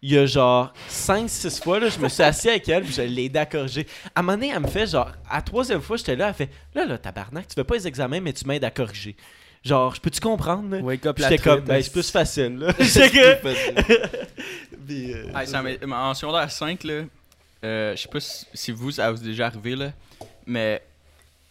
[0.00, 3.02] Il y a genre 5-6 fois, là, je me suis assis avec elle puis je
[3.02, 3.86] l'aidais à corriger.
[4.14, 6.34] À un moment donné, elle me fait genre, à la troisième fois, j'étais là, elle
[6.34, 9.16] fait Là, là, tabarnak, tu fais pas les examens, mais tu m'aides à corriger.
[9.64, 10.70] Genre, je peux-tu comprendre?
[10.76, 10.78] là?
[10.82, 12.72] Wake up la J'étais comme, ben, c'est plus facile, là.
[12.80, 14.00] C'est que- plus facile.
[14.86, 17.02] Puis, euh, Ah, ça m'est- en secondaire 5, là,
[17.64, 19.92] euh, je sais pas si, si vous, ça vous est déjà arrivé, là,
[20.46, 20.80] mais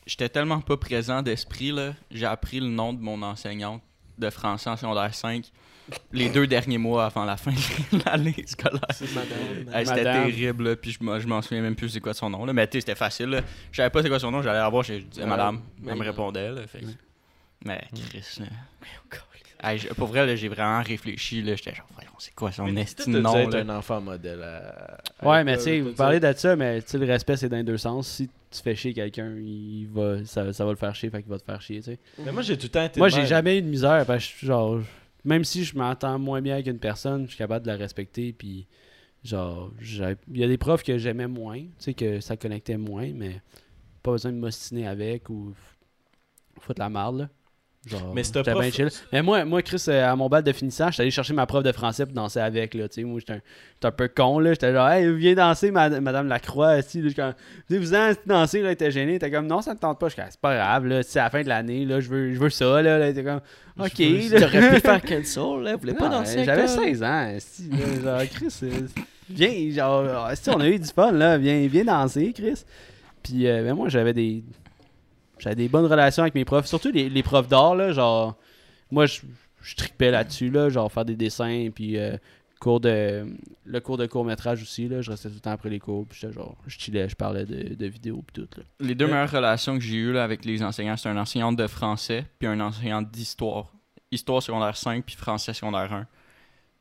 [0.08, 3.82] j'étais tellement pas présent d'esprit, là, j'ai appris le nom de mon enseignante
[4.18, 5.52] de français en secondaire 5
[6.12, 8.82] les deux derniers mois avant la fin de l'année scolaire.
[9.74, 12.30] Hey, c'était terrible, là, puis je m'en- je m'en souviens même plus c'est quoi son
[12.30, 12.44] nom.
[12.46, 12.52] Là.
[12.52, 13.28] Mais tu sais, c'était facile.
[13.28, 13.42] Là.
[13.72, 15.62] Je savais pas c'est quoi son nom, j'allais la voir, je disais madame.
[15.86, 16.52] Elle me répondait.
[16.52, 16.92] Là, fait que- Ouais.
[17.66, 18.46] Mais Chris, là.
[19.64, 21.42] Hey, je- pour vrai, là, j'ai vraiment réfléchi.
[21.42, 23.58] Là, j'étais genre, voyons, c'est quoi son esti de nom là?
[23.60, 24.42] un enfant modèle.
[24.44, 26.04] à- à Ouais, mais l'école, tu sais, tout vous ça.
[26.04, 28.08] parlez de ça, mais tu sais, le respect, c'est dans les deux sens.
[28.08, 31.32] Si tu fais chier quelqu'un, il va, ça, ça va le faire chier, fait qu'il
[31.32, 32.00] va te faire chier, tu sais.
[32.24, 33.00] Mais moi, j'ai tout le temps été.
[33.00, 33.28] Moi, de j'ai même.
[33.30, 34.80] jamais eu de misère, parce que, genre,
[35.26, 38.34] même si je m'entends moins bien avec une personne, je suis capable de la respecter,
[38.34, 38.68] puis
[39.24, 42.78] Genre, j'ai- il y a des profs que j'aimais moins, tu sais, que ça connectait
[42.78, 43.42] moins, mais
[44.04, 47.30] pas besoin de m'ostiner avec ou f- foutre la marde, là.
[47.88, 48.90] Genre, Mais c'était pas bien chill.
[49.14, 51.64] Mais moi, moi, Chris, euh, à mon bal de finissant, j'étais allé chercher ma prof
[51.64, 52.86] de français pour danser avec, là.
[52.98, 53.42] Moi, j'étais un,
[53.76, 54.52] j'étais un peu con, là.
[54.52, 56.80] J'étais genre, hey, viens danser, ma- Madame Lacroix.
[57.16, 57.34] Quand,
[57.70, 59.20] vous en danser, là, elle était gênée.
[59.20, 60.10] T'es comme, non, ça me tente pas.
[60.10, 61.04] Je c'est pas grave, là.
[61.04, 62.00] C'est à la fin de l'année, là.
[62.00, 63.00] Je veux, je veux ça, là.
[63.00, 63.14] là.
[63.14, 63.42] T'es comme,
[63.80, 64.46] ok, Tu là.
[64.48, 65.74] aurais pu faire cancel, là.
[65.76, 66.84] Vous voulez pas Non, danser J'avais toi, là?
[66.86, 67.08] 16 ans,
[67.72, 68.70] là, genre, Chris, euh,
[69.30, 72.64] viens, genre, on a eu du fun, là, viens, viens danser, Chris.
[73.24, 74.44] Puis, euh, ben, moi, j'avais des,
[75.40, 78.36] j'avais des bonnes relations avec mes profs, surtout les, les profs d'art, là, genre,
[78.92, 79.22] moi, je,
[79.76, 82.18] tripais là-dessus, là, genre, faire des dessins, puis euh,
[82.60, 83.26] cours de,
[83.66, 86.20] le cours de court-métrage aussi, là, je restais tout le temps après les cours, puis
[86.32, 88.64] genre, je chillais, je parlais de, de vidéos, puis tout, là.
[88.80, 91.68] Les deux meilleures relations que j'ai eues là, avec les enseignants, c'est un enseignant de
[91.68, 93.72] français puis un enseignant d'histoire.
[94.12, 96.08] Histoire secondaire 5 puis français secondaire 1.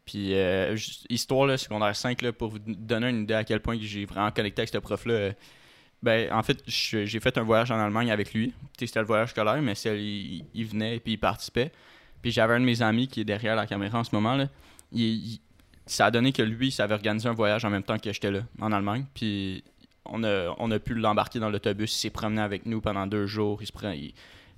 [0.04, 0.76] Puis euh,
[1.10, 4.60] histoire secondaire 5 là, pour vous donner une idée à quel point j'ai vraiment connecté
[4.60, 5.32] avec ce prof là.
[6.02, 8.52] Ben en fait, j'ai fait un voyage en Allemagne avec lui.
[8.78, 11.72] C'était le voyage scolaire, mais il, il venait et puis il participait.
[12.22, 14.48] Puis j'avais un de mes amis qui est derrière la caméra en ce moment là.
[14.92, 15.02] Il-
[15.34, 15.40] il-
[15.86, 18.30] ça a donné que lui, il savait organiser un voyage en même temps que j'étais
[18.30, 19.04] là, en Allemagne.
[19.14, 19.62] Puis
[20.04, 21.92] on a, on a pu l'embarquer dans l'autobus.
[21.92, 23.58] Il s'est promené avec nous pendant deux jours.
[23.62, 23.94] Il se prend,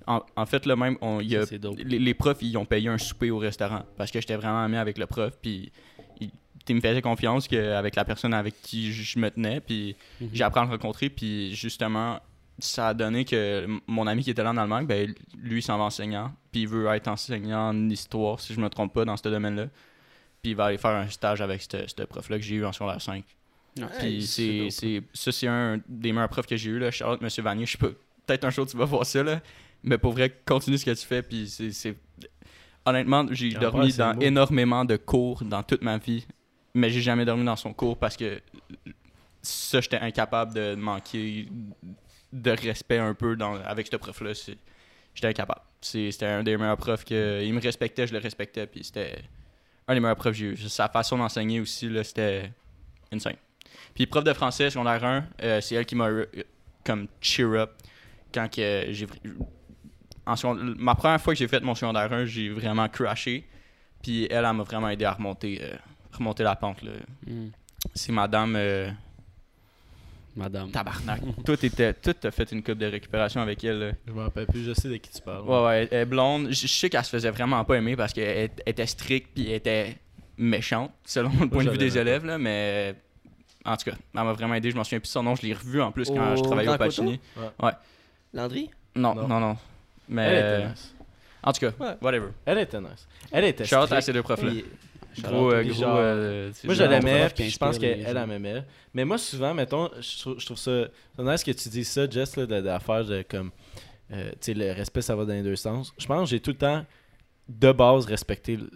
[0.07, 1.77] en, en fait, le même, on, il a- Ça, c'est dope.
[1.77, 4.77] les, les profs, ils ont payé un souper au restaurant parce que j'étais vraiment ami
[4.77, 5.33] avec le prof.
[5.41, 5.71] Puis
[6.69, 9.59] il, il me faisait confiance que, avec la personne avec qui je me tenais.
[9.61, 10.29] Puis Mhm.
[10.33, 11.09] j'ai appris à le rencontrer.
[11.09, 12.19] Puis justement,
[12.59, 15.77] ça a donné que mon ami qui était là en Allemagne, ben, lui, il s'en
[15.77, 16.31] va enseignant.
[16.51, 19.67] Puis il veut être enseignant en histoire, si je me trompe pas, dans ce domaine-là.
[20.41, 23.01] Puis il va aller faire un stage avec ce prof-là que j'ai eu en secondaire
[23.01, 23.23] 5.
[23.77, 24.69] Ouais, Puis c'est
[25.13, 26.91] ça, c'est un des meilleurs profs que j'ai eu, là.
[26.91, 27.65] Charlotte, Monsieur Vanier.
[27.65, 27.89] Je sais pas,
[28.25, 29.41] peut-être un jour tu vas voir ça, là.
[29.83, 31.21] Mais pour vrai, continue ce que tu fais.
[31.21, 31.95] Puis c'est.
[32.85, 34.21] Honnêtement, j'ai Ah, dormi dans beau.
[34.21, 36.25] énormément de cours dans toute ma vie.
[36.73, 38.41] Mais j'ai jamais dormi dans son cours parce que
[39.41, 41.47] ça, j'étais incapable de manquer
[42.31, 44.33] de respect un peu dans, avec ce prof-là.
[45.13, 45.61] J'étais incapable.
[45.81, 47.41] C'était un des meilleurs profs que.
[47.43, 48.67] Il me respectait, je le respectais.
[48.67, 49.23] Puis c'était
[49.87, 50.57] un des meilleurs profs que j'ai eu.
[50.57, 52.51] Sa façon d'enseigner aussi, c'était
[53.11, 53.35] insane.
[53.95, 56.25] Puis prof de français, secondaire 1, euh, c'est elle qui m'a euh,
[56.85, 57.71] comme cheer up
[58.33, 59.07] quand que j'ai
[60.25, 63.47] en second- ma première fois que j'ai fait mon secondaire 1, j'ai vraiment crashé.
[64.03, 65.75] Puis elle, elle m'a vraiment aidé à remonter, euh,
[66.11, 66.81] remonter la pente.
[66.83, 66.91] Là.
[67.95, 68.89] C'est madame euh,
[70.35, 70.71] Madame.
[70.71, 71.21] Tabarnak.
[71.45, 73.79] tout était tout a fait une coupe de récupération avec elle.
[73.79, 73.91] là.
[74.07, 75.43] Je me rappelle plus, je sais de qui tu parles.
[75.43, 76.47] Ouais, ouais, elle est blonde.
[76.49, 79.47] Je je sais qu'elle se faisait vraiment pas aimer parce qu'elle elle était stricte puis
[79.49, 79.97] elle était
[80.37, 82.95] méchante, selon le point de vue des élèves, là, mais
[83.65, 84.71] en tout cas, elle m'a vraiment aidé.
[84.71, 86.69] Je m'en souviens plus de son nom, je l'ai revu en plus quand je travaillais
[86.69, 86.77] au?
[86.77, 87.19] Pacini.
[88.33, 88.69] Landry?
[88.95, 89.27] Non, Non.
[89.27, 89.57] non, non.
[90.07, 90.95] Mais Elle était nice.
[91.43, 91.95] en tout cas, Ouais.
[92.01, 92.27] whatever.
[92.45, 93.07] Elle était nice.
[93.31, 94.51] Elle était Shout out à ces deux profs-là.
[95.21, 95.79] Gros, euh, Puis gros.
[95.81, 98.27] genre- euh, Moi, je l'aimais, puis je pense qu'elle gens.
[98.27, 98.63] m'aimait.
[98.93, 100.87] Mais moi, souvent, mettons, je trouve, je trouve ça.
[101.15, 103.51] C'est nice que tu dises ça, Jess, là, de- d'affaires de comme.
[104.11, 105.93] euh, tu sais, le respect, ça va dans les deux sens.
[105.97, 106.85] Je pense que j'ai tout le temps,
[107.47, 108.69] de base, respecté le,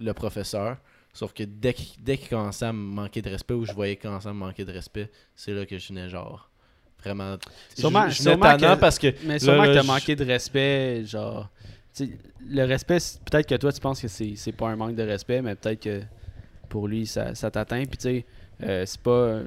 [0.00, 0.76] le professeur.
[1.12, 3.96] Sauf que dès qu'il dès qu'il commençait à me manquer de respect ou je voyais
[3.96, 6.48] qu'il commençait à me manquer de respect, c'est là que je venais genre.
[7.02, 7.36] Vraiment.
[7.76, 9.14] Sûrement- je, je sûrement que- parce que.
[9.24, 11.48] Mais sûrement là, que t'as manqué de respect, genre.
[12.48, 15.54] Le respect, peut-être que toi, tu penses que c'est pas un manque de respect, mais
[15.54, 16.02] peut-être que
[16.68, 17.84] pour lui, ça, ça t'atteint.
[17.84, 18.24] Puis, tu sais,
[18.62, 19.40] euh, c'est pas,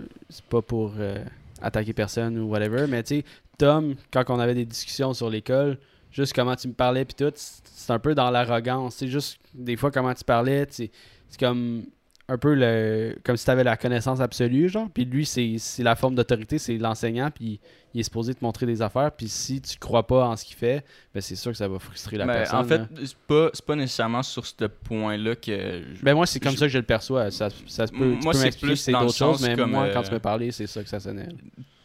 [0.49, 1.23] pas pour euh,
[1.61, 3.25] attaquer personne ou whatever, mais tu sais,
[3.57, 5.77] Tom, quand on avait des discussions sur l'école,
[6.11, 8.95] juste comment tu me parlais, puis tout, c'est un peu dans l'arrogance.
[8.95, 10.91] C'est juste, des fois, comment tu parlais, c'est
[11.39, 11.83] comme
[12.31, 14.87] un peu le comme si tu avais la connaissance absolue, genre.
[14.93, 17.59] Puis lui, c'est la forme d'autorité, c'est l'enseignant, puis
[17.93, 19.11] il est supposé te montrer des affaires.
[19.11, 21.77] Puis si tu crois pas en ce qu'il fait, ben c'est sûr que ça va
[21.77, 22.59] frustrer la Mais personne.
[22.59, 22.87] en fait, là.
[23.03, 25.81] c'est pas, pas nécessairement sur ce point-là que.
[25.93, 27.29] je- Ben moi, c'est comme je- ça que je le perçois.
[27.31, 29.83] Ça, ça se peut, tu Moi, peux c'est plus c'est d'autres choses, mais comme, moi,
[29.87, 31.27] euh, quand tu me parlais, c'est ça que ça sonnait.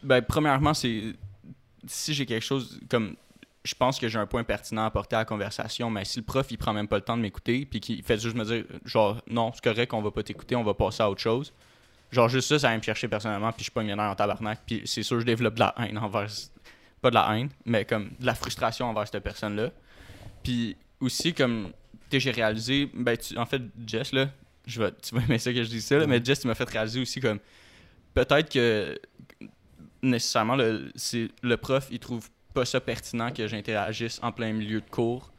[0.01, 1.13] Ben, premièrement, c'est.
[1.87, 3.15] Si j'ai quelque chose comme.
[3.67, 6.23] Je pense que j'ai un point pertinent à apporter à la conversation, mais si le
[6.25, 8.63] prof il prend même pas le temps de m'écouter, puis qu'il fait juste me dire,
[8.85, 11.51] genre, non, c'est correct, on va pas t'écouter, on va passer à autre chose.
[12.09, 14.61] Genre, juste ça, ça va me chercher personnellement, puis je pogne les nerfs en tabarnak,
[14.65, 16.27] puis c'est sûr, je développe de la haine envers.
[17.01, 19.69] Pas de la haine, mais comme de la frustration envers cette personne-là.
[20.43, 21.71] Puis aussi, comme.
[22.09, 22.89] Tu j'ai réalisé.
[22.93, 24.29] Ben, tu- en fait, Jess, là,
[24.65, 26.55] je vais, tu vas aimer ça que je dis ça, là, mais Jess, tu m'as
[26.55, 27.39] fait réaliser aussi, comme.
[28.13, 28.97] Peut-être que
[30.01, 30.91] nécessairement le,
[31.41, 35.31] le prof il trouve pas ça pertinent que j'interagisse en plein milieu de cours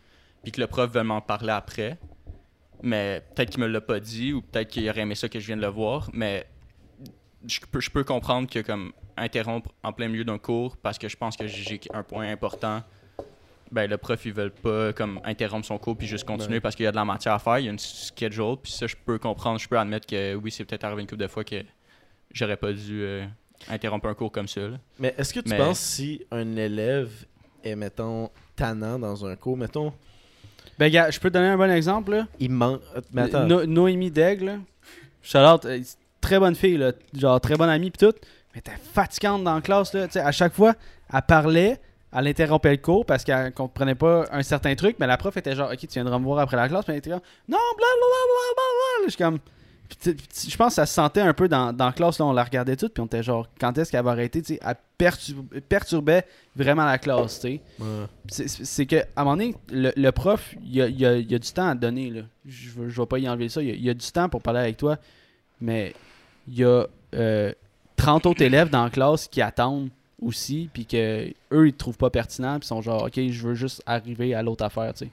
[0.42, 1.98] puis que le prof veut m'en parler après
[2.82, 5.46] mais peut-être qu'il me l'a pas dit ou peut-être qu'il aurait aimé ça que je
[5.46, 6.46] vienne le voir mais
[7.46, 11.08] je peux, je peux comprendre que comme interrompre en plein milieu d'un cours parce que
[11.08, 12.82] je pense que j'ai un point important
[13.72, 16.60] ben le prof il veut pas comme interrompre son cours puis juste continuer Ouais.
[16.60, 18.70] parce qu'il y a de la matière à faire il y a une schedule puis
[18.70, 21.26] ça je peux comprendre je peux admettre que oui c'est peut-être arrivé une couple de
[21.28, 21.64] fois que
[22.32, 23.26] j'aurais pas dû euh,
[23.68, 24.60] interrompre un cours comme ça.
[24.62, 24.76] là.
[24.98, 27.10] Mais est-ce que tu Mais- penses si un élève
[27.64, 29.92] est, mettons, tannant dans un cours, mettons,
[30.78, 32.26] Ben, gars, je peux te donner un bon exemple, là.
[32.38, 32.80] il manque.
[33.12, 34.60] No- Noémie Daigle.
[35.22, 35.80] Shout-out, euh,
[36.20, 36.92] très bonne fille, là.
[37.16, 38.12] Genre, très bonne amie, pis tout.
[38.54, 40.06] Mais t'es fatigante dans la classe, là.
[40.06, 40.74] Tu sais, à chaque fois,
[41.12, 41.80] elle parlait,
[42.16, 45.54] elle interrompait le cours parce qu'elle comprenait pas un certain truc, mais la prof était
[45.54, 49.04] genre, ok, tu viendras me voir après la classe, mais elle était comme, non, blablabla.
[49.04, 49.38] Je suis comme.
[50.04, 52.44] Je pense que ça se sentait un peu dans, dans la classe, là, on la
[52.44, 55.44] regardait toute, puis on était genre, quand est-ce qu'elle va arrêter, tu sais, elle pertur-
[55.68, 56.24] perturbait
[56.54, 57.60] vraiment la classe, tu sais.
[57.80, 58.04] Ouais.
[58.28, 61.34] C'est- que à un moment donné, le, le prof, il y a, il a- il
[61.34, 62.10] a du temps à donner.
[62.10, 62.22] Là.
[62.46, 63.62] Je ne vais pas y enlever ça.
[63.62, 64.98] Il y, a, il y a du temps pour parler avec toi.
[65.60, 65.94] Mais
[66.46, 66.84] il y a
[67.14, 67.52] euh,
[67.96, 69.88] 30 autres élèves dans la classe qui attendent
[70.22, 70.68] aussi.
[70.72, 72.58] Puis que eux, ils te trouvent pas pertinent.
[72.58, 74.92] Puis ils sont genre, OK, je veux juste arriver à l'autre affaire.
[74.94, 75.10] tu sais.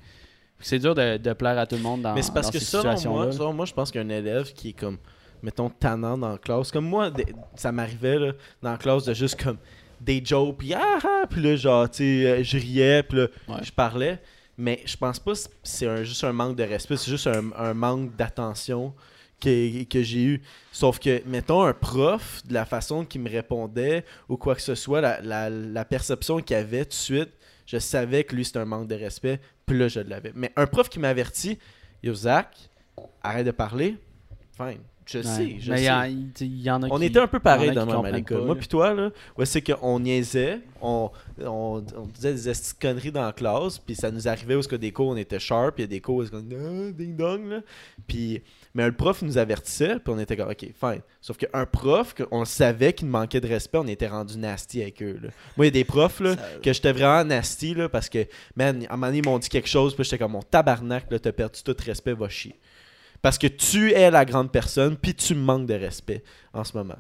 [0.66, 2.60] C'est dur de, de plaire à tout le monde dans, Mais c'est parce dans que
[2.60, 4.98] ces selon moi, selon moi, je pense qu'un élève qui est comme,
[5.44, 7.12] mettons, tannant dans la classe, comme moi,
[7.56, 8.18] ça m'arrivait
[8.62, 9.58] dans la classe de juste comme
[10.02, 13.28] des jokes, puis ah ah, puis là, genre, tu sais, euh, je riais, puis là,
[13.48, 13.56] Ouais.
[13.64, 14.20] je parlais.
[14.58, 17.52] Mais je pense pas que c'est un- juste un manque de respect, c'est juste un,
[17.58, 18.94] un manque d'attention
[19.42, 20.42] que, que j'ai eu.
[20.72, 24.74] Sauf que, mettons, un prof, de la façon qu'il me répondait ou quoi que ce
[24.76, 27.30] soit, la, la, la perception qu'il avait tout de suite,
[27.66, 30.32] je savais que lui, c'était un manque de respect, puis là, je l'avais.
[30.36, 31.58] Mais un prof qui m'avertit,
[32.04, 32.70] Yo, Zach,
[33.24, 33.98] arrête de parler.
[34.56, 35.24] Fine, je Ouais.
[35.24, 36.12] sais, je Mais sais.
[36.12, 38.46] y, il y en a On qui- était un peu pareil a dans comprennent l'école.
[38.46, 41.10] Moi puis toi, là, ouais, c'est qu'on niaisait, on,
[41.42, 44.76] on, on disait des conneries dans la classe, puis ça nous arrivait où ce que
[44.76, 46.92] des cours on était sharp, puis il y a des cours où on était ah,
[46.92, 47.62] ding dong là.
[48.08, 48.42] Puis
[48.76, 51.02] mais le prof nous avertissait, puis on était comme OK, fine.
[51.22, 55.18] Sauf qu'un prof on savait qu'il manquait de respect, on était rendu nasty avec eux
[55.24, 55.30] là.
[55.58, 58.28] Moi, il y a des profs là Ça- que j'étais vraiment nasty là parce que
[58.56, 61.08] man, à un moment donné, ils m'ont dit quelque chose, puis j'étais comme mon tabarnak
[61.10, 62.60] t'as perdu tout respect, va chier.
[63.22, 66.24] Parce que tu es la grande personne, puis tu me manques de respect
[66.54, 67.00] en ce moment.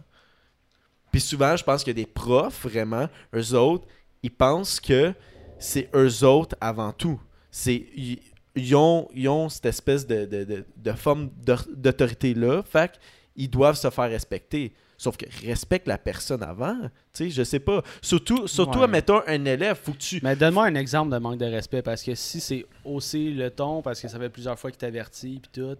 [1.11, 3.85] Puis souvent, je pense que des profs, vraiment, eux autres,
[4.23, 5.13] ils pensent que
[5.59, 7.21] c'est eux autres avant tout.
[7.51, 7.85] C'est
[8.55, 12.99] ils, ont, ils ont cette espèce de, de, de, de forme d'au- d'autorité-là, fait
[13.35, 14.73] qu'ils doivent se faire respecter.
[14.97, 16.77] Sauf que respecte la personne avant,
[17.13, 17.83] tu sais, je sais pas.
[18.01, 18.85] Surtout, surtout Ouais.
[18.85, 20.21] admettons, un élève, faut que tu...
[20.23, 23.81] Mais donne-moi un exemple de manque de respect parce que si c'est hausser le ton
[23.81, 25.75] parce que ça fait plusieurs fois qu'il t'avertit puis tout,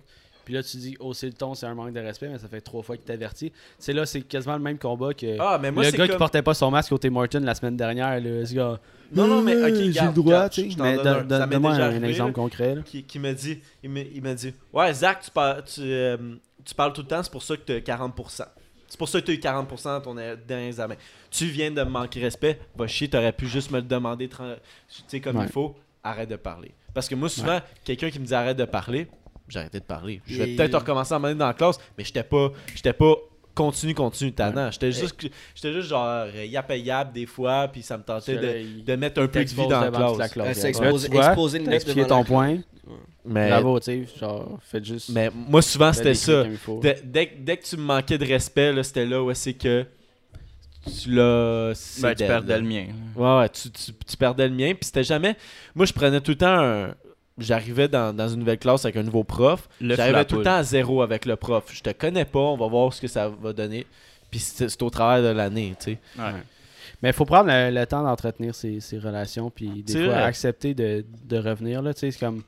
[0.46, 2.62] puis là tu dis hausser le ton c'est un manque de respect mais ça fait
[2.62, 3.52] trois fois qu'il t'avertit.
[3.80, 6.08] C'est là c'est quasiment le même combat que Ah, mais moi, le gars comme...
[6.08, 8.80] qui portait pas son masque au Tim Horton la semaine dernière là, ce gars.
[9.14, 10.78] Non, non, mais ok, j'ai le droit, tu sais.
[10.82, 12.76] Mais donne donne-moi un, arrivé, exemple concret.
[12.76, 12.82] là.
[12.84, 16.18] qui, qui me dit il me, il m'a dit ouais Zach tu parles tu, euh,
[16.64, 18.46] tu parles tout le temps c'est pour ça que tu as 40%
[18.88, 20.96] c'est pour ça que tu as eu 40% dans ton dernier examen
[21.32, 24.56] tu viens de me manquer respect va chier t'aurais pu juste me le demander tran-
[24.90, 25.46] tu sais comme Ouais.
[25.46, 28.66] il faut arrête de parler parce que moi souvent quelqu'un qui me dit arrête de
[28.66, 29.08] parler
[29.48, 32.24] j'arrêtais de parler je vais Et- peut-être recommencer à m'amener dans la classe mais j'étais
[32.24, 33.14] pas j'étais pas
[33.54, 35.16] continue continue tannant j'étais juste
[35.56, 38.36] j'étais juste genre euh, yap et yap des fois puis ça me tentait
[38.84, 41.26] de, mettre un peu de vie dans la classe, Euh, Là, c'est tu exposer, vois,
[41.28, 42.58] exposer le T'as nez expliqué devant ton la point.
[43.24, 46.44] mais Bravo, tu sais, genre faites juste mais moi souvent c'était ça.
[46.82, 49.54] Dès, dès, que- dès que tu me manquais de respect, là, c'était là où c'est
[49.54, 49.86] que
[51.02, 51.74] tu l'as.
[52.02, 52.88] Ben, tu perdais le mien.
[53.16, 54.74] Ouais, ouais, tu, tu, tu perdais le mien.
[54.76, 55.36] Puis c'était jamais.
[55.74, 56.94] Moi, je prenais tout le temps un.
[57.38, 59.68] J'arrivais dans, dans une nouvelle classe avec un nouveau prof.
[59.98, 61.66] J'arrivais tout le temps à zéro avec le prof.
[61.74, 63.86] Je te connais pas, on va voir ce que ça va donner.
[64.32, 66.00] Puis c'est au travers de l'année, tu sais.
[66.18, 66.32] Ouais.
[67.02, 70.24] Mais il faut prendre le, le temps d'entretenir ces, ces relations, puis des fois vrai.
[70.24, 71.82] accepter de, de revenir.
[71.82, 72.42] Là, tu sais, c'est comme.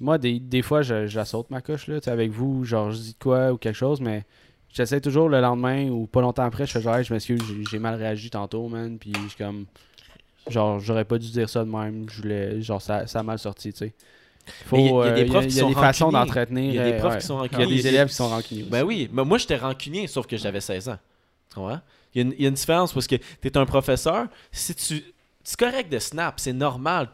[0.00, 2.64] Moi, des, des fois, je, je la saute ma coche là, tu sais, avec vous,
[2.64, 4.24] genre je dis de quoi ou quelque chose, mais
[4.72, 7.64] j'essaie toujours le lendemain ou pas longtemps après, je fais genre, Hey, je m'excuse, j'ai-
[7.70, 9.66] j'ai mal réagi tantôt, man, puis je suis comme.
[10.50, 12.60] Genre, j'aurais pas dû dire ça de même, je voulais.
[12.60, 13.94] Genre, ça, ça a mal sorti, tu sais.
[14.72, 16.24] Il y a- a euh, des profs qui sont des façons rancuniers.
[16.26, 16.64] d'entretenir.
[16.70, 17.18] Il y a des euh, profs ouais.
[17.20, 17.76] qui sont Il y a rancuniers.
[17.82, 18.62] des élèves qui sont rancuniers.
[18.64, 20.98] Ben oui, mais moi j'étais rancunier, sauf que j'avais 16 ans.
[21.50, 21.80] Tu comprends?
[22.14, 24.26] Il y, a une, il y a une différence parce que tu es un professeur,
[24.50, 25.04] si tu.
[25.44, 27.08] C'est correct de snap, c'est normal.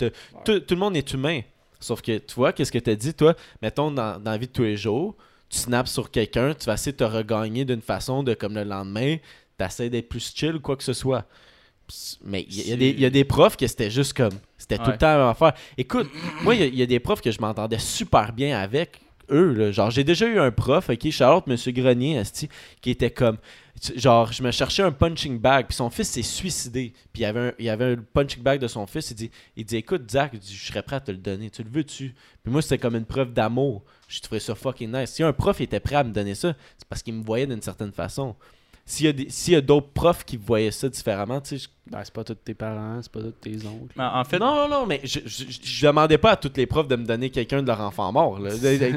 [0.45, 1.41] Tout, tout le monde est humain.
[1.79, 3.35] Sauf que, tu vois, qu'est-ce que tu as dit, toi?
[3.61, 5.15] Mettons, dans, dans la vie de tous les jours,
[5.51, 8.65] tu snaps sur quelqu'un, tu vas essayer de te regagner d'une façon de, comme le
[8.65, 9.17] lendemain,
[9.59, 11.25] tu essaies d'être plus chill ou quoi que ce soit.
[12.25, 13.91] Mais il y, a- il y a des- il y a des profs que c'était
[13.91, 14.33] juste comme.
[14.59, 15.53] C'était tout le temps la même affaire.
[15.79, 16.09] Écoute,
[16.43, 19.01] moi, il y a- il y, a des profs que je m'entendais super bien avec
[19.31, 19.53] eux.
[19.53, 19.71] Là.
[19.73, 22.23] Genre, j'ai déjà eu un prof, ok, Charlotte, Monsieur Grenier,
[22.81, 23.37] qui était comme.
[23.95, 26.95] Genre, je me cherchais un punching bag, puis son fils s'est suicidé.
[27.13, 29.11] Puis il y avait un, il y avait un punching bag de son fils.
[29.11, 31.51] Il dit, il dit Écoute, Zach, je serais prêt à te le donner.
[31.51, 32.15] Tu le veux-tu?
[32.43, 33.83] Puis moi, c'était comme une preuve d'amour.
[34.09, 35.11] J'ai trouvé ça fucking nice.
[35.11, 37.61] Si un prof était prêt à me donner ça, c'est parce qu'il me voyait d'une
[37.63, 38.35] certaine façon.
[38.89, 41.65] S'il y a, des- s'il y a d'autres profs qui voyaient ça différemment, tu sais,
[41.65, 44.01] je- Ben, c'est pas tous tes parents, c'est pas tous tes oncles.
[44.01, 46.67] En fait, non, non, non, mais je, je, je- je demandais pas à tous les
[46.67, 48.39] profs de me donner quelqu'un de leur enfant mort.
[48.39, 48.51] là.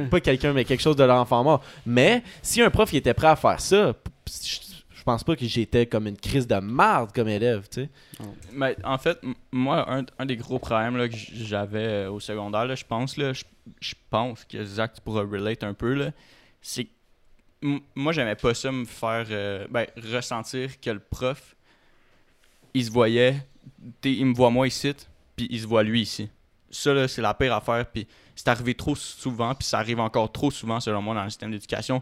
[0.09, 1.63] Pas quelqu'un, mais quelque chose de leur enfant mort.
[1.87, 3.93] Mais si un prof il était prêt à faire ça,
[4.27, 7.89] je, pense pas que j'étais comme une crise de marde comme élève, tu sais.
[8.53, 9.17] Mais en fait,
[9.51, 13.17] moi, un, un des gros problèmes là, que j'avais euh, au secondaire, là, je pense,
[13.17, 13.43] là, je
[13.81, 16.11] je pense que Zach, tu pourras relate un peu, là,
[16.61, 16.89] c'est que
[17.95, 21.55] moi, j'aimais pas ça me faire euh, ben, ressentir que le prof,
[22.73, 23.45] il se voyait,
[24.03, 24.93] il me voit moi ici,
[25.35, 26.29] puis il se voit lui ici.
[26.71, 30.31] Ça, là, c'est la pire affaire, puis c'est arrivé trop souvent, puis ça arrive encore
[30.31, 32.01] trop souvent, selon moi, dans le système d'éducation.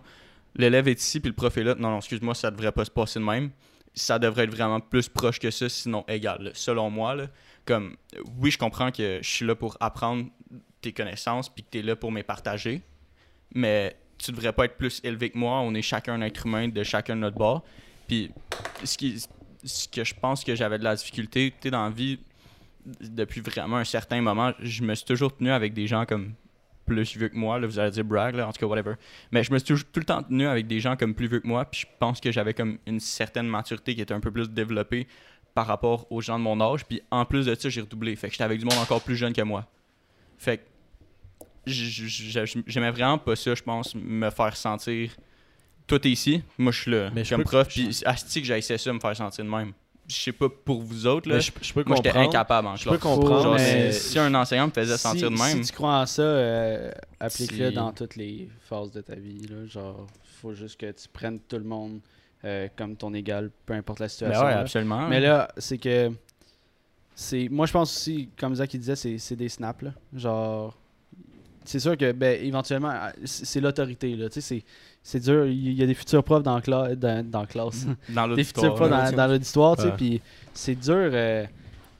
[0.55, 1.75] L'élève est ici, puis le prof est là.
[1.75, 3.51] Non, non, excuse-moi, ça devrait pas se passer de même
[3.97, 7.15] ça devrait être vraiment plus proche que ça, sinon égal, selon moi.
[7.15, 7.27] Là.
[7.65, 7.97] Comme,
[8.39, 10.27] oui, je comprends que je suis là pour apprendre
[10.81, 12.81] tes connaissances puis que tu es là pour me partager,
[13.53, 15.59] mais tu devrais pas être plus élevé que moi.
[15.59, 17.63] On est chacun un être humain de chacun de notre bord.
[18.07, 18.31] Puis,
[18.83, 19.23] ce, qui,
[19.63, 22.19] ce que je pense que j'avais de la difficulté, tu dans la vie,
[23.01, 26.33] depuis vraiment un certain moment, je me suis toujours tenu avec des gens comme
[26.85, 28.93] plus vieux que moi, là, vous allez dire brag, là, en tout cas, whatever.
[29.31, 31.41] Mais je me suis toujours tout le temps tenu avec des gens comme plus vieux
[31.41, 34.31] que moi, puis je pense que j'avais comme une certaine maturité qui était un peu
[34.31, 35.07] plus développée
[35.53, 38.15] par rapport aux gens de mon âge, puis en plus de ça, j'ai redoublé.
[38.15, 39.67] Fait que j'étais avec du monde encore plus jeune que moi.
[40.37, 40.63] Fait que
[41.67, 45.11] j'aimais vraiment pas ça, je pense, me faire sentir
[45.87, 48.91] toi t'es ici, moi je suis là, Mais comme prof, puis asti que j'essayais ça
[48.91, 49.71] me faire sentir de même.
[50.09, 52.75] Je sais pas pour vous autres, là, Mais je, je peux moi j'étais incapable en
[52.77, 55.63] Je peux comprendre, Genre, mais- si, si un enseignant me faisait Si- sentir de même,
[55.63, 59.47] Si tu crois en ça, euh, applique-le Si- dans toutes les phases de ta vie.
[59.47, 59.65] Là.
[59.65, 60.07] Genre,
[60.41, 61.99] faut juste que tu prennes tout le monde
[62.45, 64.43] euh, comme ton égal, peu importe la ben situation.
[64.45, 64.59] ouais, là.
[64.59, 65.07] absolument.
[65.09, 66.09] Mais là, c'est que.
[67.15, 69.81] c'est Moi, je pense aussi, comme Zach il disait, c'est c'est des snaps.
[69.83, 69.91] Là.
[70.13, 70.77] Genre.
[71.67, 74.15] C'est sûr que, ben, éventuellement, euh, c'est l'autorité.
[74.15, 74.29] là.
[74.29, 74.63] Tu c'est-
[75.03, 75.45] c'est dur.
[75.45, 77.85] Il y a des futurs profs dans, cla dans, dans la classe.
[78.09, 78.75] dans des futurs l'auditoire.
[78.75, 79.93] profs dans, dans l'auditoire, tu Ouais.
[79.97, 80.21] puis
[80.53, 80.93] c'est dur.
[81.13, 81.45] euh,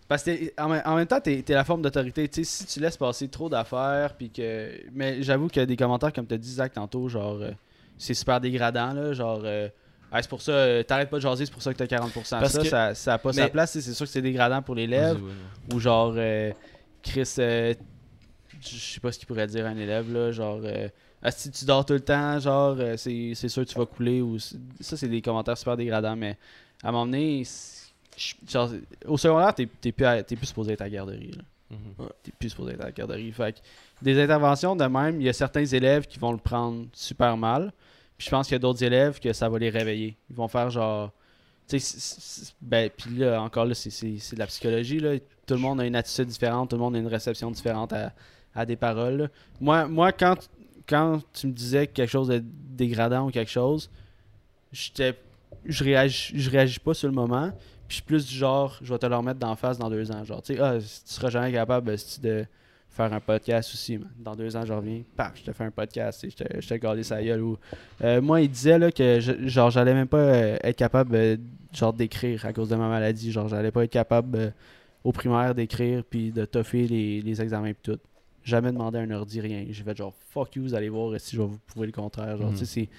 [0.07, 0.31] parce que
[0.61, 2.29] en, même- en même temps, t'es es la forme d'autorité.
[2.29, 4.69] Tu si tu laisses passer trop d'affaires, puis que.
[4.93, 7.51] Mais j'avoue qu'il y a des commentaires, comme t'as dit, Zach, tantôt, genre, euh,
[7.97, 9.11] c'est super dégradant, là.
[9.13, 9.67] Genre, euh,
[10.09, 12.39] Ah, c'est pour ça, euh, t'arrêtes pas de jaser, c'est pour ça que t'as 40%.
[12.39, 14.61] Parce ça, que- ça, ça a pas sa place, tu c'est sûr que c'est dégradant
[14.61, 15.19] pour l'élève.
[15.73, 16.51] Ou genre, euh,
[17.03, 17.73] Chris, euh,
[18.61, 20.87] je sais pas ce qu'il pourrait dire à un élève, là, genre, euh,
[21.21, 23.85] Ah, si tu dors tout le temps, genre, euh, c'est c'est sûr que tu vas
[23.87, 24.21] couler.
[24.21, 26.37] ou Ça, c'est des commentaires super dégradants, mais
[26.83, 27.43] à un moment donné,
[28.47, 28.69] genre,
[29.05, 31.31] au secondaire, t'es t'es plus, à- plus supposé être à la garderie.
[31.31, 31.43] là.
[31.71, 32.07] Mhm.
[32.23, 33.31] T'es plus supposé être à la garderie.
[33.31, 33.59] Fait que
[34.01, 37.73] des interventions de même, il y a certains élèves qui vont le prendre super mal.
[38.17, 40.15] Puis je pense qu'il y a d'autres élèves que ça va les réveiller.
[40.29, 41.11] Ils vont faire genre.
[41.67, 44.99] Tu sais, c- ben, puis là, encore là, c'est- c'est c'est de la psychologie.
[44.99, 45.17] Là.
[45.45, 48.13] Tout le monde a une attitude différente, tout le monde a une réception différente à,
[48.55, 49.29] à des paroles.
[49.59, 50.35] Moi, moi quand,
[50.87, 53.89] quand tu me disais quelque chose de dégradant ou quelque chose,
[54.71, 55.15] j'étais
[55.65, 57.51] je réagis, je réagis pas sur le moment.
[57.87, 60.23] Puis je plus du genre, je vais te le remettre d'en face dans deux ans.
[60.23, 62.45] Genre, tu sais, ah, tu seras jamais capable de
[62.89, 63.97] faire un podcast aussi.
[63.97, 64.09] man.
[64.17, 66.29] Dans deux ans, je reviens, paf, je te fais un podcast, sais,
[66.59, 67.55] je te, gardé sa gueule.
[68.03, 71.37] Euh, moi, il disait là, que je- genre, j'allais même pas euh, être capable euh,
[71.73, 73.31] genre d'écrire à cause de ma maladie.
[73.31, 74.53] Genre, j'allais pas être capable
[75.03, 77.99] au primaire d'écrire puis de toffer les, les examens et tout.
[78.47, 79.65] Jamais demandé à un ordi, rien.
[79.69, 82.37] J'ai fait genre, fuck you, vous allez voir si je vais vous prouver le contraire.
[82.37, 82.89] Genre, tu sais, c'est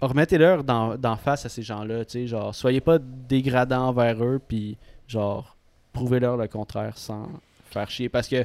[0.00, 4.40] remettez-leur dans, dans face à ces gens-là, tu sais, genre, soyez pas dégradants envers eux,
[4.46, 4.76] puis
[5.08, 5.56] genre,
[5.92, 7.28] prouvez-leur le contraire sans
[7.70, 8.08] faire chier.
[8.08, 8.44] Parce que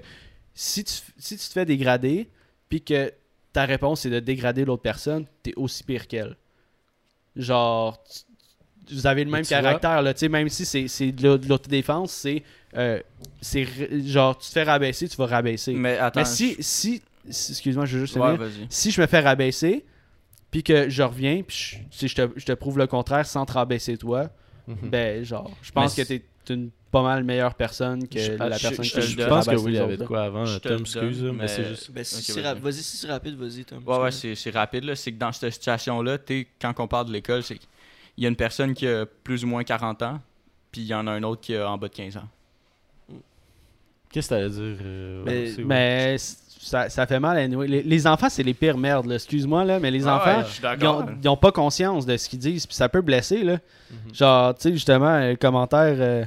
[0.54, 2.30] si tu, si tu te fais dégrader,
[2.70, 3.12] puis que
[3.52, 6.36] ta réponse c'est de dégrader l'autre personne, t'es aussi pire qu'elle.
[7.36, 8.22] Genre, tu-
[8.92, 11.48] vous avez le même caractère, là, tu sais, même si c'est c'est de l'au- de
[11.48, 12.44] l'autodéfense, c'est,
[12.78, 13.00] euh,
[14.06, 15.74] genre, tu te fais rabaisser, tu vas rabaisser.
[15.74, 16.26] Mais, Mais attends.
[16.26, 18.38] si, si, si- excuse-moi, je veux juste je- Ouais,
[18.70, 19.86] si je me fais rabaisser,
[20.52, 23.54] puis que je reviens, puis je, je, te, je te prouve le contraire sans te
[23.54, 24.30] rabaisser toi,
[24.68, 24.90] Mhm.
[24.90, 28.58] ben genre, je pense Mais que t'es une pas mal meilleure personne que Je- la
[28.58, 30.24] je- personne je qui te le Je pense que oui, il y avait de quoi
[30.24, 30.46] avant.
[30.46, 31.92] Je te Tom, excuse, mais mais- c'est juste.
[31.92, 32.74] Ben, si vas-y.
[32.74, 33.84] si c'est rapide, vas-y, Tom.
[33.86, 34.86] Ouais, ouais, c'est rapide.
[34.86, 34.96] là.
[34.96, 36.18] C'est que dans cette situation-là,
[36.60, 37.60] quand on parle de l'école, c'est
[38.20, 40.20] qu'il y a une personne qui a plus ou moins 40 ans,
[40.74, 42.28] puis il y en a un autre qui a en bas de 15 ans.
[44.12, 47.68] Qu'est-ce que t'allais dire euh, Mais, ça, ça fait mal anyway.
[47.68, 50.88] les, les enfants, c'est les pires merdes, excuse-moi, là, mais les Ah enfants, ouais, ils,
[50.88, 53.54] ont, ils ont pas conscience de ce qu'ils disent, puis ça peut blesser, là.
[53.92, 54.14] Mhm.
[54.16, 55.96] Genre, tu sais, justement, un commentaire.
[56.00, 56.26] euh,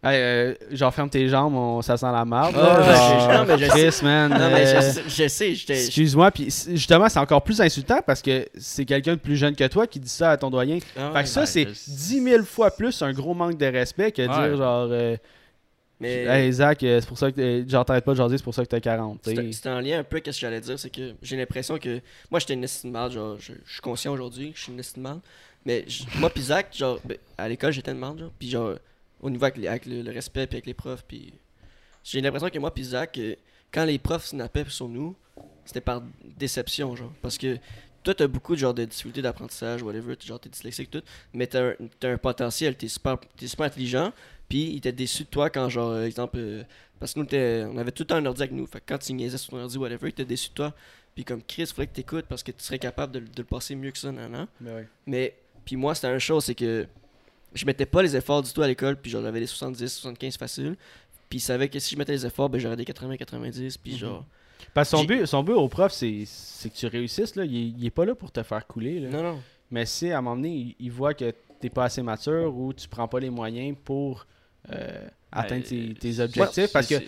[0.00, 2.20] Hey, euh, genre, ferme tes jambes, on- ça sent la.
[2.20, 4.30] Ah, là, genre, je- non, mais je Chris, man.
[4.30, 5.84] Non, mais euh, je sais- je sais.
[5.86, 9.66] Excuse-moi, puis justement, c'est encore plus insultant parce que c'est quelqu'un de plus jeune que
[9.66, 10.78] toi qui dit ça à ton doyen.
[10.96, 14.22] Ah fait que ça, c'est 10 000 fois plus un gros manque de respect que
[14.22, 14.28] Ouais.
[14.28, 15.16] dire genre, euh,
[16.00, 18.54] Mais hey Zach, euh, c'est pour ça que euh, t'arrêtes pas de jaser, c'est pour
[18.54, 19.20] ça que t'as 40.
[19.20, 19.36] tu sais.
[19.36, 21.76] c'était c'était en lien un peu avec ce que j'allais dire, c'est que j'ai l'impression
[21.76, 22.00] que.
[22.30, 24.78] Moi, j'étais une estime mal, genre, je, je suis conscient aujourd'hui que je suis une
[24.78, 25.18] estime mal.
[25.66, 25.84] Mais
[26.20, 28.30] moi, pis Zach, genre, ben, à l'école, j'étais une mal, genre.
[28.38, 28.74] Puis, genre,
[29.20, 31.32] au niveau avec, les- avec le, le respect, puis avec les profs, puis.
[32.04, 33.34] J'ai l'impression que moi, pis Zach, euh,
[33.72, 35.14] quand les profs snappaient sur nous,
[35.64, 36.02] c'était par
[36.38, 37.12] déception, genre.
[37.20, 37.58] Parce que
[38.02, 41.02] toi, t'as beaucoup de genre de difficultés d'apprentissage, whatever, t'es- genre t'es dyslexique, tout,
[41.34, 41.74] mais t'as un,
[42.04, 44.12] un potentiel, t'es super, t'es super intelligent,
[44.48, 46.62] puis il était déçu de toi quand, genre, euh, exemple, euh,
[46.98, 48.98] parce que nous, on avait tout le temps un ordi avec nous, fait que quand
[48.98, 50.74] tu niaisais sur ton ordi, whatever, il était déçu de toi,
[51.14, 53.38] puis comme Chris, il faudrait que t'écoutes parce que tu serais capable de, le- de
[53.38, 54.46] le passer mieux que ça, nan, nan.
[55.06, 55.34] Mais,
[55.66, 56.86] puis moi, c'était une chose, c'est que
[57.54, 60.36] je mettais pas les efforts du tout à l'école, puis genre, j'avais des 70, 75
[60.36, 60.76] faciles.
[61.28, 63.92] Puis il savait que si je mettais les efforts, ben j'aurais des 80, 90, puis
[63.92, 63.98] Mhm.
[63.98, 64.24] genre.
[64.74, 67.36] Parce que son but, son but au prof, c'est que tu réussisses.
[67.36, 67.44] Là.
[67.44, 69.00] Il, est, il est pas là pour te faire couler.
[69.00, 69.10] Là.
[69.10, 69.40] Non, non.
[69.70, 72.72] Mais si à un moment donné, il, il voit que t'es pas assez mature ou
[72.72, 74.26] tu prends pas les moyens pour
[74.72, 76.72] euh, atteindre tes, tes objectifs.
[76.72, 77.04] parce que, tu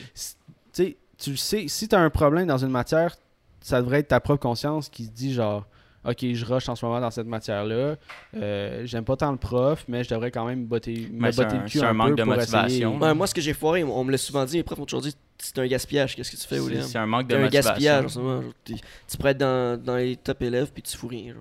[0.73, 3.17] sais, tu sais, si tu as un problème dans une matière,
[3.61, 5.67] ça devrait être ta propre conscience qui se dit genre,
[6.05, 7.97] ok, je rush en ce moment dans cette matière-là,
[8.37, 11.57] euh, j'aime pas tant le prof, mais je devrais quand même botter, me Mais botter
[11.57, 12.99] un- le cul c'est un un, manque peu de pour motivation.
[12.99, 15.03] Ouais, moi, ce que j'ai foiré, on, me l'a souvent dit, les profs m'ont toujours
[15.03, 16.83] dit c'est un gaspillage, qu'est-ce que tu fais, William?
[16.83, 17.71] C'est un manque de un motivation.
[17.71, 18.43] gaspillage en ce moment.
[18.43, 18.75] genre, t'es-
[19.09, 21.35] tu pourrais être dans, dans les top élèves, puis tu fous rien.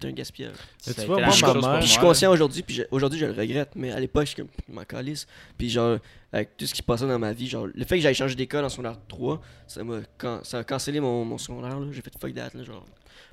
[0.00, 0.54] T'es un gaspillage.
[0.82, 1.26] Tu vois, moi,
[1.60, 4.36] mère- je suis conscient aujourd'hui, puis aujourd'hui je le regrette, mais à l'époque, je suis
[4.36, 5.26] comme, m'en calisse.
[5.58, 5.98] Puis genre,
[6.32, 8.34] avec tout ce qui se passait dans ma vie, genre, le fait que j'aille changer
[8.36, 9.96] d'école en secondaire 3, ça m'a
[10.44, 11.86] ça a cancellé mon, mon secondaire, là.
[11.92, 12.86] J'ai fait fuck that, là, genre.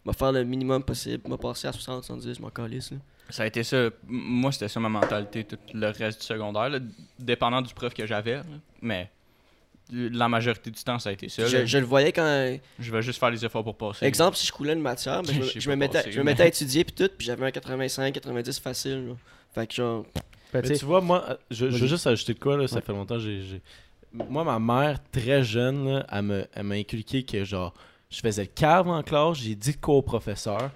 [0.06, 2.98] M'a faire le minimum possible, m'a passé à 60, 70, je m'en calisse, là.
[3.32, 3.90] Ça a été ça.
[4.08, 6.80] Moi, c'était ça ma mentalité tout le reste du secondaire, là,
[7.20, 8.42] dépendant du prof que j'avais.
[8.82, 9.12] Mais
[9.92, 11.46] la majorité du temps, ça a été ça.
[11.46, 12.58] Je, le voyais quand.
[12.80, 14.06] Je vais juste faire les efforts pour passer.
[14.06, 15.98] Exemple, si je coulais une matière, ben, je, me- Je sais je me pas mettais,
[16.00, 19.14] passer, je me mettais à étudier, puis tout, puis j'avais un 85, 90 facile, là.
[19.54, 20.06] Fait que genre.
[20.54, 22.82] Ben, Mais tu vois, moi, je, je veux juste ajouter de quoi, là, ça Ouais.
[22.82, 23.62] fait longtemps que j'ai...
[24.12, 27.74] Moi, ma mère, très jeune, là, elle me- elle m'a inculqué que, genre,
[28.10, 30.72] je faisais le cave en classe, j'ai dit quoi au professeur,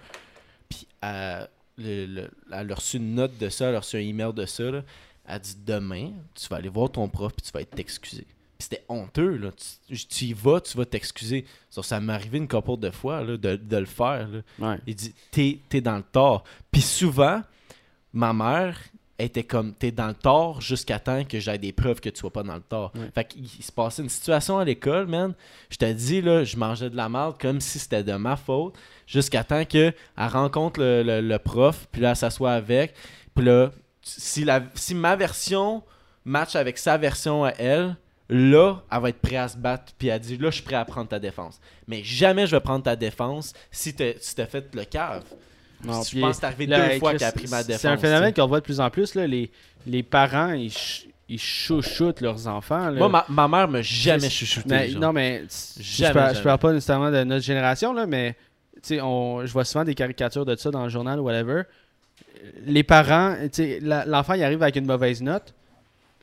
[0.69, 1.47] puis elle,
[1.77, 4.63] le- elle a reçu une note de ça, elle a reçu un email de ça,
[4.63, 4.83] là.
[5.25, 8.25] Elle a dit, demain, tu vas aller voir ton prof, puis tu vas être t'excuser.
[8.57, 9.51] Puis c'était honteux, là.
[9.89, 11.45] Tu, tu y vas, tu vas t'excuser.
[11.69, 14.39] Ça, ça m'est arrivé une couple de fois, là, de, de le faire, là.
[14.59, 14.79] ouais.
[14.85, 16.43] Il dit t'es t'es dans le tort.
[16.71, 17.41] Puis souvent,
[18.11, 18.77] ma mère
[19.19, 22.31] était comme t'es dans le tort jusqu'à temps que j'aie des preuves que tu sois
[22.33, 22.91] pas dans le tort.
[22.95, 23.09] Ouais.
[23.13, 25.33] Fait qu'il il se passait une situation à l'école, man.
[25.69, 28.75] Je te dis là, je mangeais de la merde comme si c'était de ma faute
[29.07, 32.95] jusqu'à temps que elle rencontre le, le- le prof, puis là elle s'assoit avec,
[33.35, 33.71] puis là
[34.01, 35.83] si la si ma version
[36.25, 37.95] match avec sa version à elle,
[38.29, 40.75] là, elle va être prête à se battre, puis elle dit là, je suis prêt
[40.75, 41.59] à prendre ta défense.
[41.87, 45.23] Mais jamais je vais prendre ta défense si t'as si fait le cave.
[45.85, 47.81] Non, je pense que c'est arrivé là, deux fois qu'elle a pris ma défense.
[47.81, 49.15] C'est un phénomène qu'on voit de plus en plus.
[49.15, 49.51] Là, les,
[49.85, 52.89] les parents, ils, ch- ils chouchoutent leurs enfants.
[52.89, 52.97] Là.
[52.99, 54.67] Moi, ma, ma mère m'a jamais chouchouté.
[54.69, 55.47] Mais- non, mais t-
[55.81, 56.43] je, Jamais, parle, je jamais.
[56.43, 58.35] parle pas nécessairement de notre génération, là, mais
[59.01, 61.63] on, je vois souvent des caricatures de ça dans le journal ou whatever.
[62.65, 63.35] Les parents,
[63.81, 65.53] l'enfant il arrive avec une mauvaise note,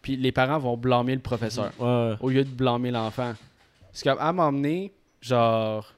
[0.02, 3.34] puis les parents vont blâmer le professeur Ouais, au lieu de blâmer l'enfant.
[3.92, 5.92] Parce qu'à m'emmener, genre.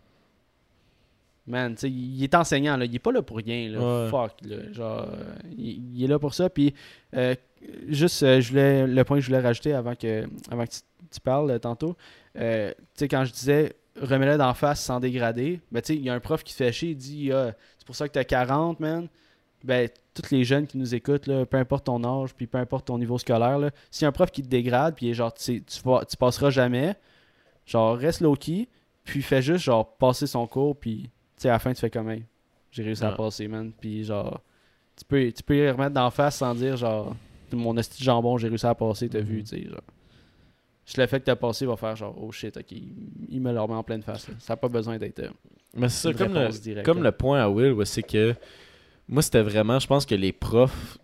[1.47, 2.85] Man, tu sais, il est enseignant, là.
[2.85, 3.79] Il est pas là pour rien, là.
[4.05, 4.11] Ouais.
[4.11, 4.73] Fuck, là.
[4.73, 6.49] Genre, euh, il, il est là pour ça.
[6.49, 6.73] Puis,
[7.17, 7.35] euh,
[7.89, 10.79] juste, euh, je voulais, le point que je voulais rajouter avant que, avant que tu,
[11.11, 11.97] tu parles tantôt.
[12.39, 16.05] euh, tu sais, quand je disais remets-le d'en face sans dégrader, ben, tu sais, il
[16.05, 18.13] y a un prof qui te fait chier, il dit Ah, c'est pour ça que
[18.13, 19.09] t'as 40, man.
[19.65, 22.87] Ben, tous les jeunes qui nous écoutent, là, peu importe ton âge, puis peu importe
[22.87, 25.63] ton niveau scolaire, là, s'il y a un prof qui te dégrade, puis genre, tu,
[25.85, 26.95] vas- tu passeras jamais,
[27.67, 28.69] genre, reste low-key,
[29.05, 31.11] puis fais juste, genre, passer son cours, puis,
[31.43, 32.25] sais, à la fin, tu fais comme, Hey,
[32.71, 33.73] j'ai réussi à passer, man.
[33.81, 34.41] Puis, genre,
[34.97, 37.15] tu peux, tu peux y remettre d'en face sans dire, genre,
[37.53, 39.43] mon esti de jambon, j'ai réussi à passer, t'as vu, Mhm.
[39.43, 39.81] tu sais, genre.
[40.85, 43.61] Juste le fait que t'as passé va faire genre, oh shit, ok, il, me le
[43.61, 44.27] remet en pleine face.
[44.29, 44.35] là.
[44.41, 45.21] Ça n'a pas besoin d'être.
[45.21, 45.29] euh,
[45.75, 48.35] Mais c'est ça, comme, le, directe, comme le point à Will, c'est que
[49.09, 50.99] moi, c'était vraiment, je pense que les profs,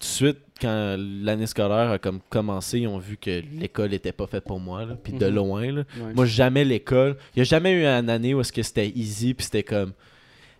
[0.00, 4.26] de suite, quand l'année scolaire a comme commencé, ils ont vu que l'école était pas
[4.26, 5.34] faite pour moi, là, puis de Mhm.
[5.34, 5.72] loin.
[5.72, 5.82] Là.
[5.96, 6.12] ouais.
[6.14, 7.16] Moi, jamais l'école.
[7.34, 9.92] Il n'y a jamais eu une année où est-ce que c'était easy, puis c'était comme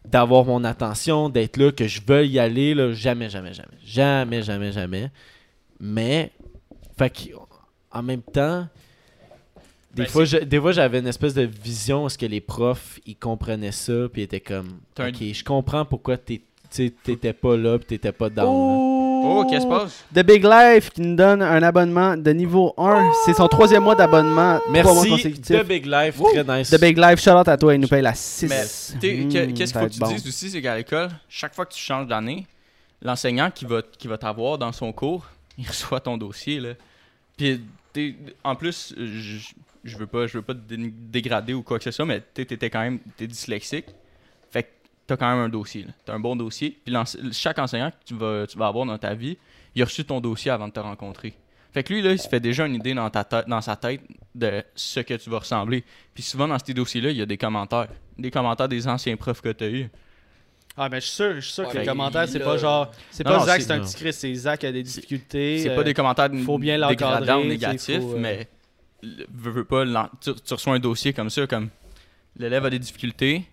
[0.04, 2.72] d'avoir mon attention, d'être là, que je veuille y aller.
[2.74, 2.92] Là.
[2.92, 3.68] Jamais, jamais, jamais.
[3.84, 5.10] Jamais, jamais, jamais.
[5.78, 6.30] Mais,
[6.98, 7.34] fait que,
[7.92, 8.66] en même temps,
[9.94, 12.40] des Ben, fois, je- des fois, j'avais une espèce de vision où est-ce que les
[12.40, 17.76] profs, ils comprenaient ça, puis ils étaient comme, ok, je comprends pourquoi t'étais pas là,
[17.78, 18.46] puis t'étais pas down.
[18.46, 19.09] là.
[19.22, 20.04] Oh, qu'est-ce qui se passe?
[20.14, 23.10] The Big Life qui nous donne un abonnement de niveau 1.
[23.24, 24.58] C'est son troisième mois d'abonnement.
[24.58, 25.60] Trois mois Merci, consécutifs.
[25.62, 26.70] The Big Life, très nice.
[26.70, 28.48] The Big Life, shout out à toi, il nous paye la 6.
[28.48, 30.08] Mais t'sais, que- qu'est-ce qu'il faut que tu bon.
[30.08, 32.46] dises aussi, c'est qu'à l'école, chaque fois que tu changes d'année,
[33.02, 35.26] l'enseignant qui va, qui va t'avoir dans son cours,
[35.58, 36.60] il reçoit ton dossier.
[36.60, 36.70] Là.
[37.36, 37.60] Puis,
[37.92, 38.14] t'es-
[38.44, 39.38] en plus, je,
[39.84, 42.20] je veux pas, je veux pas te dé- dégrader ou quoi que ce soit, mais
[42.34, 43.86] t'es- t'étais quand même t'es dyslexique.
[45.10, 45.82] Que t'as quand même un dossier.
[45.82, 45.92] là.
[46.04, 46.78] T'as un bon dossier.
[46.84, 46.94] Puis
[47.32, 49.36] chaque enseignant que tu vas, tu vas avoir dans ta vie,
[49.74, 51.34] il a reçu ton dossier avant de te rencontrer.
[51.72, 53.76] Fait que lui, là, il se fait déjà une idée dans, ta tête, dans sa
[53.76, 54.00] tête
[54.34, 55.84] de ce que tu vas ressembler.
[56.14, 57.88] Puis souvent, dans ces dossiers-là, il y a des commentaires.
[58.18, 59.88] Des commentaires des anciens profs que tu as eus.
[60.76, 62.56] Ah, mais je suis sûr, je suis sûr Ouais, que les mais commentaires, c'est pas
[62.56, 62.90] genre.
[63.10, 65.58] C'est pas non, Zach, c'est- un petit Chris, c'est Zach qui a des difficultés.
[65.58, 68.48] C'est euh, pas des commentaires faut bien dégradants ou tu négatifs, faut, euh, mais
[69.02, 69.84] le- veux, veux pas,
[70.20, 71.68] tu, tu reçois un dossier comme ça, comme
[72.36, 73.44] l'élève a des difficultés.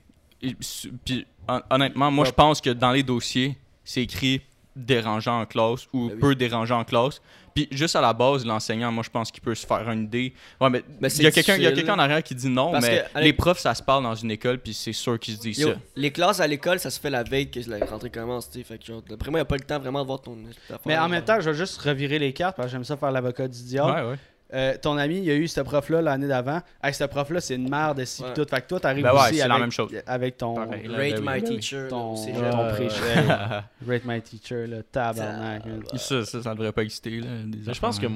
[1.05, 2.29] Puis hon- honnêtement, moi Ouais.
[2.29, 4.41] je pense que dans les dossiers, c'est écrit
[4.75, 6.19] dérangeant en classe ou Ben oui.
[6.19, 7.19] peu dérangeant en classe.
[7.55, 10.31] Puis juste à la base, l'enseignant, moi je pense qu'il peut se faire une idée.
[10.61, 13.33] Ouais, mais il y a quelqu'un en arrière qui dit non, Parce mais que, les
[13.33, 15.75] profs, ça se parle dans une école, puis c'est sûr qu'ils se disent Yo, ça.
[15.95, 18.63] les classes à l'école, ça se fait la veille que la rentrée commence, tu sais.
[18.63, 20.37] Fait que genre, d'après moi, il a pas le temps vraiment de voir ton.
[20.85, 23.11] Mais en même temps, je vais juste revirer les cartes parce que j'aime ça faire
[23.11, 23.89] l'avocat du diable.
[23.91, 24.17] Ouais, ouais.
[24.53, 26.61] Euh, ton ami, il y a eu ce prof-là l'année d'avant.
[26.81, 28.33] Hey, ce prof-là, c'est une merde, si Ouais.
[28.33, 28.45] tout.
[28.49, 29.91] Fait que toi, t'arrives Ben ouais, aussi avec, la même chose.
[30.05, 31.87] avec ton Rate my teacher.
[31.89, 33.25] Ton- ton pré-chef.
[33.87, 35.63] Rate My Teacher, là, tabarnak.
[35.97, 37.19] ça, ça, ça devrait pas exister.
[37.19, 38.07] Là, je pense que,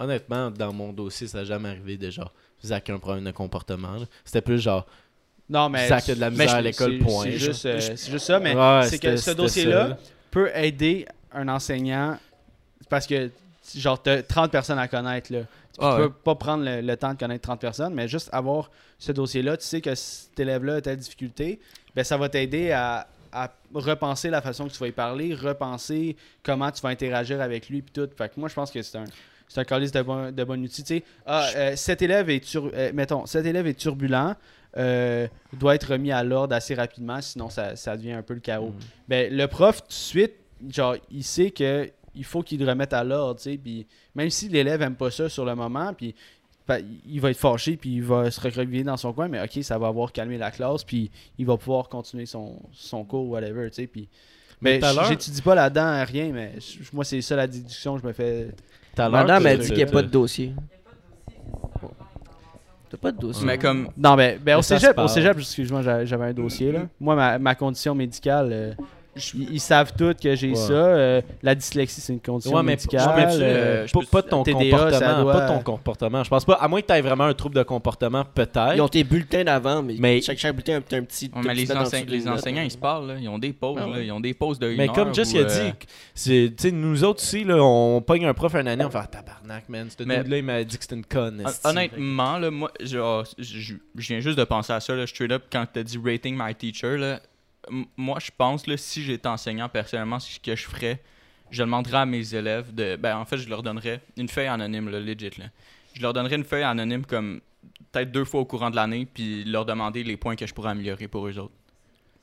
[0.00, 2.32] honnêtement, dans mon dossier, ça n'a jamais arrivé de genre,
[2.64, 3.96] Zach a un problème de comportement.
[4.24, 4.86] C'était plus genre,
[5.48, 5.86] Non, mais.
[5.86, 7.24] Zach a de la misère à l'école, c'est- point.
[7.26, 7.46] C'est genre.
[7.52, 9.96] juste, euh, c'est juste ça, mais Ouais, c'est que ce dossier-là
[10.32, 12.18] peut aider un enseignant
[12.90, 13.30] parce que,
[13.74, 15.40] genre, t'as 30 personnes à connaître, là.
[15.72, 16.10] Tu Ah peux ouais.
[16.24, 19.64] pas prendre le, le temps de connaître 30 personnes, mais juste avoir ce dossier-là, tu
[19.66, 21.60] sais que cet élève-là a telle difficulté,
[21.94, 26.16] ben ça va t'aider à, à repenser la façon que tu vas y parler, repenser
[26.42, 28.08] comment tu vas interagir avec lui, puis tout.
[28.16, 29.04] Fait que moi, je pense que c'est un.
[29.48, 30.82] C'est un calice de bon, de bon outil.
[30.82, 34.34] Tu sais, ah, euh, cet élève est tur- euh, mettons, cet élève est turbulent,
[34.76, 38.40] euh, doit être remis à l'ordre assez rapidement, sinon ça, ça devient un peu le
[38.40, 38.70] chaos.
[38.70, 38.78] Mm.
[39.06, 40.32] Ben, le prof, tout de suite,
[40.68, 44.30] genre, il sait que il faut qu'il le remette à l'ordre, tu sais, puis même
[44.30, 46.14] si l'élève aime pas ça sur le moment, puis
[46.66, 49.62] ben, il va être fâché, puis il va se recroqueviller dans son coin, mais ok,
[49.62, 53.68] ça va avoir calmé la classe, puis il va pouvoir continuer son, son cours, whatever,
[53.70, 54.08] tu sais, puis...
[54.60, 56.54] Mais j'étudie pas là-dedans rien, mais
[56.92, 58.48] moi, c'est ça la déduction que je me fais.
[58.96, 60.54] Madame a dit qu'il n'y a pas de dossier.
[62.88, 63.44] T'as pas de dossier.
[63.44, 63.88] Mais comme.
[63.96, 66.86] Non, mais, ben, au Mais cégep, au cégep, excuse-moi, j'a- j'avais un dossier, là.
[67.00, 68.74] Moi, ma, ma condition médicale, euh,
[69.34, 70.54] ils, ils savent tous que j'ai Ouais.
[70.54, 70.72] ça.
[70.72, 73.02] euh, la dyslexie, c'est une condition Ouais, mais médicale.
[73.30, 75.62] tu- euh, euh, je pas, peux- pas de ton TDA, comportement, doit- pas de ton
[75.62, 76.24] comportement.
[76.24, 78.74] Je pense pas, à moins que tu aies vraiment un trouble de comportement, peut-être.
[78.74, 81.30] Ils ont tes bulletins d'avant, mais, Mais- chaque, chaque bulletin a un, un petit.
[81.34, 83.14] Ouais, mais un les, enseign- les enseignants, ils se parlent, là.
[83.20, 84.00] ils ont des pauses, Ah là.
[84.02, 86.70] ils ont des pauses de une Mais comme Jess a euh, dit, c'est- tu sais,
[86.72, 89.88] nous autres aussi, là, on pogne un prof une année, on fait ah, tabarnak, man.
[89.90, 91.42] Ce Mais- dude-là, il m'a dit que c'était une conne.
[91.64, 95.32] Honnêtement, là, moi, genre, je je- je viens juste de penser à ça, là, straight
[95.32, 96.96] up, quand t'as dit rating my teacher,
[97.96, 101.00] moi, je pense, là, si j'étais enseignant, personnellement, ce que je ferais,
[101.50, 102.96] je demanderais à mes élèves de.
[102.96, 105.46] Ben, en fait, je leur donnerais une feuille anonyme, là, legit, là.
[105.94, 107.40] Je leur donnerais une feuille anonyme comme
[107.92, 110.70] peut-être deux fois au courant de l'année, puis leur demander les points que je pourrais
[110.70, 111.54] améliorer pour eux autres.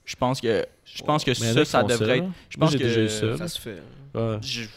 [0.06, 2.26] Je pense que, je pense que ça, ça devrait être.
[2.50, 3.38] Je pense que déjà eu ça.
[3.38, 3.82] Ça se fait.
[4.14, 4.38] Ouais.
[4.42, 4.68] je-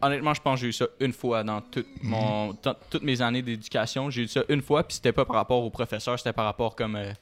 [0.00, 2.54] honnêtement, je pense que j'ai eu ça une fois dans toute mon,
[2.90, 4.10] toutes mes années d'éducation.
[4.10, 6.76] J'ai eu ça une fois, puis c'était pas par rapport au professeur, c'était par rapport
[6.76, 7.12] comme, euh,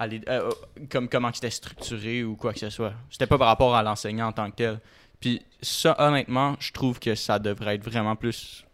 [0.00, 0.50] euh, euh,
[0.90, 2.92] comme comment c'était structuré ou quoi que ce soit.
[3.10, 4.80] C'était pas par rapport à l'enseignant en tant que tel.
[5.20, 8.64] Puis ça, honnêtement, je trouve que ça devrait être vraiment plus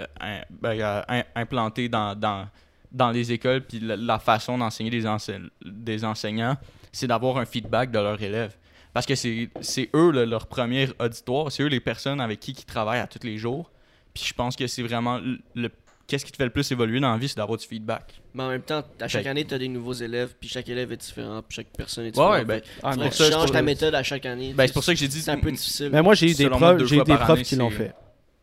[0.00, 1.04] euh, ben,
[1.34, 2.48] implanté dans, dans,
[2.92, 3.62] dans les écoles.
[3.62, 5.30] Puis la, façon d'enseigner des, ense-
[5.64, 6.56] des enseignants,
[6.92, 8.56] c'est d'avoir un feedback de leurs élèves.
[8.92, 12.98] Parce que c'est eux leur premier auditoire, c'est eux les personnes avec qui ils travaillent
[13.00, 13.70] à tous les jours.
[14.12, 15.70] Puis je pense que c'est vraiment le, le-
[16.10, 18.20] qu'est-ce qui te fait le plus évoluer dans la vie, c'est d'avoir du feedback.
[18.34, 20.90] Mais en même temps, à chaque année, tu as des nouveaux élèves, puis chaque élève
[20.92, 22.32] est différent, puis chaque personne est différente.
[22.34, 24.52] ouais, ben, Ah, pour ça, tu changes ta méthode à chaque année.
[24.54, 25.20] Ben, c'est pour ça que j'ai dit.
[25.22, 25.90] C'est un peu difficile.
[25.92, 27.94] Mais moi, j'ai eu des profs, j'ai des profs année, qui l'ont fait.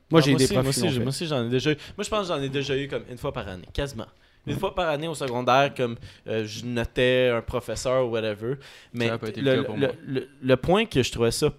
[0.10, 0.99] Moi, j'ai eu des profs moi qui l'ont fait.
[0.99, 1.77] Moi aussi, j'en ai déjà eu.
[1.98, 4.07] Moi, je pense que j'en ai déjà eu comme une fois par année, quasiment.
[4.45, 8.53] Une fois par année au secondaire, comme euh, je notais un professeur ou whatever.
[8.94, 9.95] Mais Ça a pas été le, le cas pour le- moi.
[10.06, 11.52] le- le point que je trouvais ça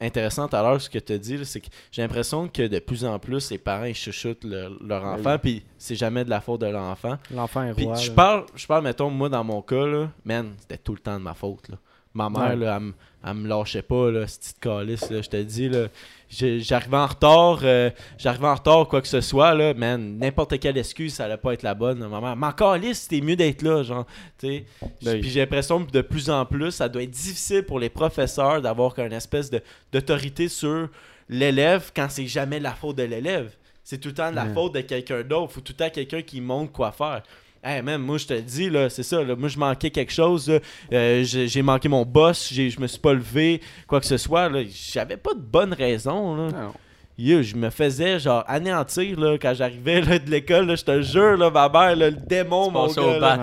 [0.00, 2.78] intéressant tout à l'heure, ce que tu as dit, c'est que j'ai l'impression que de
[2.78, 5.38] plus en plus, les parents ils chuchotent le- leur Ben enfant, oui.
[5.42, 7.18] puis c'est jamais de la faute de l'enfant.
[7.34, 7.94] L'enfant est roi.
[7.96, 11.18] je parle, je parle, mettons, moi, dans mon cas, là, man, c'était tout le temps
[11.18, 11.76] de ma faute, là.
[12.12, 12.56] Ma mère, Ouais.
[12.56, 12.92] là, elle,
[13.24, 15.88] elle me lâchait pas, là, cette petite calice, là, je te dis, là.
[16.30, 20.78] J'arrivais en retard, euh, j'arrivais en retard, quoi que ce soit, là, man, n'importe quelle
[20.78, 22.08] excuse, ça allait pas être la bonne, là.
[22.08, 24.06] Ma mère, mais encore lisse, c'était mieux d'être là, genre,
[24.38, 24.64] tu.
[25.02, 25.20] Ben.
[25.20, 28.62] Puis j'ai l'impression que de plus en plus, ça doit être difficile pour les professeurs
[28.62, 29.50] d'avoir une espèce
[29.92, 30.88] d'autorité sur
[31.28, 33.50] l'élève quand c'est jamais la faute de l'élève.
[33.82, 35.52] C'est tout le temps de la faute de quelqu'un d'autre.
[35.52, 37.22] Faut tout le temps quelqu'un qui montre quoi faire.
[37.62, 39.22] Hey, même moi je te le dis là, c'est ça.
[39.22, 40.50] Là, moi je manquais quelque chose.
[40.92, 42.50] Euh, j'ai manqué mon boss.
[42.52, 44.50] j'ai- Je me suis pas levé, quoi que ce soit.
[44.92, 46.36] J'avais pas de bonne raison.
[46.36, 46.48] Là.
[46.52, 46.72] Non.
[47.18, 50.74] Yo, je me faisais genre anéantir là, quand j'arrivais de l'école.
[50.74, 53.02] Je te jure, là, ma mère, là, le démon, mon gars.
[53.02, 53.36] au bat.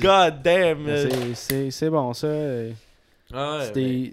[0.00, 0.86] God damn.
[1.70, 2.26] C'est- bon, ça.
[3.32, 4.12] Ah ouais,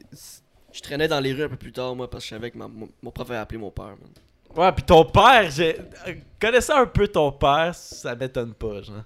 [0.71, 2.57] Je traînais dans les rues un peu plus tard, moi, parce que je savais que
[2.59, 3.85] ma- mon, mon prof avait appelé mon père.
[3.99, 4.09] man.
[4.55, 5.75] Ouais, puis ton père, j'ai...
[6.07, 9.03] euh, connaissant un peu ton père, ça m'étonne pas, genre.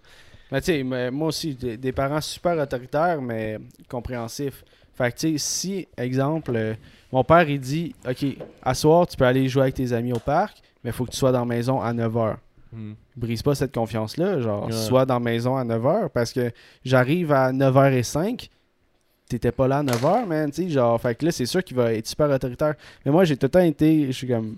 [0.52, 3.58] Mais tu sais, mais moi aussi, des, des parents super autoritaires, mais
[3.90, 4.64] compréhensifs.
[4.94, 6.74] Fait que, tu sais, si, exemple, euh,
[7.12, 8.26] mon père, il dit Ok,
[8.62, 11.12] à soir, tu peux aller jouer avec tes amis au parc, mais il faut que
[11.12, 12.36] tu sois dans la maison à 9h.
[12.74, 12.94] Hmm.
[13.18, 14.40] Brise pas cette confiance-là.
[14.42, 14.72] Genre, Ouais.
[14.72, 16.52] sois dans la maison à 9h parce que
[16.86, 18.50] j'arrive à 9h05.
[19.28, 20.52] T'étais pas là à 9h, man.
[20.52, 22.76] Tu sais, genre, fait que là, c'est sûr qu'il va être super autoritaire.
[23.06, 24.08] Mais moi, j'ai tout le temps été.
[24.08, 24.56] Je suis comme.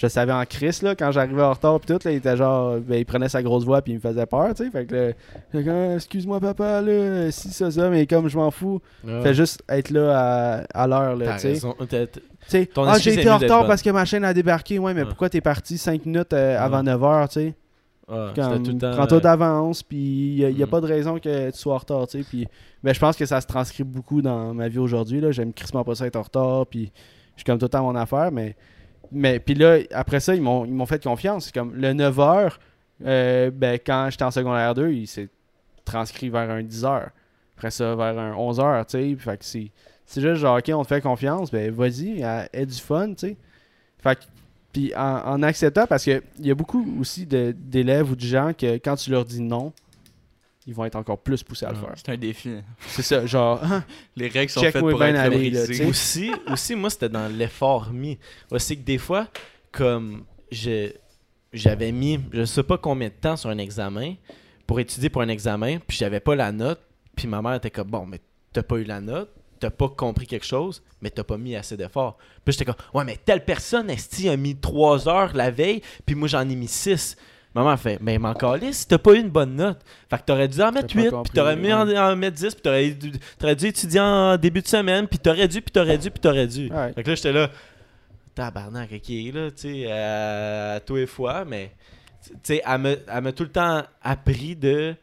[0.00, 2.78] Je savais en crise, là, quand j'arrivais en retard, pis tout, là, il était genre.
[2.78, 4.70] Ben, il prenait sa grosse voix, puis il me faisait peur, tu sais.
[4.70, 4.94] Fait que
[5.52, 9.20] là, comme, excuse-moi, papa, là, si, ça, ça, mais comme je m'en fous, Ouais.
[9.22, 11.66] fais juste être là à, à l'heure, là, tu sais.
[12.76, 15.40] ah, j'ai été en retard parce que ma chaîne a débarqué, ouais, mais pourquoi t'es
[15.40, 16.92] parti 5 minutes euh, avant Ouais.
[16.92, 17.54] 9h, tu sais?
[18.06, 20.70] Prends-toi euh, d'avance, puis il n'y a, Mm.
[20.70, 22.24] pas de raison que tu sois en retard, tu sais.
[22.28, 22.46] Puis
[22.82, 25.20] ben, je pense que ça se transcrit beaucoup dans ma vie aujourd'hui.
[25.20, 25.30] là.
[25.32, 26.92] J'aime crissement pas ça être en retard, puis
[27.34, 28.54] je suis comme tout le temps à mon affaire, mais.
[29.12, 31.46] Mais puis là, après ça, ils m'ont ils m'ont fait confiance.
[31.46, 32.52] C'est comme le 9h,
[33.04, 35.28] euh, ben, quand j'étais en secondaire 2, il s'est
[35.84, 37.08] transcrit vers un 10h.
[37.56, 39.16] Après ça, vers un 11h, tu sais.
[39.16, 39.70] Fait que c'est.
[40.10, 43.36] C'est juste genre, ok, on te fait confiance, ben vas-y, aie du fun, tu sais.
[43.98, 44.18] Fait
[44.72, 48.96] puis en, acceptant, parce qu'il y a beaucoup aussi d'élèves ou de gens que quand
[48.96, 49.72] tu leur dis non,
[50.68, 51.86] ils vont être encore plus poussés à le Ouais.
[51.86, 51.94] faire.
[51.96, 52.50] C'est un défi.
[52.88, 53.82] C'est ça, genre, ah,
[54.16, 57.90] Les règles sont faites est pour être aller, là, aussi, aussi, moi, c'était dans l'effort
[57.90, 58.18] mis.
[58.50, 59.28] Aussi que des fois,
[59.72, 60.92] comme je-
[61.52, 64.14] j'avais mis, je sais pas combien de temps sur un examen
[64.66, 66.80] pour étudier pour un examen, puis j'avais pas la note,
[67.16, 68.20] puis ma mère était comme, bon, mais
[68.52, 71.76] t'as pas eu la note, t'as pas compris quelque chose, mais t'as pas mis assez
[71.78, 72.18] d'efforts.
[72.44, 76.14] Puis j'étais comme, ouais, mais telle personne, Esti, a mis 3 heures la veille, puis
[76.14, 77.16] moi j'en ai mis 6.
[77.54, 79.78] Maman fait, mais m'en calisse, t'as pas eu une bonne note.
[80.10, 82.36] Fait que t'aurais dû en mettre pas 8, compris, puis t'aurais mis en, en mettre
[82.36, 85.72] 10, puis t'aurais dû, t'aurais dû étudier en début de semaine, puis t'aurais dû, puis
[85.72, 86.70] t'aurais dû, puis t'aurais dû.
[86.70, 86.92] Ouais.
[86.92, 87.50] Fait que là, j'étais là,
[88.34, 91.72] tabarnak, ok, là, tu sais, à, à tous les fois, mais,
[92.22, 94.94] tu sais, elle m'a tout le temps appris de,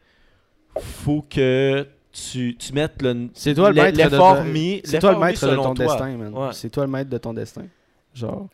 [0.78, 5.18] faut que tu, tu mettes le, c'est toi le maître de, mis, c'est toi le
[5.18, 5.86] maître de ton toi.
[5.86, 6.32] destin, man.
[6.32, 6.48] Ouais.
[6.52, 7.64] C'est toi le maître de ton destin.
[8.14, 8.48] Genre.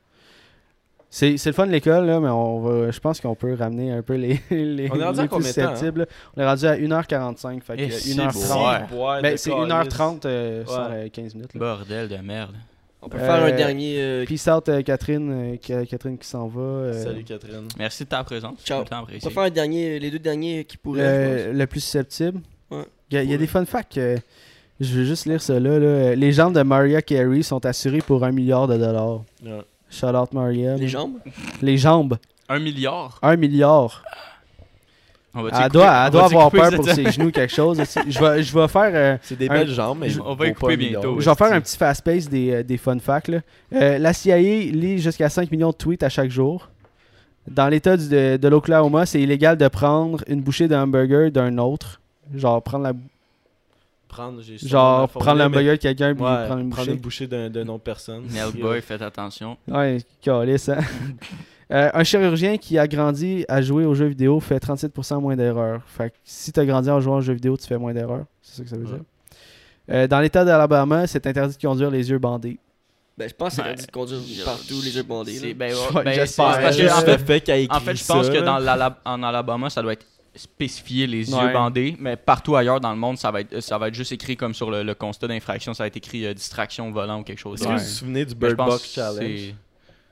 [1.14, 3.92] C'est c'est le fun de l'école, là, mais on va, je pense qu'on peut ramener
[3.92, 5.42] un peu les, les, On est rendu les à plus temps, hein?
[5.42, 6.00] susceptibles.
[6.00, 6.06] là.
[6.36, 8.88] On est rendu à 1h45, fait que Eh, c'est 1h30.
[8.88, 9.08] beau.
[9.10, 9.20] Ouais.
[9.20, 10.94] Ben, c'est 1h30 euh, sans Ouais.
[11.04, 11.52] euh, 15 minutes.
[11.52, 11.60] là.
[11.60, 12.54] Bordel de merde.
[13.02, 13.96] On peut Euh, faire un dernier.
[14.00, 16.60] euh, Peace out, euh, Catherine, euh, Ca- Catherine qui s'en va.
[16.62, 17.68] euh, Salut Catherine.
[17.78, 18.60] Merci de ta présence.
[18.64, 18.78] Ciao.
[18.78, 21.52] Tout le temps on peut faire un dernier, les deux derniers qui pourraient.
[21.52, 22.40] le, plus susceptible.
[22.70, 22.84] Ouais.
[23.10, 23.98] Il y a, il y a des fun facts.
[23.98, 24.16] euh,
[24.80, 26.14] je vais juste lire ça là, là.
[26.14, 29.22] Les jambes de Maria Carey sont assurées pour un milliard de dollars.
[29.44, 29.60] Ouais.
[29.92, 30.30] Shout out.
[30.32, 31.18] Les jambes?
[31.60, 32.18] Les jambes.
[32.48, 33.18] Un milliard.
[33.22, 34.02] Un milliard.
[35.34, 37.78] On va Elle doit, elle doit avoir peur pour ses genoux quelque chose.
[37.78, 40.46] Je vais, je vais faire, euh, C'est des Un- belles jambes, mais je- on va
[40.48, 41.20] y couper un bientôt.
[41.20, 43.28] je vais faire un petit fast pace des, euh, des fun facts.
[43.28, 43.38] là.
[43.72, 46.68] Euh, la CIA lit jusqu'à 5 millions de tweets à chaque jour.
[47.50, 52.00] Dans l'état de, de l'Oklahoma, c'est illégal de prendre une bouchée de hamburger d'un autre.
[52.34, 52.92] Genre prendre la
[54.12, 56.90] Prendre, genre prendre l'hamburger de quelqu'un puis ouais, prendre une bouchée.
[56.92, 58.24] une bouchée d'un d'un autre personne.
[58.30, 59.56] Nell Boy, faites attention.
[59.66, 60.78] Ouais, calisse, hein.
[61.70, 65.80] Euh, un chirurgien qui a grandi à jouer aux jeux vidéo fait 37% moins d'erreurs.
[65.86, 68.26] Fait que si tu as grandi en jouant aux jeux vidéo, tu fais moins d'erreurs.
[68.42, 68.90] C'est ça que ça veut Ouais.
[68.90, 69.00] dire.
[69.90, 72.58] Euh, dans l'état d'Alabama, c'est interdit de conduire les yeux bandés.
[73.16, 75.54] Ben, je pense que c'est interdit de conduire partout les yeux bandés.
[75.54, 76.54] Ben, Ouais, ben, j'espère.
[76.56, 80.04] c'est parce que, Euh, en fait, je pense ça, que dans Alabama, ça doit être
[80.34, 81.44] spécifié les Ouais.
[81.46, 84.12] yeux bandés, mais partout ailleurs dans le monde, ça va être, ça va être juste
[84.12, 87.22] écrit comme sur le, le constat d'infraction, ça va être écrit euh, distraction volant ou
[87.22, 87.60] quelque chose.
[87.60, 89.54] Est-ce que vous vous souvenez du Bird Box Challenge?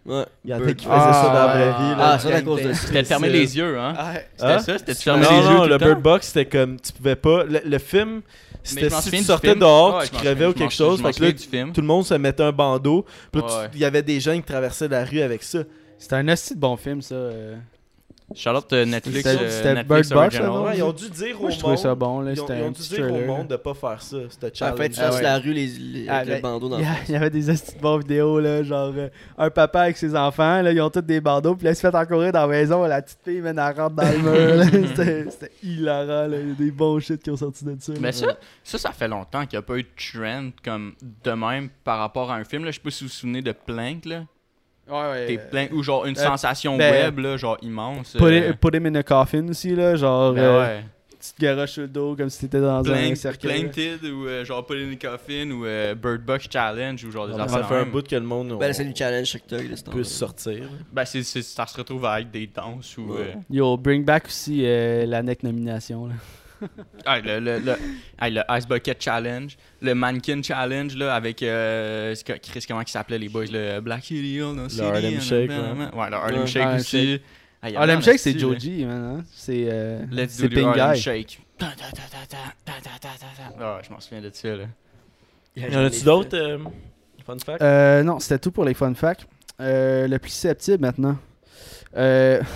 [0.06, 0.24] Ouais.
[0.44, 1.90] Il y en a qui faisaient ça dans la vraie Ah, vie.
[1.90, 2.10] là.
[2.12, 2.86] Ah, c'est à cause de ça.
[2.86, 3.94] C'était de fermer les yeux, hein?
[4.36, 4.59] C'était Hein?
[4.60, 4.78] ça?
[4.78, 6.02] C'était de Non, fermer les yeux non, tout le le Bird?
[6.02, 7.44] Box, c'était comme, tu pouvais pas.
[7.44, 8.22] Le, le film,
[8.62, 9.60] c'était si tu sortais film.
[9.60, 11.02] dehors, Ouais, tu crevais ou quelque chose.
[11.02, 11.72] Fait que là, souviens du film.
[11.74, 13.05] tout le monde se mettait un bandeau.
[13.30, 13.48] Puis Ouais.
[13.74, 15.60] il y avait des gens qui traversaient la rue avec ça.
[15.98, 17.14] C'était un assez bon film, ça.
[17.14, 17.56] euh.
[18.35, 20.39] Charlotte euh, Netflix, C'était- euh, Bird Box?
[20.39, 21.82] Ouais, ils ont dû dire au Moi, je trouvais monde.
[21.82, 22.20] ça bon.
[22.20, 22.32] Là.
[22.32, 24.16] Ils ont, ils dû dire au monde de pas faire ça.
[24.28, 25.23] C'était En fait, tu Ah ouais.
[25.23, 27.12] la rue les, les- Ah, avec ben, le bandeau dans Il y, le a- il
[27.12, 30.62] y avait des astuces de bonnes vidéos, là, genre euh, un papa avec ses enfants,
[30.62, 32.85] là, ils ont tous des bandeaux, puis là, ils se fait encourir dans la maison,
[32.85, 34.86] la petite fille, man, elle rentre dans le mur.
[35.31, 36.36] C'était hilarant, là.
[36.40, 37.93] il y a des bons shit qui ont sorti de ça.
[38.01, 40.94] Mais ça, ça, ça fait longtemps qu'il n'y a pas eu de trend comme
[41.24, 42.65] de même par rapport à un film.
[42.65, 42.70] Là.
[42.70, 44.23] Je sais pas si vous vous souvenez de Plank, là.
[44.90, 48.12] Ouais, euh, Plank, ou genre une euh, sensation ben, web, là, genre immense.
[48.16, 50.84] Put, euh, it- put him in a coffin aussi, là, genre, ben euh, ouais.
[51.18, 53.64] petite garoche sur le dos, comme si t'étais dans un Plank, cercueil.
[53.68, 57.28] Planked ou euh, genre Put in the Coffin ou euh, Bird Box Challenge ou genre
[57.28, 57.68] des Ça affaires.
[57.68, 59.62] fait de un bout que le monde Ben, c'est du challenge TikTok.
[59.92, 60.64] peut sortir.
[60.92, 63.12] Ben, c'est, ça se retrouve avec des danses ou.
[63.14, 63.34] Ouais.
[63.36, 66.14] euh, Yo, bring back aussi euh, la neck nomination, là.
[67.06, 67.76] Ah, le, le, le,
[68.20, 73.28] le, Ice Bucket Challenge, le Mannequin Challenge là, avec euh, Chris, comment il s'appelait les
[73.28, 74.68] boys Le Black Hill, le
[75.20, 75.50] Shake.
[75.50, 76.10] Ouais.
[76.10, 77.20] le Harlem Shake aussi.
[77.62, 79.18] Shake, ah, c'est Joji, hein.
[79.18, 79.24] hein.
[79.32, 80.96] C'est euh, Let's do the Harlem.
[80.96, 81.40] Shake.
[81.60, 81.66] Je
[83.90, 84.56] m'en souviens de ça.
[84.56, 84.64] Là.
[85.56, 86.58] Y en a-tu d'autres euh,
[87.26, 87.60] fun facts?
[87.60, 89.26] Euh, non, c'était tout pour les fun facts.
[89.58, 91.18] le plus susceptible maintenant.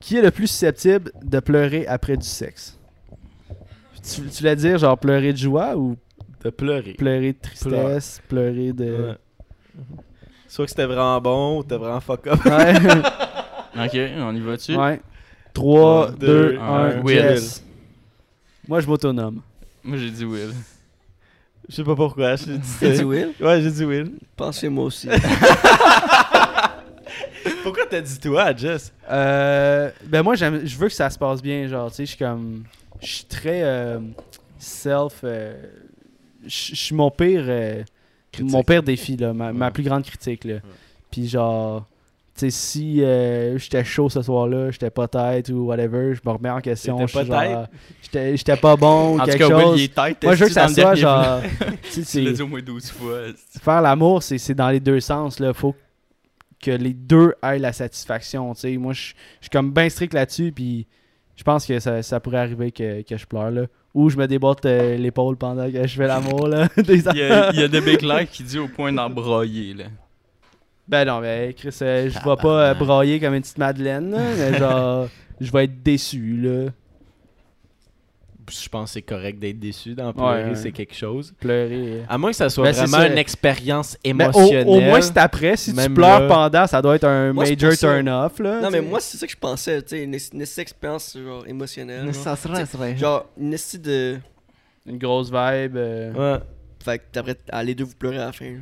[0.00, 2.78] qui est le plus susceptible de pleurer après du sexe?
[4.06, 5.96] Tu, tu voulais dire genre pleurer de joie ou
[6.42, 6.92] De pleurer.
[6.94, 8.84] pleurer de tristesse, pleurer de.
[8.84, 9.16] Ouais.
[10.48, 12.44] Soit que c'était vraiment bon ou t'es vraiment fuck up.
[12.44, 12.74] Ouais.
[13.76, 14.76] Ok, on y va dessus.
[14.76, 15.00] ouais.
[15.52, 17.40] 3, Un, 2, deux, 1, un, Will.
[18.68, 19.40] Moi, je m'autonome.
[19.82, 20.52] Moi j'ai dit Will.
[21.68, 22.36] Je sais pas pourquoi.
[22.36, 23.04] J'ai dit T'as dit ça.
[23.04, 23.32] Will?
[23.40, 24.12] Ouais, j'ai dit Will.
[24.36, 25.08] Pensez moi aussi.
[27.62, 28.92] Pourquoi t'as dit toi, Jess?
[29.10, 31.66] Euh, ben moi, j'aime- je veux que ça se passe bien.
[31.66, 32.64] Genre, tu sais, je suis comme.
[33.00, 33.98] Je suis très euh,
[34.58, 35.20] self.
[35.24, 35.54] euh,
[36.46, 37.44] Je suis mon pire.
[37.46, 37.82] euh,
[38.40, 39.32] mon pire défi, là.
[39.32, 40.56] Ma, ma plus grande critique, là.
[41.10, 41.86] Puis genre.
[42.36, 46.32] Tu sais, si euh, j'étais chaud ce soir-là, j'étais pas tête ou whatever, je me
[46.32, 46.98] remets en question.
[47.06, 49.76] J'étais j'étais pas bon ou quelque cas, chose.
[49.80, 50.24] Will, tête.
[50.24, 51.42] Moi, je veux que ça soit genre.
[52.10, 53.20] tu l'as dit au moins 12 fois.
[53.62, 55.38] faire l'amour, c'est dans les deux sens.
[55.38, 55.52] Là.
[55.54, 55.76] Faut
[56.60, 58.52] que les deux aient la satisfaction.
[58.54, 58.76] tu sais.
[58.78, 59.10] Moi, je
[59.40, 60.50] je suis comme bien strict là-dessus.
[60.50, 60.88] Puis
[61.36, 63.50] je pense que ça, ça pourrait arriver que, que je pleure.
[63.50, 63.62] Là.
[63.94, 66.48] Ou je me débotte euh, l'épaule pendant que je fais l'amour.
[66.48, 66.68] là.
[66.76, 69.74] Des Il y a, il y a The Big qui dit au point d'embroyer.
[69.74, 69.84] là.
[70.86, 74.10] Ben non, mais Chris, euh, je vais pas euh, brailler comme une petite Madeleine.
[74.10, 75.08] là, mais genre,
[75.40, 76.36] je vais être déçu.
[76.42, 76.70] là.
[78.62, 80.54] Je pense que c'est correct d'être déçu d'en pleurer, Ouais, ouais.
[80.54, 81.34] c'est quelque chose.
[81.40, 81.72] Pleurer.
[81.72, 82.02] euh.
[82.08, 83.06] À moins que ça soit Ben, vraiment ça.
[83.08, 84.66] une expérience Ben, au, émotionnelle.
[84.68, 85.56] au moins, c'est après.
[85.56, 88.38] Si tu Même pleures là- pendant, ça doit être un Moi, major turn-off.
[88.38, 91.46] là, non, mais moi, c'est ça que je pensais, tu sais, une, une expérience genre,
[91.46, 92.04] émotionnelle.
[92.04, 92.14] genre.
[92.14, 92.96] Ça serait, ça serait.
[92.96, 94.18] Genre, une de.
[94.86, 95.76] Une grosse vibe.
[95.76, 96.12] euh.
[96.36, 96.40] Ouais.
[96.84, 98.56] Fait que t'apprêtes à les deux vous pleurer à la fin.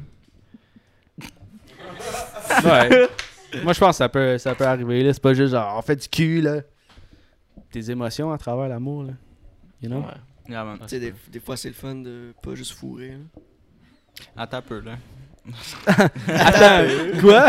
[2.65, 3.09] Ouais.
[3.65, 5.03] Moi, je pense que ça peut, ça peut arriver.
[5.03, 5.13] là.
[5.13, 6.61] C'est pas juste genre, on fait du cul, là.
[7.71, 9.13] Tes émotions à travers l'amour, là.
[9.83, 10.01] You know?
[10.01, 10.15] Ouais.
[10.49, 10.79] Yeah, man.
[10.81, 13.11] Tu sais, des, des fois, c'est le fun de pas juste fourrer.
[13.11, 13.43] là.
[14.37, 14.97] Attends un peu, là.
[16.29, 17.47] Attends, quoi?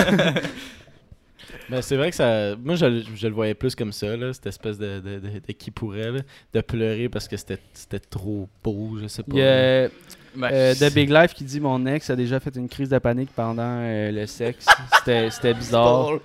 [1.70, 2.56] Mais c'est vrai que ça.
[2.58, 5.30] Moi, je, le- je le voyais plus comme ça, là, cette espèce de, de, de,
[5.46, 6.20] de qui pourrait, là,
[6.54, 9.32] de pleurer parce que c'était c'était trop beau, je sais pas.
[9.34, 9.88] Il y a
[10.36, 12.98] Ben, euh, The Big Life qui dit Mon ex a déjà fait une crise de
[12.98, 14.66] panique pendant euh, le sexe.
[14.98, 16.20] C'était c'était bizarre.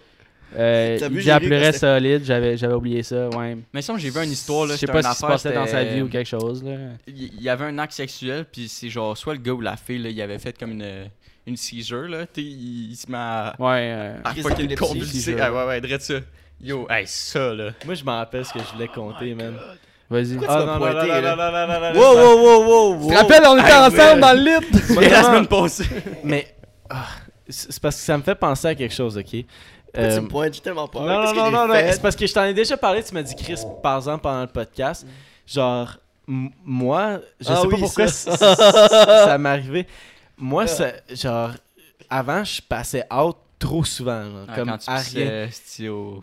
[0.57, 2.23] Euh, T'as vu, pleurait c'était- solide.
[2.25, 3.57] J'avais j'avais oublié ça, ouais.
[3.73, 4.75] Mais ça, j'ai vu une histoire, là.
[4.75, 6.09] Je sais c'était pas une ce qui se affaire, passait dans sa c'était- vie ou
[6.09, 6.73] quelque chose, là.
[7.07, 9.77] Il il y avait un acte sexuel, puis c'est genre, soit le gars ou la
[9.77, 11.09] fille, là, il avait fait comme une,
[11.47, 12.27] une seizure, là.
[12.27, 13.55] Tu sais, il, il se met à.
[13.59, 13.91] Ouais.
[13.93, 15.19] euh, à Crise fucking d'épilepsie, convulser.
[15.21, 15.39] seizure.
[15.43, 16.15] Ah ouais, ouais, drette ça.
[16.61, 17.71] Yo, hey, ça, là.
[17.85, 19.55] Moi, je m'en rappelle ce que je voulais compter, man.
[20.11, 20.37] Vas-y.
[20.37, 21.37] Pourquoi tu m'as pointé, là?
[21.37, 25.11] non, non, Wow, wow, wow, wow, Tu te rappelles, on était ensemble dans le lit!
[25.11, 25.85] La semaine passée.
[26.25, 26.47] Mais
[26.89, 27.05] ah,
[27.49, 29.45] c'est c'est parce que ça me fait penser à quelque chose, ok?
[29.93, 30.55] Pourquoi tu Euh, me pointes?
[30.55, 31.03] J'ai tellement peur.
[31.03, 33.23] Non, non, non, non, non, c'est parce que je t'en ai déjà parlé, tu m'as
[33.23, 35.07] dit, Chris, par exemple, pendant le podcast,
[35.47, 35.97] genre,
[36.27, 38.37] moi, je Ah sais pas oui, pourquoi ça.
[38.37, 39.87] ça, ça, ça m'est arrivé.
[40.37, 41.51] Moi, ça, genre,
[42.11, 45.49] avant, je passais out trop souvent, genre, Ah, comme quand tu rien.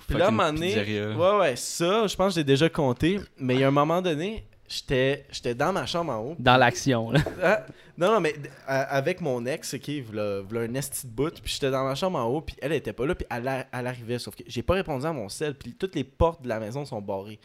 [0.07, 0.75] Puis là, à un moment donné,
[1.15, 4.01] ouais, ouais, ça, je pense que j'ai déjà compté, mais il y a un moment
[4.01, 4.45] donné,
[4.77, 7.19] j'étais j'étais dans ma chambre en haut, Dans l'action, là.
[7.43, 7.65] ah,
[7.97, 8.35] non, non, mais
[8.67, 11.95] à- avec mon ex, ok, v'là, v'là un esti de bout, puis j'étais dans ma
[11.95, 14.63] chambre en haut, puis elle était pas là, puis elle, elle arrivais, sauf que j'ai
[14.63, 17.39] pas répondu à mon sel, puis toutes les portes de la maison sont barrées.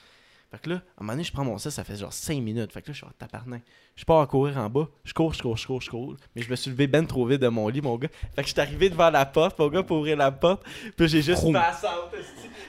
[0.51, 2.41] Fait que là, à un moment donné, je prends mon sel, ça fait genre 5
[2.43, 2.73] minutes.
[2.73, 3.63] Fait que là, je suis en tabarnak.
[3.95, 6.17] Je pars à courir en bas, je cours, je cours, je cours, je cours.
[6.35, 8.09] Mais je me suis levé ben trop vite de mon lit, mon gars.
[8.35, 10.63] Fait que je suis arrivé devant la porte, mon gars, pour ouvrir la porte,
[10.97, 11.45] puis j'ai juste.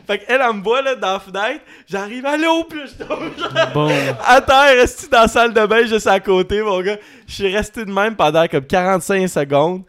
[0.06, 3.74] Fait qu'elle, elle me voit là dans la fenêtre, j'arrive, allô, puis là, je tombe
[3.74, 3.90] Bon.
[4.26, 6.98] à terre, resté dans la salle de bain juste à côté, mon gars.
[7.28, 9.84] Je suis resté de même pendant comme 45 secondes.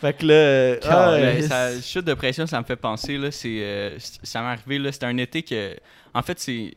[0.00, 0.78] Fait que là.
[0.88, 1.42] ah, ouais.
[1.42, 4.92] ça, chute de pression, ça me fait penser, là, c'est, euh, ça m'est arrivé, là,
[4.92, 5.74] c'était un été que,
[6.14, 6.72] en fait, c'est,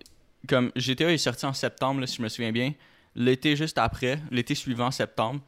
[0.47, 2.73] comme, GTA est sorti en septembre, là, si je me souviens bien,
[3.15, 5.41] l'été juste après, l'été suivant, septembre,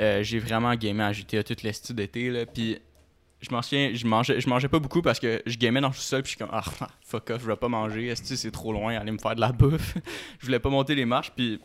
[0.00, 2.78] euh, j'ai vraiment gamé à GTA toute l'estie d'été, puis
[3.40, 5.94] je m'en souviens, je mangeais, je mangeais pas beaucoup parce que je gamais dans le
[5.94, 6.64] sous-sol, puis je suis comme, ah,
[7.02, 9.52] fuck off, je vais pas manger, esti, c'est trop loin, aller me faire de la
[9.52, 9.94] bouffe,
[10.40, 11.60] je voulais pas monter les marches, puis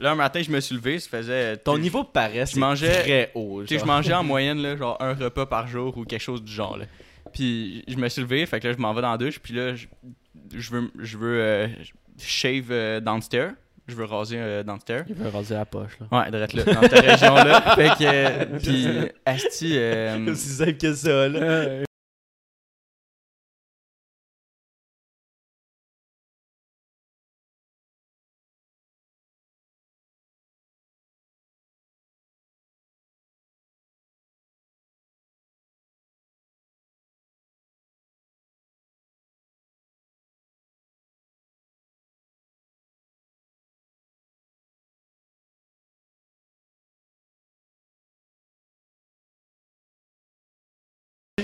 [0.00, 1.56] là, un matin, je me suis levé, ça faisait...
[1.58, 3.64] Ton niveau c'est mangeais- très haut.
[3.64, 6.76] Je mangeais en moyenne, là, genre un repas par jour ou quelque chose du genre.
[6.76, 6.86] Là.
[7.32, 9.54] Puis je me suis levé, fait que là, je m'en vais dans la douche, puis
[9.54, 9.86] là, je,
[10.54, 11.68] je veux, je veux euh,
[12.22, 13.52] shave euh, downstairs.
[13.88, 15.04] Je veux raser euh, downstairs.
[15.08, 16.06] Il veut raser la poche, là.
[16.16, 17.60] Ouais, direct là, dans cette région-là.
[17.74, 18.86] Fait que, euh, puis,
[19.26, 21.64] Asti, euh, C'est aussi simple que ça, là.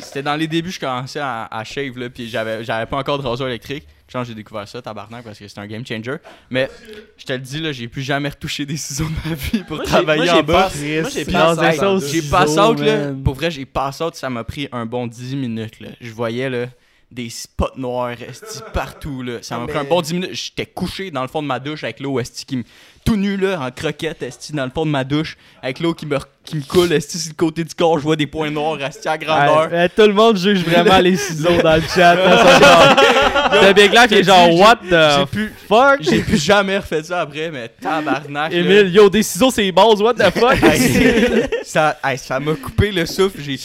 [0.01, 3.18] C'était dans les débuts, je commençais à, à shave, là, puis j'avais, j'avais pas encore
[3.23, 3.86] de rasoir électrique.
[4.09, 6.16] Je pense que j'ai découvert ça, tabarnak, parce que c'est un game changer.
[6.48, 6.70] Mais
[7.16, 9.82] je te le dis, là, j'ai plus jamais retouché des ciseaux de ma vie pour
[9.82, 10.70] travailler moi, en j'ai bas.
[11.02, 13.12] moi, j'ai Puis pas dans ça un dans sauce le J'ai pass out, là.
[13.24, 15.89] Pour vrai, j'ai pass out, ça m'a pris un bon 10 minutes, là.
[16.01, 16.66] Je voyais, là,
[17.10, 19.39] des spots noirs, esti, partout, là.
[19.43, 20.35] Ça Ah, m'a mais- pris un bon 10 minutes.
[20.35, 22.62] J'étais couché dans le fond de ma douche avec l'eau, esti, qui me...
[23.07, 26.07] Tout nu, là, en croquette, esti, dans le fond de ma douche, avec l'eau qui
[26.07, 27.99] me, qui me coule, esti, sur le côté du corps.
[27.99, 29.70] Je vois des points noirs, esti, à grandeur.
[29.70, 32.16] Ouais, tout le monde juge vraiment les ciseaux dans le chat.
[33.62, 35.53] Le Big il est genre what J'ai the pu...
[35.69, 35.99] fuck?
[36.01, 38.53] J'ai plus jamais refait ça après, mais tabarnak.
[38.53, 40.59] Emile, yo, des ciseaux c'est balls, what the fuck?
[41.65, 43.41] Ça m'a coupé le souffle.
[43.41, 43.59] J'ai.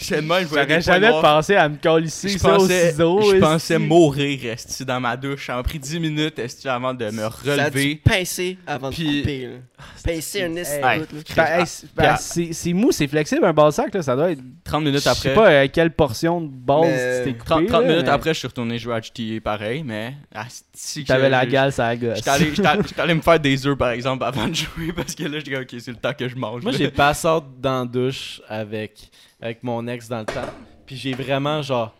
[0.00, 3.20] J'aurais jamais pensé à me colisser Je ça aux ciseaux.
[3.32, 5.46] je pensais mourir esti, dans ma douche.
[5.46, 7.99] Ça m'a pris 10 minutes esti, avant de me relever.
[8.04, 9.46] Pincer avant Puis- de couper.
[9.46, 9.52] Là.
[10.04, 11.00] Pincer un Hey.
[11.36, 11.64] Ben, hey,
[11.96, 14.40] ben, à- c'est mou, c'est flexible un ball sac, là, ça doit être.
[14.64, 15.34] 30 minutes Je sais après.
[15.34, 17.44] pas euh, quelle portion de balls Mais- tu t'es coupé.
[17.44, 20.14] 30, 30 là, minutes mais après, je suis retourné jouer à GTA pareil, mais.
[20.32, 22.16] que T'avais la gale, ça la gosse.
[22.16, 22.30] J'étais
[23.00, 25.62] allé, me faire des œufs par exemple avant de jouer parce que là, j'étais comme,
[25.62, 26.62] ok, c'est le temps que je mange.
[26.62, 29.10] Moi, j'ai pass out dans la douche avec,
[29.40, 30.48] avec mon ex dans le temps.
[30.86, 31.94] Puis j'ai vraiment, genre,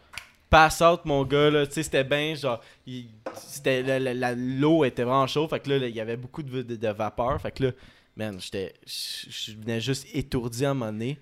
[0.51, 1.67] pass out, mon gars, là.
[1.67, 2.61] Tu sais, c'était bien, genre,
[3.65, 5.49] la- la- l'eau était vraiment chaude.
[5.49, 7.41] Fait que là, il y avait beaucoup de, de- vapeur.
[7.41, 7.71] Fait que là,
[8.17, 11.19] man, j'étais, je venais juste étourdi à moment donné.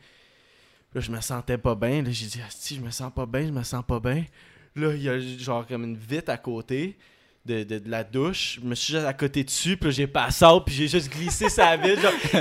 [0.94, 2.02] Là, je me sentais pas bien.
[2.02, 4.24] Là, j'ai dit, si je me sens pas bien, je me sens pas bien.
[4.74, 6.96] Là, il y a genre comme une vitre à côté.
[7.46, 10.74] De, de, la douche, je me suis juste à côté dessus, puis j'ai passé puis
[10.74, 12.12] j'ai juste glissé sa vitre, genre,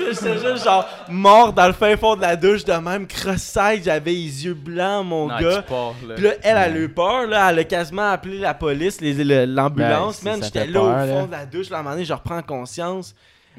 [0.12, 4.12] J'étais juste genre mort dans le fin fond de la douche de même, cross-side, j'avais
[4.12, 5.62] les yeux blancs, mon Non, gars.
[5.62, 6.14] tu pars, là.
[6.14, 10.22] Puis là, elle a eu peur, là, elle a quasiment appelé la police, les- l'ambulance,
[10.24, 10.40] Ben, man.
[10.42, 11.26] ça J'étais là au fond là.
[11.26, 13.14] de la douche, là, à un moment donné, je reprends conscience.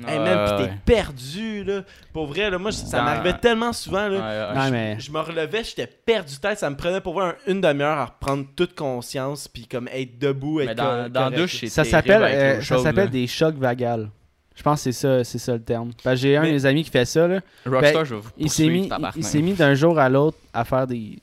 [0.08, 0.70] Hey, man, pis ouais.
[0.70, 1.82] t'es perdu, là.
[2.14, 4.52] Pour vrai, là, moi, ça m'arrivait tellement souvent, là.
[4.54, 7.62] Ouais, je, mais- je me relevais, j'étais perdu tête, ça me prenait pour un- une
[7.62, 11.68] demi-heure à reprendre toute conscience, puis comme être debout, être Mais dans, dans douche, c'est
[11.68, 14.10] Ça s'appelle avec euh, des chocs vagales.
[14.56, 15.92] Je pense que c'est ça, c'est ça le terme.
[16.04, 17.40] Parce que j'ai un de mes amis qui fait ça là.
[17.66, 20.38] Rockstar, Ben, je vais vous Il s'est mis, il, s'est mis d'un jour à l'autre
[20.54, 21.18] à faire des,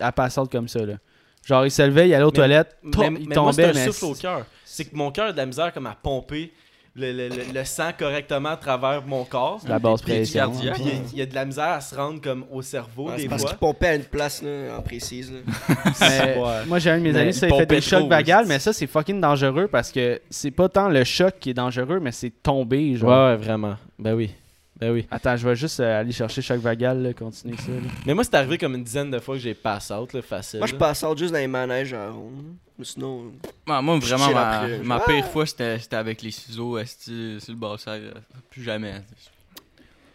[0.00, 0.94] à passer comme ça là.
[1.46, 3.52] Genre il se levait, il allait aux Mais- toilettes, Mais, tom- mais il moi, tombait
[3.52, 4.46] c'est un mais souffle au cœur.
[4.64, 6.52] C'est que mon cœur a de la misère comme à pomper
[6.96, 9.60] le, le- le- le sang correctement à travers mon corps.
[9.68, 10.44] la basse Puis- pression.
[10.44, 10.50] hein.
[10.74, 12.60] Puis il y a- il y, a de la misère à se rendre comme au
[12.62, 13.50] cerveau Ouais, c'est des parce fois.
[13.50, 15.32] qu'il pompait à une place là, en précise.
[15.32, 15.38] Là.
[16.00, 16.64] Mais Ouais.
[16.66, 18.86] Moi j'ai un de mes amis, ça il fait des chocs vagales, mais ça c'est
[18.86, 22.94] fucking dangereux parce que c'est pas tant le choc qui est dangereux, mais c'est tomber
[22.96, 23.08] genre.
[23.10, 23.76] Ouais, ouais, vraiment.
[23.98, 24.30] Ben oui.
[24.80, 25.06] Ben oui.
[25.10, 27.72] Attends, je vais juste euh, aller chercher choc vagal, là, continuer ça.
[27.72, 27.78] là.
[28.06, 30.60] Mais moi, c'est arrivé comme une dizaine de fois que j'ai pass out, là, facile.
[30.60, 30.78] Moi, je là.
[30.78, 32.54] passe out juste dans les manèges à ronde.
[32.78, 33.32] Mais sinon,
[33.66, 34.78] Ouais, moi, vraiment, ma, après.
[34.78, 35.04] ma Ah!
[35.04, 37.90] pire fois, c'était c'était avec les ciseaux esti, sur le bassin.
[37.92, 38.12] euh,
[38.50, 39.02] Plus jamais.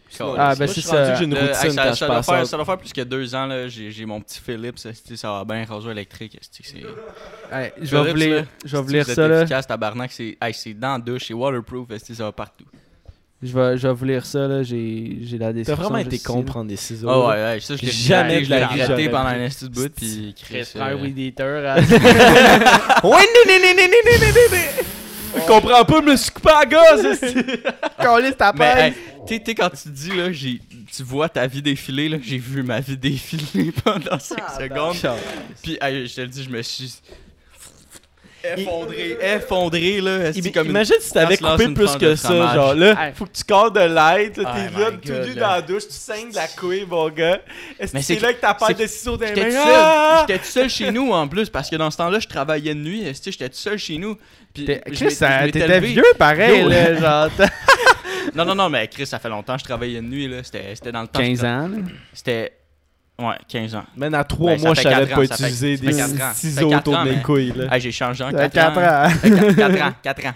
[0.08, 1.12] sinon, Ah, ben Moi, c'est je suis rendu ça.
[1.12, 2.46] que j'ai une Euh, routine hey, ça, quand ça je doit pass faire, out.
[2.46, 3.68] ça doit faire plus que deux ans, là.
[3.68, 6.38] J'ai j'ai mon petit Philips, esti, ça va bien, rasoir électrique.
[6.40, 9.16] esti, c'est- je vais vous Philips, lire, là, je vais vous Si lire vous êtes
[9.16, 9.40] ça là.
[9.42, 12.64] efficace, tabarnak, c'est hey, c'est dans la douche, c'est waterproof, esti, ça va partout?
[13.44, 14.62] Je vais, vous lire ça, là.
[14.62, 15.76] J'ai, la décision.
[15.76, 17.08] T'as vraiment été con prendre des ciseaux.
[17.10, 19.92] Oh, ouais, ouais, ça, je l'ai jamais je l'ai pendant un petit bout.
[19.94, 20.64] Puis Chris.
[20.64, 21.76] Frère Weed Eater.
[23.04, 23.90] Ouais, né, né, né,
[25.34, 27.20] Je comprends pas, me suis coupé à gosse.
[28.00, 28.94] Quand liste ta paix.
[29.26, 30.60] Tu quand tu dis, là, j'ai,
[30.94, 34.96] tu vois ta vie défiler, là, j'ai vu ma vie défiler pendant 5 ah, secondes.
[35.02, 35.14] Ben,
[35.62, 36.94] puis, je te le dis, je me suis
[38.56, 40.32] effondré, effondré, là.
[40.52, 42.54] comme une- Imagine si t'avais coupé plus que ça, fromage.
[42.54, 43.12] genre là, Hey.
[43.14, 44.90] faut que tu cordes de l'aide, là, Oh t'es my là,
[45.22, 47.40] tout nu dans la douche, tu saignes de la couille, mon gars.
[47.78, 49.50] Est-ce Mais que c'est là que t'as que- de ciseaux dans les mains?
[49.50, 50.24] seul, Ah!
[50.28, 52.80] j'étais tout seul chez nous en plus parce que dans ce temps-là je travaillais de
[52.80, 54.16] nuit, j'étais tout seul chez nous.
[54.52, 57.28] Puis t'étais vieux pareil, là, genre
[58.34, 60.74] Non non non, mais Chris, ça fait longtemps que je travaillais de nuit là, c'était
[60.74, 61.20] c'était dans le temps.
[61.20, 61.70] 15 ans.
[62.12, 62.52] C'était
[63.18, 63.84] ouais, 15 ans.
[63.96, 65.92] Man, à 3 Ben, mois, je savais pas ans, utiliser fait des
[66.34, 67.64] ciseaux quatre autour ans, de mes mais- couilles, là.
[67.70, 69.06] Ah, j'ai changé en T'as 4 4 ans.
[69.06, 69.54] ans.
[69.56, 70.32] 4 ans, 4 ans.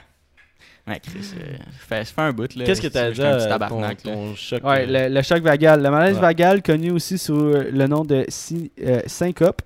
[0.86, 1.56] Ouais, Chris, euh,
[1.86, 2.64] fait un bout là.
[2.64, 4.64] Qu'est-ce que t'as j'étais déjà, un petit euh, ton, ton choc?
[4.64, 5.82] Ouais, euh, le, le choc vagal.
[5.82, 6.22] Le malaise Ouais.
[6.22, 9.60] vagal, connu aussi sous le nom de sy- euh, syncope.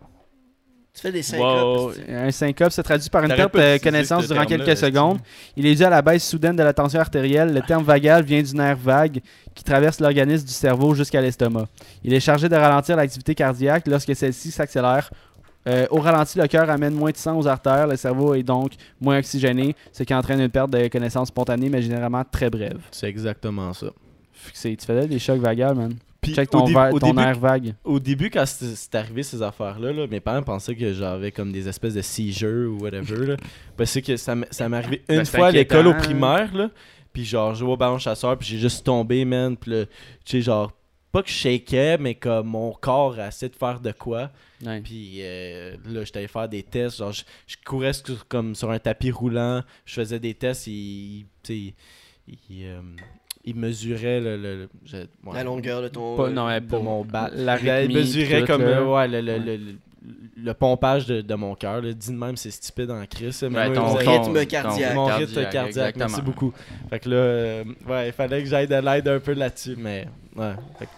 [0.95, 1.93] Tu fais des Wow.
[1.93, 2.09] syncopes.
[2.11, 5.19] Un syncope se traduit par une perte de connaissance ce durant quelques secondes.
[5.57, 7.53] Il est dû à la baisse soudaine de la tension artérielle.
[7.55, 9.21] Le terme vagal vient du nerf vague
[9.55, 11.67] qui traverse l'organisme du cerveau jusqu'à l'estomac.
[12.05, 15.11] Il est chargé de ralentir l'activité cardiaque lorsque celle-ci s'accélère.
[15.69, 17.87] Euh, au ralenti, le cœur amène moins de sang aux artères.
[17.87, 21.81] Le cerveau est donc moins oxygéné, ce qui entraîne une perte de connaissance spontanée, mais
[21.81, 22.81] généralement très brève.
[22.91, 23.87] C'est exactement ça.
[24.53, 25.95] Tu faisais des chocs vagales, man.
[26.23, 27.75] Puis Check ton, dé- au ton début, air vague.
[27.83, 31.51] au début, quand c'est c'est arrivé ces affaires-là, là, mes parents pensaient que j'avais comme
[31.51, 33.27] des espèces de seizures ou whatever.
[33.27, 33.37] Là.
[33.77, 36.55] Parce que ça m- ça m'est arrivé une Ben, c'est fois à l'école au primaire.
[36.55, 36.71] Là,
[37.13, 39.57] puis genre, je jouais au ballon chasseur, puis j'ai juste tombé, man.
[39.57, 39.93] Puis là, tu
[40.27, 40.73] sais, genre,
[41.11, 44.31] pas que je shakeais, mais comme mon corps essaie de faire de quoi.
[44.65, 44.81] Ouais.
[44.81, 46.99] Puis euh, là, j'étais allé faire des tests.
[46.99, 49.63] Genre, je, je courais sur- comme sur un tapis roulant.
[49.85, 50.67] Je faisais des tests.
[50.67, 51.75] Tu sais,
[52.29, 52.81] il, euh,
[53.45, 56.17] il mesurait le, le- le- je- ouais, La longueur de ton.
[56.17, 57.31] Pas- non, mais de pour mon bat.
[57.35, 58.79] la Il rythmie, mesurait tout, comme là.
[58.79, 59.39] euh, ouais, le, le, Ouais.
[59.39, 59.75] le- le-
[60.45, 61.81] le pompage de, de mon cœur.
[61.83, 63.43] Dit de même, c'est stupide en crise.
[63.43, 64.95] mais Ouais, moi, ton rythme ton- cardiaque.
[64.95, 66.23] mon cardiaque, rythme cardiaque, merci exactement.
[66.25, 66.53] beaucoup.
[66.91, 70.09] Fait que là, euh, ouais, il fallait que j'aille de l'aide un peu là-dessus, mais
[70.37, 70.53] ouais.
[70.79, 70.91] Fait que,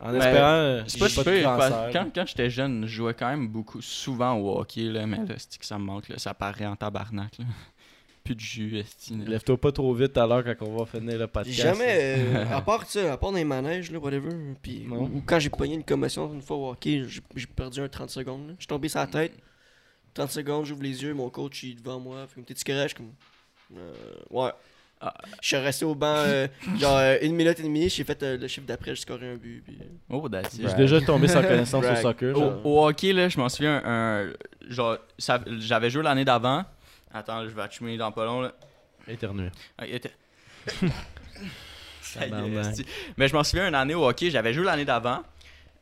[0.00, 1.34] en Mais espérant, euh, C'est j'ai pas pas, super.
[1.38, 1.90] de cancer.
[1.92, 5.34] Quand, quand j'étais jeune, je jouais quand même beaucoup, souvent au hockey, là, mais là,
[5.38, 7.38] c'est que ça me manque, là, ça paraît en tabarnak.
[7.38, 7.44] Là.
[8.28, 8.84] Plus de jus.
[9.26, 11.56] Lève-toi pas trop vite à l'heure quand on va finir le J'ai podcast.
[11.62, 14.28] jamais, euh, à part ça, à part dans les manèges, là, whatever,
[14.60, 17.88] puis, ou, ou quand j'ai pogné une commotion une fois au hockey, j'ai perdu un
[17.88, 18.48] 30 secondes.
[18.48, 18.52] là.
[18.58, 19.32] Je suis tombé sur la tête,
[20.12, 22.94] 30 secondes, j'ouvre les yeux, mon coach il est devant moi, fait une petite suis
[22.94, 23.12] comme.
[23.78, 23.92] euh,
[24.30, 24.50] ouais.
[25.00, 25.14] Ah.
[25.40, 28.36] Je suis resté au banc, euh, genre euh, une minute et demie, j'ai fait euh,
[28.36, 29.62] le chiffre d'après, j'ai scoré un but.
[29.64, 29.78] Puis,
[30.10, 30.58] Oh, that's.
[30.60, 32.36] J'ai déjà tombé sans connaissance au soccer.
[32.64, 34.32] Au, hockey, là, je m'en souviens, un,
[34.68, 36.64] genre, ça- j'avais joué l'année d'avant.
[37.12, 38.52] Attends, je vais attumer dans pas long, là.
[39.06, 39.50] Éternuer.
[39.78, 39.84] Ah,
[42.02, 42.86] Ça y est.
[43.16, 45.22] Mais je m'en souviens une année au hockey, j'avais joué l'année d'avant.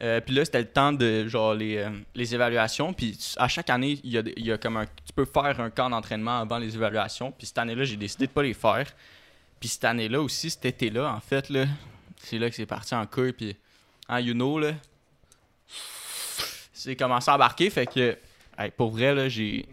[0.03, 2.93] Euh, puis là, c'était le temps de genre les, euh, les évaluations.
[2.93, 4.85] Puis à chaque année, il y a, y a comme un.
[4.85, 7.33] Tu peux faire un camp d'entraînement avant les évaluations.
[7.33, 8.87] Puis cette année-là, j'ai décidé de pas les faire.
[9.59, 11.65] Puis cette année-là aussi, cet été-là, en fait, là,
[12.19, 13.33] c'est là que c'est parti en couille.
[13.33, 13.57] Puis,
[14.09, 14.73] hein, you know, là,
[16.73, 17.71] c'est commencé à embarquer.
[17.71, 18.19] Fait que,
[18.59, 19.67] hey, pour vrai, là, j'ai.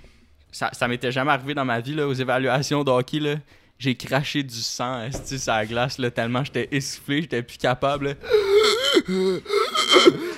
[0.54, 3.36] Ça, ça m'était jamais arrivé dans ma vie, là, aux évaluations de hockey, là.
[3.80, 8.14] J'ai craché du sang, sur la glace, là, tellement j'étais essoufflé, j'étais plus capable, là.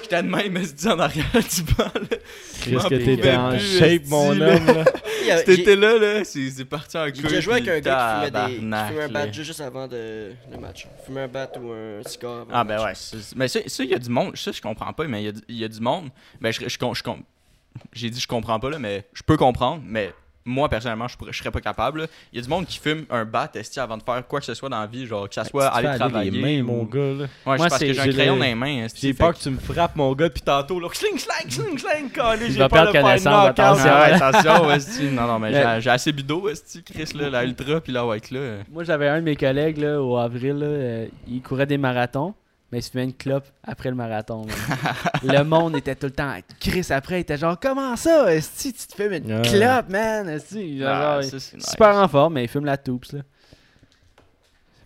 [0.01, 2.17] J'étais de même, esti, en arrière du banc, là.
[2.71, 4.55] M'en que t'étais en shape, mon là.
[4.55, 4.65] homme.
[4.67, 4.83] là.
[5.45, 7.23] j'ai- été-là, là, c'est parti en couille.
[7.29, 8.73] J'ai joué avec un gars qui fumait, des, qui fumait
[9.03, 9.25] un là.
[9.25, 10.87] bat juste avant de, le match.
[11.05, 13.11] Fumait un bat ou un cigare Ah ben match.
[13.13, 15.25] ouais, mais ça, ça, il y a du monde, ça je comprends pas, mais il
[15.25, 16.09] y a, du- il y a du monde,
[16.39, 17.23] ben je, je, com- je com-
[17.93, 20.13] j'ai dit je comprends pas là, mais je peux comprendre, mais
[20.47, 22.01] moi personnellement je, pourrais, je serais pas capable.
[22.01, 22.07] là.
[22.31, 24.45] Il y a du monde qui fume un bat esti avant de faire quoi que
[24.45, 26.29] ce soit dans la vie, genre que ça soit Tu te fais aller travailler.
[26.31, 26.99] les mains, ou- mon gars.
[26.99, 27.23] là.
[27.23, 28.83] Ouais, Moi, c'est parce c'est- que j'ai un j'ai crayon le- dans les mains.
[28.85, 31.17] esti, J'ai fait peur que- que tu me frappes, mon gars, puis tantôt, là, sling,
[31.17, 33.59] sling, sling, sling, calé, j'ai peur perdre faire connaissance, knockout.
[33.59, 33.89] attention.
[33.91, 35.03] Ah ouais, attention, esti.
[35.05, 38.29] Non, non, mais j'ai- j'ai assez bidot, esti, Chris, là, la ultra, puis la white,
[38.29, 38.57] là.
[38.71, 42.35] Moi, j'avais un de mes collègues là, au avril, là, euh, il courait des marathons,
[42.75, 44.45] mais il se fumait une clope après le marathon.
[45.23, 48.85] le monde était tout le temps Chris après, il était genre Comment ça, Esti, tu
[48.87, 49.41] te fumes une Ouais.
[49.43, 50.79] clope, man, Esti?
[50.79, 51.69] Genre, Ah, genre, ça, c'est nice.
[51.69, 53.13] super en forme, mais il fume la toups.
[53.13, 53.21] Là.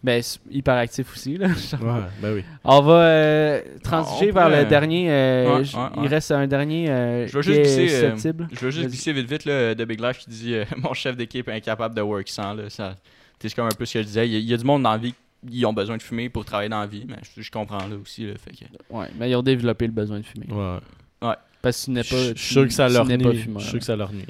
[0.04, 1.36] Ben, s- hyper actif aussi.
[1.38, 1.48] Là.
[1.82, 2.44] Ouais, ben oui.
[2.64, 5.12] On va euh, transiger on vers le dernier.
[5.12, 8.16] euh, Ouais, j- ouais, Il reste un dernier euh, Je qui juste glisser, euh.
[8.54, 11.18] Je veux juste glisser vite vite là, de Big Lash qui dit euh, Mon chef
[11.18, 12.54] d'équipe est incapable de work sans.
[12.54, 12.96] Là, ça,
[13.42, 14.28] c'est comme un peu ce que je disais.
[14.28, 15.14] Il y, a- il y a du monde dans la vie
[15.48, 17.96] qui ont besoin de fumer pour travailler dans la vie, mais je, je comprends là
[18.02, 18.26] aussi.
[18.26, 18.66] Là, fait que...
[18.94, 20.48] Ouais, mais ils ont développé le besoin de fumer.
[20.52, 20.80] Ouais.
[21.62, 22.16] Parce que tu n'es pas.
[22.16, 23.18] Je suis sûr que ça leur nuit.
[23.18, 24.26] pas Je suis sûr que ça leur nuit.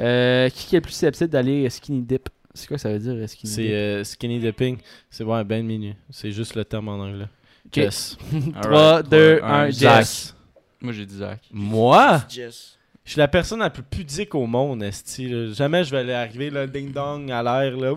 [0.00, 2.28] Euh, qui est le plus susceptible d'aller skinny dip?
[2.54, 3.72] C'est quoi ça veut dire skinny C'est dip?
[3.72, 4.78] euh, skinny dipping.
[5.10, 5.94] C'est ouais, ben minu.
[6.10, 7.28] C'est juste le terme en anglais.
[7.66, 7.76] Ok.
[7.76, 8.16] Yes.
[8.62, 9.98] 3, Alright, 2, ouais, 1, Zach.
[9.98, 10.34] Jess.
[10.80, 11.40] Moi j'ai dit Zach.
[11.52, 12.22] Moi?
[12.28, 12.78] Jess.
[13.04, 15.52] Je suis la personne la plus pudique au monde, esti.
[15.54, 17.94] Jamais je vais aller arriver, là, ding-dong, à l'air, là.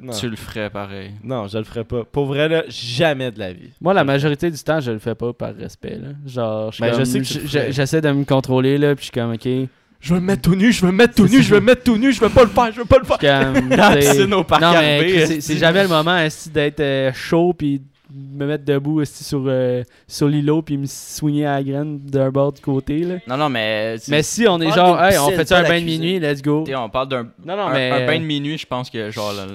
[0.00, 0.12] Non.
[0.12, 1.12] Tu le ferais pareil.
[1.24, 2.04] non, je le ferai pas.
[2.04, 3.70] Pour vrai, là, jamais de la vie.
[3.80, 5.98] Moi, la majorité du temps, je le fais pas par respect.
[6.02, 6.08] Là.
[6.26, 7.72] Genre, je, Ben, je comme- sais que tu le j- ferais.
[7.72, 9.68] j'essaie de me contrôler, là, puis je suis comme, ok.
[10.00, 11.66] Je vais me mettre tout nu, je vais me mettre tout nu, je vais me
[11.66, 13.18] mettre tout nu, je vais pas le faire, je vais pas le faire.
[13.20, 13.26] Je
[13.60, 15.34] suis comme, Dans la t'sais- piscine au parc non, mais Harvey, Chris, esti.
[15.34, 16.18] c'est c'est jamais le moment
[16.52, 17.80] d'être euh, chaud, puis
[18.14, 22.30] me mettre debout esti, sur, euh, sur l'îlot, puis me soigner à la graine d'un
[22.30, 23.00] bord du côté.
[23.00, 23.16] Là.
[23.26, 23.96] Non, non, mais.
[24.08, 26.64] Mais si on est genre, hey, on fait ça un bain de minuit, let's go.
[26.64, 27.22] t'sais, on parle d'un.
[27.44, 27.90] Non, non, un, mais.
[27.90, 29.32] un bain de minuit, je pense que genre.
[29.32, 29.46] là,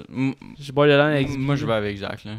[0.60, 2.24] Je bois le avec moi je vais avec Zach.
[2.26, 2.32] Là.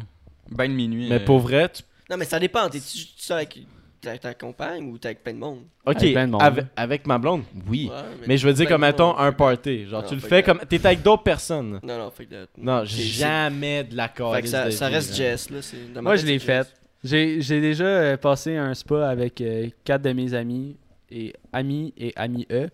[0.51, 1.07] Bain de minuit.
[1.09, 1.83] Mais euh, pour vrai, tu...
[2.09, 2.67] Non, mais ça dépend.
[2.69, 3.59] T'es-tu seul avec
[4.01, 5.59] ta, ta compagne ou t'es avec plein de monde?
[5.85, 6.41] ok, Avec plein de monde.
[6.41, 7.89] avec, avec ma blonde, oui.
[7.91, 9.87] Ouais, Mais je veux dire, comme mettons un party.
[9.87, 10.59] Genre, Non, tu le fais comme.
[10.67, 11.79] T'es avec d'autres personnes.
[11.83, 12.47] Non, non, fait que.
[12.57, 15.15] Non, jamais de la Fait que ça, reste.
[15.15, 15.61] Jess, là.
[15.61, 16.63] c'est- dans ma Moi, je l'ai c'est fait.
[16.63, 16.73] Jess.
[17.01, 20.75] J'ai j'ai déjà euh, passé un spa avec euh, quatre de mes amis
[21.09, 22.67] et amis et amis E.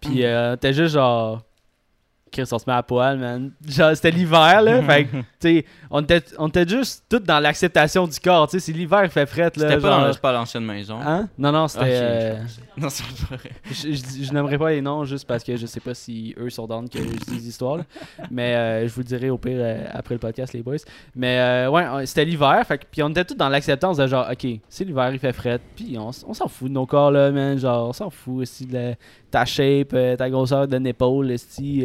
[0.00, 1.42] Puis euh, t'es juste genre.
[2.30, 3.50] Chris, on se met à poil, man.
[3.66, 4.82] Genre, c'était l'hiver, là.
[4.86, 8.48] fait que, tu sais, on était, on était juste tous dans l'acceptation du corps.
[8.48, 9.68] Tu sais, c'est l'hiver qui fait fret, là.
[9.68, 10.98] C'était pas dans l'ancienne maison.
[11.00, 11.28] Hein?
[11.38, 11.84] Non, non, c'était.
[11.84, 12.42] Ok, euh,
[12.76, 13.50] Non, c'est pas vrai.
[13.70, 16.50] je, je, je nommerai pas les noms juste parce que je sais pas si eux
[16.50, 17.78] sont down que je histoires.
[17.78, 17.84] là.
[18.30, 20.76] Mais euh, je vous le dirai au pire euh, après le podcast, les boys.
[21.14, 22.62] Mais euh, ouais, c'était l'hiver.
[22.66, 25.60] Fait puis on était tous dans l'acceptance de genre, ok, c'est l'hiver, il fait fret.
[25.76, 27.58] Puis on, s'en fout de nos corps là, man.
[27.58, 28.94] Genre, on s'en fout aussi de la-
[29.30, 31.84] ta shape, ta grosseur de l'épaule, si.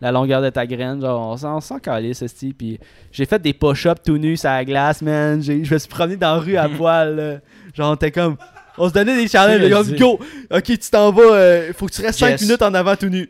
[0.00, 1.00] La longueur de ta graine.
[1.00, 2.52] Genre, on s'en on s'en calisse, esti.
[2.52, 2.78] Puis
[3.12, 5.42] j'ai fait des push-ups tout nus sur la glace, man.
[5.42, 7.16] J'ai- Je me suis promené dans la rue à poil.
[7.16, 7.38] là.
[7.74, 8.36] Genre, on était comme.
[8.80, 9.68] On se donnait des challenges.
[9.70, 9.96] Comme, dit.
[9.96, 10.20] go,
[10.52, 11.22] ok, tu t'en vas.
[11.22, 12.42] euh, faut que tu restes 5 Yes.
[12.42, 13.28] minutes en avant tout nu.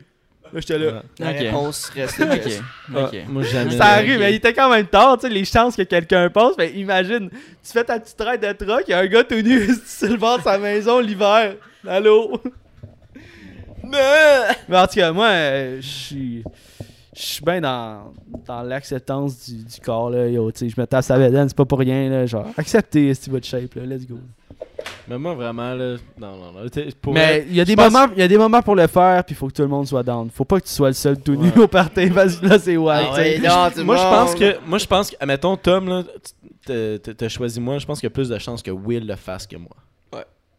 [0.52, 1.02] Là, j'étais là.
[1.18, 1.36] La Ok.
[1.38, 2.28] réponse reste Ok.
[2.46, 2.60] yes.
[2.94, 3.08] Ok.
[3.14, 3.76] Ah, moi, jamais.
[3.76, 6.52] Ça arrive, mais il était quand même tard, tu sais, les chances que quelqu'un passe.
[6.58, 9.40] Mais imagine, tu fais ta petite ride de truck, il y a un gars tout
[9.40, 11.54] nu sur le bord de sa maison l'hiver.
[11.86, 12.40] Allô?
[14.68, 16.44] Mais en tout cas, moi, euh, je suis.
[17.16, 18.12] Je suis bien dans,
[18.46, 20.28] dans l'acceptance du, du corps, là.
[20.28, 22.26] Yo, tu sais, je me tape sa bedaine, c'est pas pour rien, là.
[22.26, 23.82] Genre, accepter si tu vas de shape, là.
[23.86, 24.18] Let's go.
[25.08, 25.96] Mais moi, vraiment, là.
[26.16, 26.68] Non, non, non.
[27.02, 29.24] Pour mais il y, a des moments- il y a des moments pour le faire,
[29.24, 30.30] puis il faut que tout le monde soit down.
[30.32, 31.58] Faut pas que tu sois le seul tout nu Ouais.
[31.62, 33.08] au party, parce que là, c'est wild.
[33.10, 34.56] Ah ouais, non, Moi, je pense que.
[34.64, 35.16] Moi, je pense que.
[35.18, 36.02] Admettons, Tom, là.
[36.66, 37.78] T'as choisi moi.
[37.78, 39.74] Je pense qu'il y a plus de chances que Will le fasse que moi.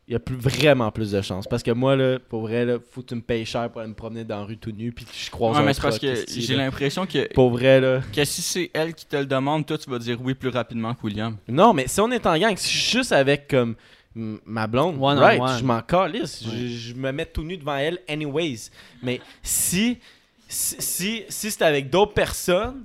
[0.09, 1.45] Il y a plus, vraiment plus de chances.
[1.47, 3.89] Parce que moi, là, pour vrai, là, faut que tu me payes cher pour aller
[3.91, 4.91] me promener dans la rue tout nu.
[4.91, 7.79] Puis que je croise Ouais, un mais c'est parce que j'ai l'impression que, Pour vrai,
[7.79, 8.01] là.
[8.11, 10.95] que si c'est elle qui te le demande, toi, tu vas dire oui plus rapidement
[10.95, 11.37] que William.
[11.47, 13.75] Non, mais si on est en gang, si je suis juste avec comme
[14.15, 15.57] ma blonde, One on right, one.
[15.59, 16.41] je m'en calisse.
[16.41, 16.53] Ouais.
[16.57, 18.71] Je, je me mets tout nu devant elle anyways.
[19.03, 19.99] Mais si
[20.47, 22.81] si si, si c'est avec d'autres personnes,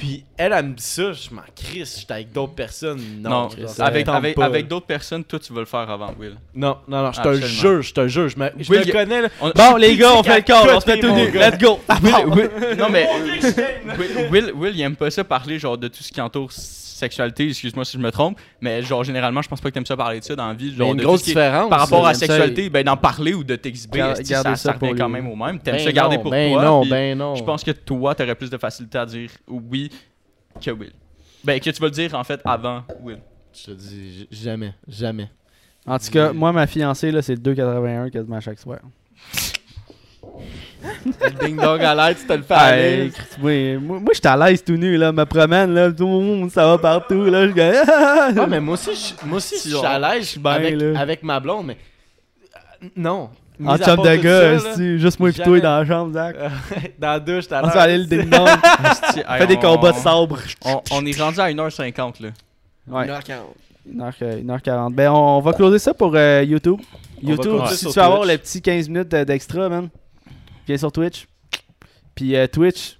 [0.00, 3.00] puis elle, elle me dit ça, je m'en crisse, j'étais avec d'autres personnes.
[3.20, 6.36] Non, Non, genre, avec, avec, avec d'autres personnes, toi, tu vas le faire avant Will.
[6.54, 9.28] Non, non, non, je te jure, je te jure, je me, je Will, connais là.
[9.42, 11.30] On- Bon, les gars, on fait le corps, on se met tout nu.
[11.30, 11.78] Let's go.
[12.02, 13.06] Will, Will- non, mais
[13.98, 17.48] Will, Will, Will, il aime pas ça parler genre de tout ce qui entoure sexualité,
[17.48, 20.20] excuse-moi si je me trompe, mais genre généralement, je pense pas que t'aimes ça parler
[20.20, 20.66] de ça dans la vie.
[20.66, 21.70] Il y a Genre, une de grosse différence.
[21.70, 24.88] Par rapport à la sexualité, ben d'en parler ou de t'exhiber, ça, ça ça pour
[24.88, 25.14] revient quand lui.
[25.14, 25.58] même au même.
[25.60, 26.62] T'aimes Ben ça garder non, pour ben toi.
[26.62, 27.34] non, ben non.
[27.36, 29.89] Je pense que toi, t'aurais plus de facilité à dire oui
[30.60, 30.92] que Will.
[31.42, 33.18] Ben, que tu vas le dire en fait avant Will.
[33.52, 35.28] Je te dis j- jamais, jamais.
[35.86, 38.78] En tout cas, moi, ma fiancée, là, c'est le 2,81 quasiment chaque soir.
[41.04, 42.60] Le ding dong à l'aide, tu te le fais Hey,
[43.00, 43.12] aller.
[43.42, 46.10] oui, moi, moi je suis à l'aise tout nu, là, me promène, là, tout le
[46.10, 47.76] monde, ça va partout, là, je gagne.
[48.38, 50.38] Ah, mais moi aussi, je, moi aussi, je suis à l'aise
[50.96, 51.76] avec ma blonde, mais.
[52.82, 53.30] euh, non.
[53.66, 56.36] En chum de gars, ça, juste moi et toi dans la chambre, Zach.
[56.38, 56.48] euh,
[56.98, 58.30] dans la douche, t'as On se fait aller le ding
[59.38, 60.38] fait des combats de sabre.
[60.64, 62.28] On, on est rendu à 1h50 là.
[62.88, 63.32] Ouais, 1h40.
[63.94, 64.92] 1h, 1h40.
[64.94, 66.80] Ben, on, va closer ça pour euh, YouTube.
[67.22, 68.32] YouTube, si tu veux avoir Twitch.
[68.32, 69.88] le petit 15 minutes de- d'extra, man,
[70.66, 71.26] viens sur Twitch.
[72.14, 72.98] Puis euh, Twitch,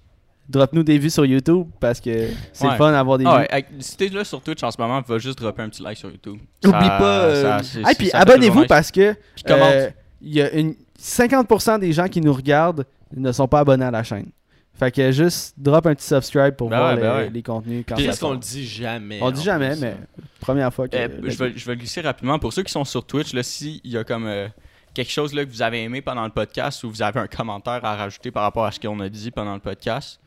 [0.49, 2.77] drop-nous des vues sur YouTube parce que c'est Ouais.
[2.77, 3.47] fun d'avoir des Ah vues.
[3.51, 5.97] ouais, si t'es là sur Twitch en ce moment, va juste dropper un petit like
[5.97, 6.37] sur YouTube.
[6.65, 9.71] Oublie Ça- pas, euh, ça- Ah, puis abonnez-vous parce que Puis commente.
[9.73, 9.89] euh,
[10.21, 12.85] il y a une 50% des gens qui nous regardent
[13.15, 14.29] ne sont pas abonnés à la chaîne.
[14.73, 17.29] Fait que juste drop un petit subscribe pour Ben voir ouais, les, ben ouais.
[17.29, 19.19] les contenus quand Qu'est-ce qu'on le dit jamais?
[19.21, 19.95] On le dit jamais, mais
[20.39, 20.95] première fois que.
[20.95, 22.39] Eh, je, vais, je vais glisser rapidement.
[22.39, 24.47] Pour ceux qui sont sur Twitch, là, s'il y a comme euh,
[24.93, 27.83] quelque chose là, que vous avez aimé pendant le podcast ou vous avez un commentaire
[27.83, 30.19] à rajouter par rapport à ce qu'on a dit pendant le podcast,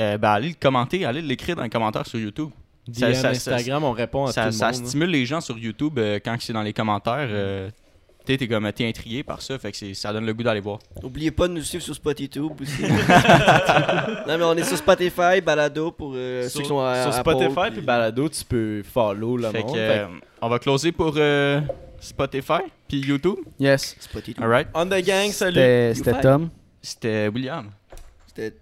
[0.00, 2.50] euh, ben, allez le commenter, allez l'écrire dans les commentaires sur YouTube.
[2.92, 4.86] Ça- DM, ça- ça- Instagram, on répond à Ça, tout ça le monde.
[4.86, 7.28] stimule les gens sur YouTube euh, quand c'est dans les commentaires.
[8.36, 10.78] T'es comme t'es intrigué par ça, fait que c'est- ça donne le goût d'aller voir.
[11.02, 12.82] N'oubliez pas de nous suivre sur Spotify aussi.
[14.26, 17.14] non, mais on est sur Spotify, Balado pour euh, ceux Sur, qui sont à sur
[17.14, 20.06] Apple, Spotify puis- puis Balado, tu peux follow le Fait que, euh,
[20.42, 21.60] on va closer pour euh,
[22.00, 23.36] Spotify puis YouTube.
[23.58, 23.96] Yes.
[24.00, 24.40] Spotify.
[24.74, 25.94] On the gang, salut.
[25.94, 26.20] C'était.
[26.20, 26.50] Tom.
[26.82, 27.70] C'était William.
[28.26, 28.56] C'était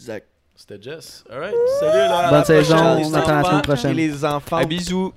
[0.00, 0.24] Zach.
[0.54, 1.24] C'était Jess.
[1.30, 2.18] Alright, salut là.
[2.18, 3.90] à Bonne la saison, prochaine, on attend la enfants semaine prochaine.
[3.90, 4.64] et les enfants.
[4.64, 5.12] Bisous.